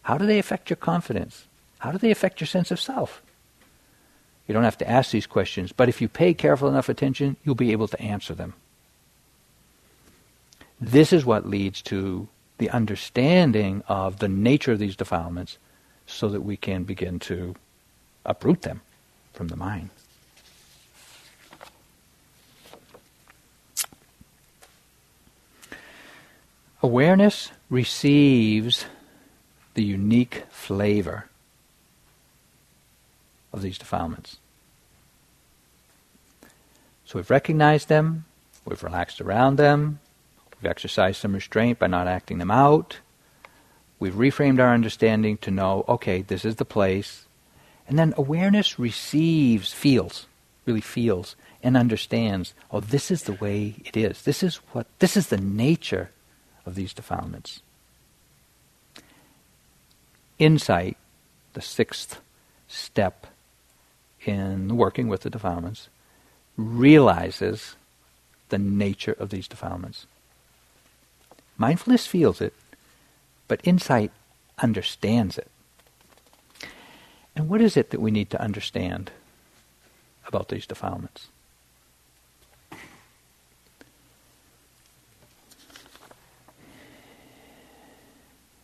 How 0.04 0.18
do 0.18 0.26
they 0.26 0.40
affect 0.40 0.70
your 0.70 0.78
confidence? 0.78 1.46
How 1.80 1.92
do 1.92 2.00
they 2.00 2.10
affect 2.10 2.42
your 2.42 2.48
sense 2.48 2.72
of 2.72 2.80
self? 2.80 3.22
You 4.48 4.54
don't 4.54 4.64
have 4.64 4.78
to 4.80 4.90
ask 4.90 5.12
these 5.12 5.28
questions, 5.28 5.72
but 5.72 5.90
if 5.90 6.02
you 6.02 6.08
pay 6.08 6.34
careful 6.34 6.70
enough 6.70 6.90
attention, 6.90 7.36
you'll 7.44 7.56
be 7.56 7.72
able 7.72 7.88
to 7.88 8.02
answer 8.02 8.36
them. 8.36 8.54
This 10.80 11.12
is 11.12 11.26
what 11.26 11.48
leads 11.48 11.82
to 11.84 12.28
the 12.58 12.70
understanding 12.70 13.84
of 13.88 14.20
the 14.20 14.28
nature 14.28 14.74
of 14.74 14.80
these 14.80 14.96
defilements 14.96 15.58
so 16.06 16.30
that 16.30 16.42
we 16.42 16.58
can 16.58 16.84
begin 16.84 17.20
to 17.20 17.56
uproot 18.26 18.62
them 18.62 18.82
from 19.34 19.48
the 19.48 19.56
mind. 19.56 19.90
Awareness 26.84 27.52
receives 27.70 28.86
the 29.74 29.84
unique 29.84 30.44
flavor 30.52 31.30
of 33.56 33.62
these 33.62 33.78
defilements. 33.78 34.38
So 37.06 37.18
we've 37.18 37.30
recognized 37.30 37.88
them, 37.88 38.26
we've 38.66 38.84
relaxed 38.84 39.22
around 39.22 39.56
them, 39.56 40.00
we've 40.62 40.70
exercised 40.70 41.22
some 41.22 41.34
restraint 41.34 41.80
by 41.80 41.88
not 41.88 42.08
acting 42.08 42.38
them 42.38 42.52
out, 42.52 43.00
we've 43.98 44.14
reframed 44.14 44.60
our 44.60 44.74
understanding 44.74 45.38
to 45.38 45.52
know, 45.52 45.86
okay, 45.88 46.22
this 46.22 46.44
is 46.44 46.58
the 46.58 46.66
place. 46.66 47.26
And 47.88 47.98
then 47.98 48.14
awareness 48.18 48.78
receives, 48.78 49.72
feels, 49.72 50.26
really 50.66 50.82
feels, 50.82 51.36
and 51.64 51.78
understands, 51.78 52.54
oh, 52.72 52.80
this 52.80 53.10
is 53.10 53.24
the 53.24 53.34
way 53.34 53.76
it 53.86 53.96
is. 53.96 54.24
This 54.24 54.44
is 54.44 54.58
what 54.74 54.88
this 55.00 55.16
is 55.16 55.28
the 55.28 55.38
nature 55.38 56.10
of 56.66 56.76
these 56.76 56.94
defilements. 56.94 57.62
Insight, 60.40 60.98
the 61.54 61.62
sixth 61.62 62.20
step 62.68 63.28
in 64.28 64.76
working 64.78 65.08
with 65.08 65.22
the 65.22 65.30
defilements 65.30 65.90
realizes 66.58 67.76
the 68.50 68.58
nature 68.58 69.16
of 69.20 69.30
these 69.30 69.48
defilements. 69.48 70.06
Mindfulness 71.58 72.08
feels 72.08 72.42
it, 72.42 72.54
but 73.48 73.62
insight 73.64 74.12
understands 74.60 75.38
it. 75.38 75.50
And 77.36 77.50
what 77.50 77.62
is 77.62 77.76
it 77.76 77.90
that 77.90 78.02
we 78.02 78.12
need 78.12 78.30
to 78.30 78.42
understand 78.42 79.12
about 80.28 80.50
these 80.50 80.66
defilements? 80.66 81.28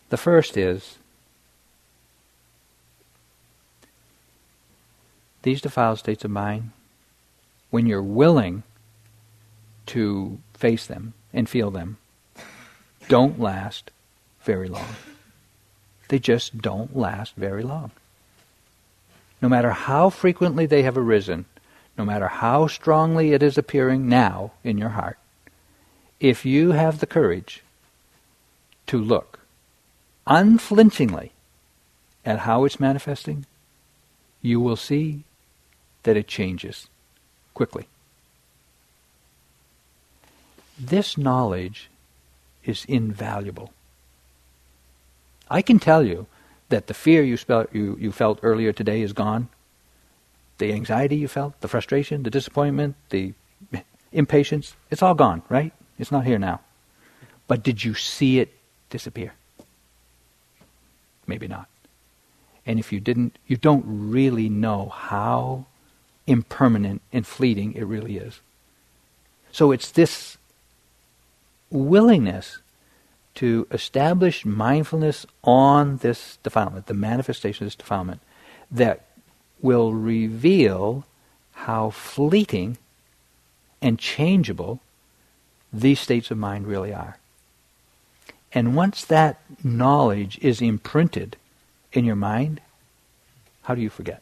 The 0.09 0.18
first 0.18 0.57
is 0.57 0.97
these 5.44 5.62
defiled 5.62 6.00
states 6.00 6.24
of 6.24 6.32
mind, 6.32 6.72
when 7.70 7.86
you're 7.86 8.04
willing 8.04 8.64
to 9.88 10.38
face 10.54 10.86
them 10.86 11.14
and 11.34 11.50
feel 11.50 11.72
them, 11.72 11.98
don't 13.08 13.39
last 13.39 13.92
very 14.44 14.70
long. 14.70 14.96
They 16.10 16.20
just 16.20 16.60
don't 16.60 16.96
last 16.96 17.36
very 17.36 17.64
long. 17.64 17.92
No 19.42 19.50
matter 19.50 19.72
how 19.72 20.10
frequently 20.10 20.66
they 20.66 20.84
have 20.84 20.98
arisen, 20.98 21.46
no 21.98 22.06
matter 22.06 22.28
how 22.28 22.68
strongly 22.68 23.34
it 23.34 23.42
is 23.42 23.58
appearing 23.58 24.08
now 24.08 24.52
in 24.64 24.78
your 24.78 24.89
heart, 24.89 25.18
if 26.20 26.46
you 26.46 26.72
have 26.72 27.00
the 27.00 27.08
courage 27.08 27.64
to 28.88 28.98
look 28.98 29.39
unflinchingly 30.28 31.32
at 32.26 32.39
how 32.39 32.64
it's 32.66 32.80
manifesting, 32.80 33.46
you 34.42 34.60
will 34.60 34.76
see 34.76 35.24
that 36.04 36.18
it 36.18 36.28
changes 36.28 36.88
quickly. 37.54 37.88
This 40.80 41.18
knowledge 41.18 41.89
is 42.66 42.86
invaluable. 42.86 43.72
I 45.49 45.62
can 45.62 45.80
tell 45.80 46.04
you 46.04 46.28
that 46.70 46.88
the 46.88 46.93
fear 46.93 47.22
you, 47.22 47.38
you, 47.72 47.97
you 47.99 48.12
felt 48.12 48.39
earlier 48.41 48.72
today 48.72 49.02
is 49.02 49.14
gone. 49.14 49.49
The 50.58 50.74
anxiety 50.74 51.18
you 51.18 51.28
felt, 51.28 51.60
the 51.62 51.68
frustration, 51.68 52.24
the 52.24 52.30
disappointment, 52.30 52.95
the 53.10 53.34
impatience, 54.12 54.76
it's 54.89 55.02
all 55.02 55.14
gone, 55.14 55.41
right? 55.49 55.74
It's 55.99 56.12
not 56.12 56.26
here 56.26 56.39
now. 56.39 56.62
But 57.47 57.64
did 57.64 57.84
you 57.84 57.93
see 57.93 58.39
it 58.39 58.54
disappear? 58.89 59.34
Maybe 61.28 61.47
not. 61.47 61.68
And 62.66 62.80
if 62.80 62.91
you 62.93 62.99
didn't, 62.99 63.38
you 63.47 63.58
don't 63.58 63.84
really 63.86 64.49
know 64.49 64.89
how 64.89 65.66
impermanent 66.28 67.02
and 67.12 67.26
fleeting 67.26 67.74
it 67.74 67.84
really 67.84 68.18
is. 68.18 68.40
So 69.52 69.72
it's 69.72 69.92
this 69.92 70.38
willingness 71.70 72.60
to 73.36 73.68
establish 73.72 74.46
mindfulness 74.46 75.26
on 75.44 75.98
this 75.98 76.38
defilement, 76.44 76.88
the 76.88 76.94
manifestation 76.94 77.64
of 77.64 77.68
this 77.68 77.76
defilement, 77.76 78.22
that 78.70 79.06
will 79.62 79.94
reveal 79.94 81.06
how 81.54 81.90
fleeting 81.90 82.78
and 83.82 83.98
changeable 83.98 84.80
these 85.72 86.00
states 86.00 86.32
of 86.32 86.38
mind 86.38 86.68
really 86.68 86.94
are. 86.94 87.18
And 88.54 88.76
once 88.76 89.06
that 89.06 89.40
knowledge 89.64 90.38
is 90.42 90.62
imprinted 90.62 91.38
in 91.94 92.04
your 92.04 92.16
mind, 92.16 92.60
how 93.64 93.76
do 93.76 93.82
you 93.82 93.90
forget? 93.90 94.22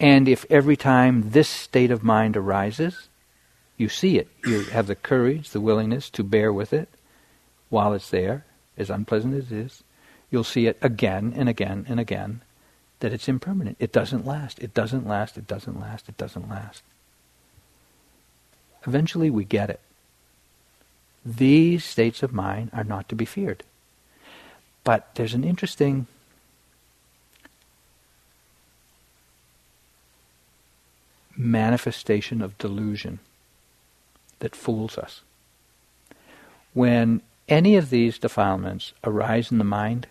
And 0.00 0.28
if 0.28 0.46
every 0.48 0.76
time 0.76 1.30
this 1.30 1.48
state 1.48 1.90
of 1.90 2.04
mind 2.04 2.36
arises, 2.36 3.08
you 3.76 3.88
see 3.88 4.18
it, 4.18 4.28
you 4.44 4.64
have 4.64 4.86
the 4.86 4.94
courage, 4.94 5.50
the 5.50 5.60
willingness 5.60 6.10
to 6.10 6.22
bear 6.22 6.52
with 6.52 6.72
it 6.72 6.88
while 7.68 7.92
it's 7.92 8.10
there, 8.10 8.44
as 8.76 8.90
unpleasant 8.90 9.34
as 9.34 9.52
it 9.52 9.58
is, 9.58 9.82
you'll 10.30 10.44
see 10.44 10.66
it 10.66 10.78
again 10.80 11.32
and 11.36 11.48
again 11.48 11.84
and 11.88 11.98
again 11.98 12.40
that 13.00 13.12
it's 13.12 13.28
impermanent. 13.28 13.76
It 13.78 13.92
doesn't 13.92 14.26
last. 14.26 14.58
It 14.58 14.74
doesn't 14.74 15.06
last. 15.06 15.36
It 15.36 15.46
doesn't 15.46 15.78
last. 15.78 16.08
It 16.08 16.16
doesn't 16.16 16.48
last. 16.48 16.82
Eventually 18.86 19.30
we 19.30 19.44
get 19.44 19.70
it. 19.70 19.80
These 21.24 21.84
states 21.84 22.22
of 22.22 22.32
mind 22.32 22.70
are 22.72 22.84
not 22.84 23.08
to 23.08 23.14
be 23.14 23.24
feared. 23.24 23.62
But 24.84 25.14
there's 25.14 25.34
an 25.34 25.44
interesting 25.44 26.06
manifestation 31.38 32.42
of 32.42 32.58
delusion 32.58 33.20
that 34.40 34.56
fools 34.56 34.98
us. 34.98 35.22
When 36.74 37.22
any 37.48 37.76
of 37.76 37.90
these 37.90 38.18
defilements 38.18 38.92
arise 39.04 39.50
in 39.50 39.58
the 39.58 39.64
mind, 39.64 40.08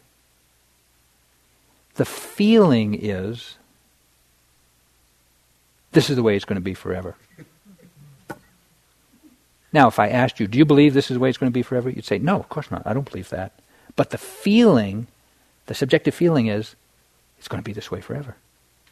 the 1.96 2.06
feeling 2.06 2.98
is 3.00 3.58
this 5.92 6.10
is 6.10 6.16
the 6.16 6.24
way 6.24 6.36
it's 6.36 6.46
going 6.46 6.56
to 6.56 6.62
be 6.62 6.74
forever. 6.74 7.16
Now, 9.74 9.88
if 9.88 10.00
I 10.00 10.08
asked 10.08 10.40
you, 10.40 10.48
do 10.48 10.58
you 10.58 10.66
believe 10.66 10.94
this 10.94 11.12
is 11.12 11.16
the 11.16 11.20
way 11.20 11.30
it's 11.30 11.38
going 11.38 11.52
to 11.52 11.54
be 11.54 11.62
forever? 11.62 11.90
You'd 11.90 12.06
say, 12.06 12.18
no, 12.18 12.40
of 12.40 12.50
course 12.50 12.72
not. 12.72 12.84
I 12.86 12.94
don't 12.94 13.10
believe 13.10 13.30
that. 13.30 13.52
But 13.96 14.12
the 14.12 14.18
feeling, 14.18 15.08
the 15.66 15.76
subjective 15.76 16.16
feeling 16.16 16.48
is, 16.48 16.76
it's 17.38 17.48
going 17.48 17.62
to 17.62 17.66
be 17.66 17.74
this 17.74 17.92
way 17.92 18.02
forever. 18.02 18.36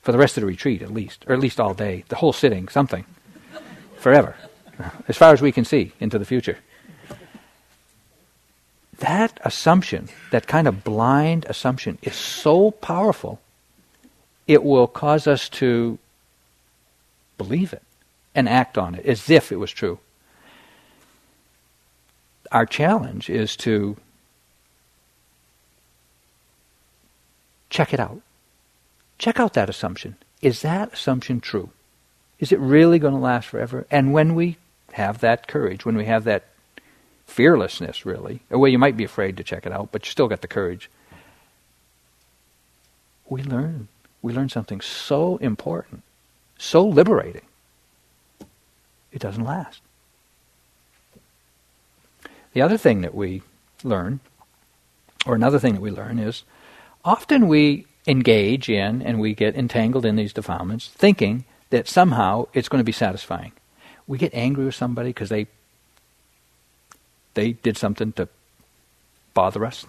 For 0.06 0.12
the 0.12 0.20
rest 0.20 0.38
of 0.38 0.42
the 0.42 0.48
retreat, 0.48 0.84
at 0.84 0.94
least. 0.94 1.26
Or 1.28 1.34
at 1.34 1.40
least 1.40 1.60
all 1.60 1.74
day. 1.74 2.04
The 2.10 2.16
whole 2.16 2.32
sitting, 2.32 2.68
something. 2.68 3.06
Forever. 3.98 4.36
As 5.08 5.18
far 5.18 5.34
as 5.34 5.42
we 5.42 5.52
can 5.52 5.66
see 5.66 5.94
into 6.00 6.20
the 6.20 6.26
future. 6.26 6.60
That 9.00 9.40
assumption, 9.44 10.10
that 10.30 10.46
kind 10.46 10.68
of 10.68 10.84
blind 10.84 11.48
assumption, 11.50 11.98
is 12.04 12.14
so 12.14 12.70
powerful, 12.70 13.42
it 14.46 14.64
will 14.64 14.86
cause 14.86 15.26
us 15.26 15.50
to 15.50 15.98
believe 17.40 17.74
it 17.74 17.82
and 18.36 18.48
act 18.48 18.78
on 18.78 18.94
it 18.94 19.08
as 19.08 19.28
if 19.28 19.52
it 19.52 19.56
was 19.56 19.72
true. 19.72 19.98
Our 22.52 22.68
challenge 22.68 23.28
is 23.28 23.56
to 23.58 23.98
check 27.72 27.92
it 27.92 28.00
out. 28.00 28.22
Check 29.18 29.40
out 29.40 29.54
that 29.54 29.70
assumption. 29.70 30.16
Is 30.42 30.62
that 30.62 30.94
assumption 30.94 31.40
true? 31.40 31.70
Is 32.40 32.52
it 32.52 32.60
really 32.60 33.00
going 33.00 33.14
to 33.14 33.20
last 33.20 33.48
forever? 33.48 33.88
And 33.90 34.14
when 34.14 34.36
we 34.36 34.58
have 34.94 35.20
that 35.20 35.48
courage, 35.48 35.86
when 35.86 35.96
we 35.96 36.06
have 36.06 36.26
that 36.26 36.46
fearlessness, 37.26 38.06
really, 38.06 38.42
uh, 38.54 38.60
well, 38.60 38.72
you 38.72 38.78
might 38.78 38.98
be 38.98 39.04
afraid 39.04 39.38
to 39.38 39.44
check 39.44 39.66
it 39.66 39.72
out, 39.72 39.90
but 39.92 40.06
you 40.06 40.12
still 40.12 40.28
got 40.28 40.42
the 40.42 40.48
courage. 40.48 40.90
We 43.28 43.42
learn. 43.42 43.88
We 44.22 44.34
learn 44.34 44.50
something 44.50 44.82
so 44.82 45.38
important, 45.38 46.04
so 46.58 46.86
liberating. 46.86 47.46
It 49.12 49.20
doesn't 49.20 49.44
last. 49.44 49.82
The 52.54 52.62
other 52.62 52.78
thing 52.78 53.02
that 53.02 53.16
we 53.16 53.42
learn, 53.84 54.20
or 55.26 55.36
another 55.36 55.60
thing 55.60 55.74
that 55.76 55.82
we 55.82 55.92
learn, 55.92 56.20
is 56.20 56.44
often 57.04 57.48
we 57.48 57.86
engage 58.08 58.70
in 58.70 59.02
and 59.02 59.20
we 59.20 59.34
get 59.34 59.56
entangled 59.56 60.06
in 60.06 60.16
these 60.16 60.34
defilements 60.34 60.88
thinking 60.90 61.46
that 61.70 61.88
somehow 61.88 62.48
it's 62.54 62.70
going 62.70 62.80
to 62.80 62.86
be 62.86 62.92
satisfying. 62.92 63.52
We 64.08 64.18
get 64.18 64.34
angry 64.34 64.66
with 64.66 64.76
somebody 64.76 65.10
because 65.10 65.30
they 65.30 65.48
they 67.36 67.54
did 67.54 67.78
something 67.78 68.14
to 68.14 68.28
bother 69.34 69.66
us. 69.66 69.86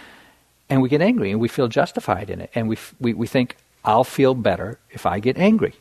and 0.70 0.80
we 0.80 0.88
get 0.88 1.02
angry 1.02 1.30
and 1.30 1.40
we 1.40 1.48
feel 1.48 1.68
justified 1.68 2.30
in 2.30 2.40
it. 2.40 2.50
And 2.54 2.68
we, 2.68 2.78
we, 2.98 3.12
we 3.12 3.26
think, 3.26 3.56
I'll 3.84 4.04
feel 4.04 4.34
better 4.34 4.78
if 4.90 5.04
I 5.04 5.20
get 5.20 5.36
angry. 5.36 5.74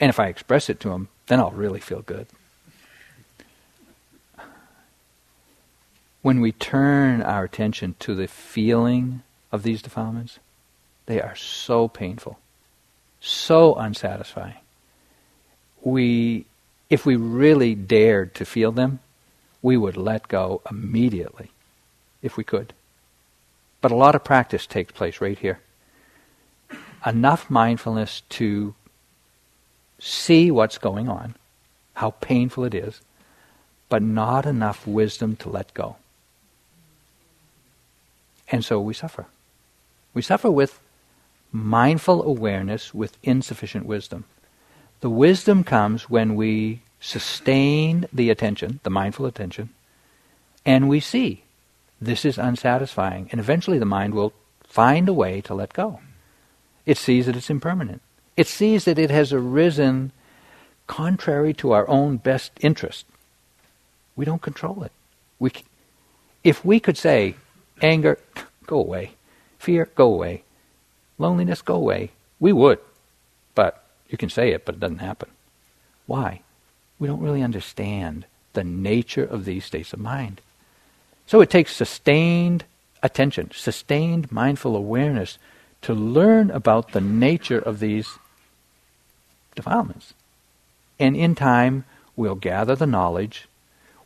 And 0.00 0.08
if 0.08 0.18
I 0.18 0.28
express 0.28 0.70
it 0.70 0.80
to 0.80 0.88
them, 0.88 1.08
then 1.26 1.38
I'll 1.38 1.50
really 1.50 1.80
feel 1.80 2.00
good. 2.00 2.26
When 6.22 6.40
we 6.40 6.52
turn 6.52 7.20
our 7.20 7.44
attention 7.44 7.96
to 7.98 8.14
the 8.14 8.28
feeling 8.28 9.22
of 9.50 9.64
these 9.64 9.82
defilements, 9.82 10.38
they 11.06 11.20
are 11.20 11.34
so 11.36 11.88
painful, 11.88 12.38
so 13.20 13.74
unsatisfying. 13.74 14.54
We, 15.82 16.46
if 16.90 17.04
we 17.04 17.16
really 17.16 17.74
dared 17.74 18.34
to 18.36 18.44
feel 18.44 18.72
them, 18.72 19.00
we 19.60 19.76
would 19.76 19.96
let 19.96 20.28
go 20.28 20.62
immediately 20.70 21.50
if 22.22 22.36
we 22.36 22.44
could. 22.44 22.72
But 23.80 23.90
a 23.90 23.96
lot 23.96 24.14
of 24.14 24.24
practice 24.24 24.66
takes 24.66 24.92
place 24.92 25.20
right 25.20 25.38
here. 25.38 25.60
Enough 27.04 27.50
mindfulness 27.50 28.22
to 28.30 28.74
see 29.98 30.50
what's 30.50 30.78
going 30.78 31.08
on, 31.08 31.34
how 31.94 32.10
painful 32.10 32.64
it 32.64 32.74
is, 32.74 33.00
but 33.88 34.02
not 34.02 34.46
enough 34.46 34.86
wisdom 34.86 35.36
to 35.36 35.48
let 35.48 35.74
go. 35.74 35.96
And 38.50 38.64
so 38.64 38.80
we 38.80 38.94
suffer. 38.94 39.26
We 40.14 40.22
suffer 40.22 40.50
with 40.50 40.78
mindful 41.52 42.22
awareness 42.22 42.94
with 42.94 43.18
insufficient 43.22 43.86
wisdom. 43.86 44.24
The 45.00 45.10
wisdom 45.10 45.62
comes 45.64 46.08
when 46.08 46.34
we 46.34 46.82
sustain 47.00 48.06
the 48.12 48.30
attention, 48.30 48.80
the 48.82 48.90
mindful 48.90 49.26
attention, 49.26 49.70
and 50.64 50.88
we 50.88 51.00
see 51.00 51.44
this 52.00 52.24
is 52.24 52.38
unsatisfying. 52.38 53.28
And 53.30 53.40
eventually 53.40 53.78
the 53.78 53.84
mind 53.84 54.14
will 54.14 54.32
find 54.64 55.08
a 55.08 55.12
way 55.12 55.40
to 55.42 55.54
let 55.54 55.72
go. 55.72 56.00
It 56.86 56.98
sees 56.98 57.26
that 57.26 57.36
it's 57.36 57.50
impermanent. 57.50 58.02
It 58.36 58.46
sees 58.46 58.86
that 58.86 58.98
it 58.98 59.10
has 59.10 59.32
arisen 59.32 60.12
contrary 60.86 61.54
to 61.54 61.72
our 61.72 61.88
own 61.88 62.16
best 62.16 62.52
interest. 62.60 63.06
We 64.16 64.24
don't 64.24 64.42
control 64.42 64.82
it. 64.82 64.92
We, 65.38 65.52
if 66.42 66.64
we 66.64 66.80
could 66.80 66.96
say, 66.96 67.36
anger, 67.80 68.18
go 68.66 68.78
away, 68.78 69.12
fear, 69.58 69.88
go 69.94 70.12
away, 70.12 70.42
loneliness, 71.18 71.62
go 71.62 71.74
away, 71.74 72.10
we 72.40 72.52
would. 72.52 72.78
But 73.54 73.84
you 74.08 74.18
can 74.18 74.30
say 74.30 74.52
it, 74.52 74.64
but 74.64 74.76
it 74.76 74.80
doesn't 74.80 74.98
happen. 74.98 75.30
Why? 76.06 76.42
we 77.02 77.08
don't 77.08 77.20
really 77.20 77.42
understand 77.42 78.26
the 78.52 78.62
nature 78.62 79.24
of 79.24 79.44
these 79.44 79.64
states 79.64 79.92
of 79.92 79.98
mind. 79.98 80.40
So 81.26 81.40
it 81.40 81.50
takes 81.50 81.74
sustained 81.74 82.64
attention, 83.02 83.50
sustained 83.52 84.30
mindful 84.30 84.76
awareness 84.76 85.36
to 85.80 85.94
learn 85.94 86.52
about 86.52 86.92
the 86.92 87.00
nature 87.00 87.58
of 87.58 87.80
these 87.80 88.08
defilements. 89.56 90.14
And 91.00 91.16
in 91.16 91.34
time, 91.34 91.84
we'll 92.14 92.36
gather 92.36 92.76
the 92.76 92.86
knowledge, 92.86 93.48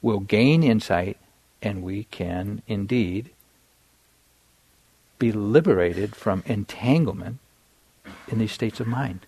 we'll 0.01 0.21
gain 0.21 0.63
insight, 0.63 1.19
and 1.61 1.83
we 1.83 2.05
can 2.05 2.63
indeed 2.67 3.29
be 5.19 5.33
liberated 5.33 6.15
from 6.15 6.43
entanglement 6.47 7.39
in 8.29 8.39
these 8.39 8.53
states 8.53 8.81
of 8.81 8.87
mind. 8.87 9.27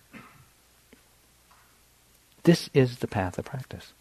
This 2.43 2.69
is 2.73 2.99
the 2.99 3.07
path 3.07 3.37
of 3.37 3.45
practice. 3.45 3.93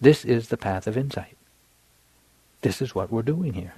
This 0.00 0.24
is 0.24 0.48
the 0.48 0.56
path 0.56 0.86
of 0.86 0.96
insight. 0.96 1.36
This 2.62 2.82
is 2.82 2.94
what 2.94 3.10
we're 3.10 3.22
doing 3.22 3.54
here. 3.54 3.74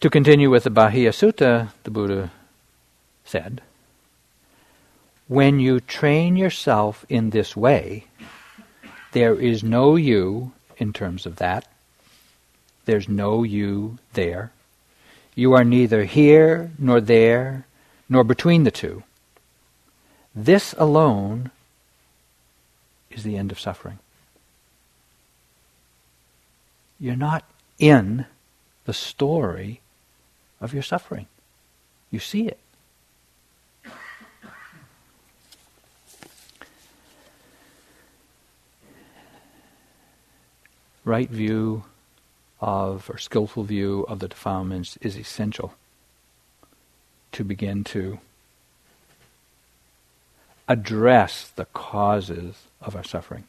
To 0.00 0.10
continue 0.10 0.48
with 0.48 0.62
the 0.62 0.70
Bahiya 0.70 1.10
Sutta, 1.10 1.70
the 1.82 1.90
Buddha 1.90 2.30
said, 3.24 3.60
When 5.26 5.58
you 5.58 5.80
train 5.80 6.36
yourself 6.36 7.04
in 7.08 7.30
this 7.30 7.56
way, 7.56 8.06
there 9.12 9.34
is 9.34 9.64
no 9.64 9.96
you 9.96 10.52
in 10.76 10.92
terms 10.92 11.26
of 11.26 11.36
that. 11.36 11.66
There's 12.88 13.06
no 13.06 13.42
you 13.42 13.98
there. 14.14 14.50
You 15.34 15.52
are 15.52 15.62
neither 15.62 16.04
here 16.04 16.70
nor 16.78 17.02
there 17.02 17.66
nor 18.08 18.24
between 18.24 18.64
the 18.64 18.70
two. 18.70 19.02
This 20.34 20.74
alone 20.78 21.50
is 23.10 23.24
the 23.24 23.36
end 23.36 23.52
of 23.52 23.60
suffering. 23.60 23.98
You're 26.98 27.14
not 27.14 27.44
in 27.78 28.24
the 28.86 28.94
story 28.94 29.82
of 30.58 30.72
your 30.72 30.82
suffering. 30.82 31.26
You 32.10 32.20
see 32.20 32.48
it. 32.48 32.58
Right 41.04 41.28
view 41.28 41.84
of, 42.60 43.08
or 43.08 43.18
skillful 43.18 43.64
view 43.64 44.04
of 44.08 44.18
the 44.18 44.28
defilements 44.28 44.96
is 45.00 45.16
essential 45.16 45.74
to 47.32 47.44
begin 47.44 47.84
to 47.84 48.18
address 50.66 51.50
the 51.54 51.64
causes 51.66 52.64
of 52.80 52.94
our 52.94 53.04
suffering. 53.04 53.44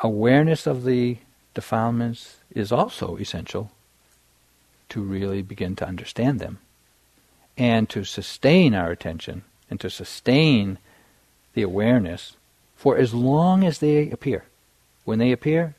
Awareness 0.00 0.66
of 0.66 0.84
the 0.84 1.18
defilements 1.54 2.36
is 2.54 2.70
also 2.70 3.16
essential 3.16 3.70
to 4.90 5.00
really 5.00 5.42
begin 5.42 5.74
to 5.76 5.86
understand 5.86 6.38
them 6.40 6.58
and 7.56 7.88
to 7.88 8.04
sustain 8.04 8.74
our 8.74 8.90
attention 8.90 9.42
and 9.70 9.80
to 9.80 9.88
sustain 9.88 10.78
the 11.54 11.62
awareness 11.62 12.36
for 12.76 12.96
as 12.96 13.14
long 13.14 13.64
as 13.64 13.78
they 13.78 14.10
appear. 14.10 14.44
When 15.04 15.18
they 15.18 15.32
appear, 15.32 15.74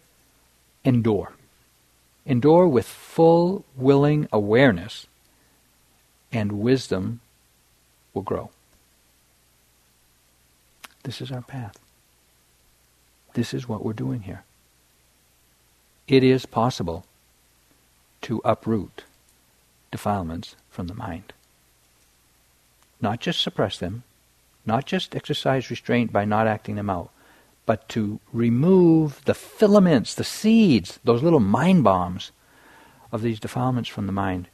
endure. 0.85 1.33
Endure 2.25 2.67
with 2.67 2.87
full, 2.87 3.65
willing 3.75 4.27
awareness, 4.31 5.07
and 6.31 6.53
wisdom 6.53 7.19
will 8.13 8.21
grow. 8.21 8.49
This 11.03 11.21
is 11.21 11.31
our 11.31 11.41
path. 11.41 11.77
This 13.33 13.53
is 13.53 13.67
what 13.67 13.83
we're 13.83 13.93
doing 13.93 14.21
here. 14.21 14.43
It 16.07 16.23
is 16.23 16.45
possible 16.45 17.05
to 18.21 18.41
uproot 18.45 19.03
defilements 19.91 20.55
from 20.69 20.87
the 20.87 20.93
mind. 20.93 21.33
Not 23.01 23.19
just 23.19 23.41
suppress 23.41 23.77
them, 23.77 24.03
not 24.65 24.85
just 24.85 25.15
exercise 25.15 25.69
restraint 25.69 26.11
by 26.11 26.25
not 26.25 26.47
acting 26.47 26.75
them 26.75 26.89
out, 26.89 27.11
but 27.65 27.87
to 27.89 28.19
remove 28.31 29.23
the 29.25 29.33
filaments, 29.33 30.13
the 30.15 30.23
seeds, 30.23 30.99
those 31.03 31.23
little 31.23 31.39
mind 31.39 31.83
bombs 31.83 32.31
of 33.11 33.21
these 33.21 33.39
defilements 33.39 33.89
from 33.89 34.05
the 34.05 34.11
mind 34.11 34.47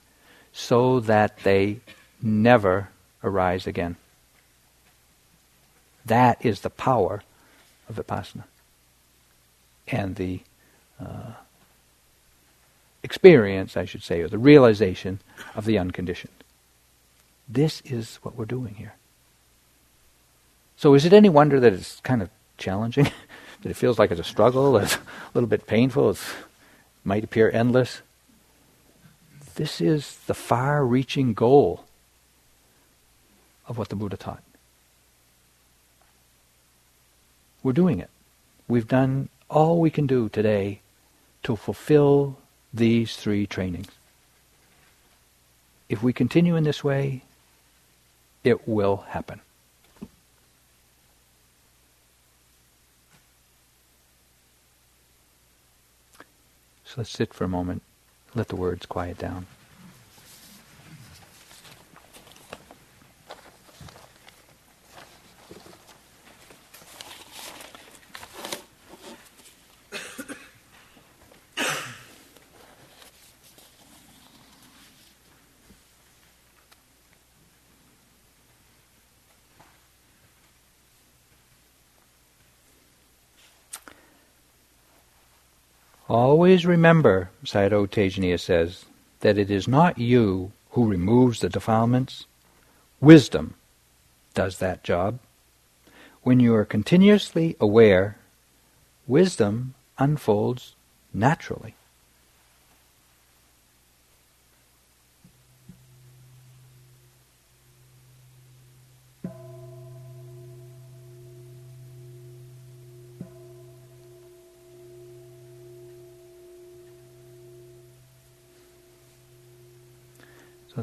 so 0.54 1.00
that 1.00 1.38
they 1.40 1.80
never 2.22 2.90
arise 3.24 3.68
again. 3.68 3.96
That 6.06 6.44
is 6.46 6.62
the 6.62 6.70
power 6.70 7.24
of 7.90 7.96
Vipassana 7.96 8.44
and 9.88 10.16
the 10.16 10.42
uh, 11.00 11.34
experience, 13.04 13.76
I 13.76 13.86
should 13.86 14.04
say, 14.04 14.22
or 14.22 14.28
the 14.28 14.38
realization 14.38 15.20
of 15.56 15.66
the 15.66 15.78
unconditioned. 15.78 16.34
This 17.48 17.82
is 17.82 18.20
what 18.22 18.36
we're 18.36 18.46
doing 18.46 18.76
here. 18.76 18.94
So, 20.78 20.94
is 20.94 21.06
it 21.06 21.14
any 21.14 21.30
wonder 21.30 21.60
that 21.60 21.74
it's 21.74 22.00
kind 22.00 22.22
of 22.22 22.30
challenging? 22.62 23.06
that 23.62 23.70
it 23.70 23.76
feels 23.76 24.00
like 24.00 24.12
it's 24.12 24.22
a 24.22 24.24
struggle, 24.24 24.78
it's 24.78 24.96
a 24.96 25.02
little 25.34 25.50
bit 25.50 25.68
painful, 25.68 26.12
it 26.12 26.20
might 27.04 27.24
appear 27.24 27.52
endless? 27.52 28.02
This 29.56 29.82
is 29.82 30.18
the 30.28 30.34
far 30.34 30.86
reaching 30.86 31.34
goal 31.34 31.84
of 33.68 33.78
what 33.78 33.90
the 33.90 33.96
Buddha 33.96 34.18
taught. 34.18 34.44
We're 37.64 37.74
doing 37.74 38.00
it. 38.00 38.10
We've 38.68 38.88
done 38.88 39.30
all 39.50 39.80
we 39.80 39.90
can 39.90 40.08
do 40.08 40.30
today 40.30 40.80
to 41.44 41.56
fulfill 41.56 42.38
these 42.74 43.16
three 43.16 43.46
trainings. 43.46 43.90
If 45.90 46.02
we 46.02 46.14
continue 46.14 46.56
in 46.56 46.64
this 46.64 46.84
way, 46.84 47.24
it 48.44 48.68
will 48.68 48.98
happen. 49.10 49.42
So 56.92 56.96
let's 56.98 57.10
sit 57.10 57.34
for 57.34 57.46
a 57.46 57.48
moment, 57.48 57.84
let 58.36 58.50
the 58.50 58.58
words 58.58 58.86
quiet 58.86 59.18
down. 59.18 59.48
Always 86.12 86.66
remember, 86.66 87.30
Sayadaw 87.46 87.88
Tejaniya 87.88 88.38
says, 88.38 88.84
that 89.22 89.38
it 89.38 89.50
is 89.50 89.66
not 89.66 89.98
you 89.98 90.52
who 90.72 90.86
removes 90.86 91.40
the 91.40 91.48
defilements. 91.48 92.26
Wisdom 93.00 93.54
does 94.34 94.58
that 94.58 94.84
job. 94.84 95.20
When 96.24 96.42
you 96.42 96.54
are 96.54 96.66
continuously 96.66 97.56
aware, 97.62 98.18
wisdom 99.08 99.74
unfolds 99.98 100.76
naturally. 101.14 101.76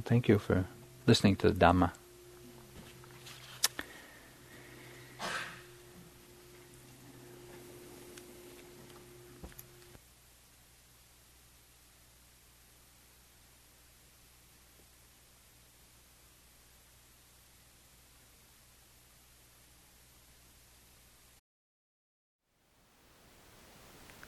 Thank 0.04 0.28
you 0.28 0.38
for 0.38 0.64
listening 1.06 1.36
to 1.36 1.50
the 1.50 1.58
Dhamma. 1.58 1.92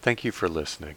Thank 0.02 0.24
you 0.24 0.32
for 0.32 0.48
listening. 0.48 0.96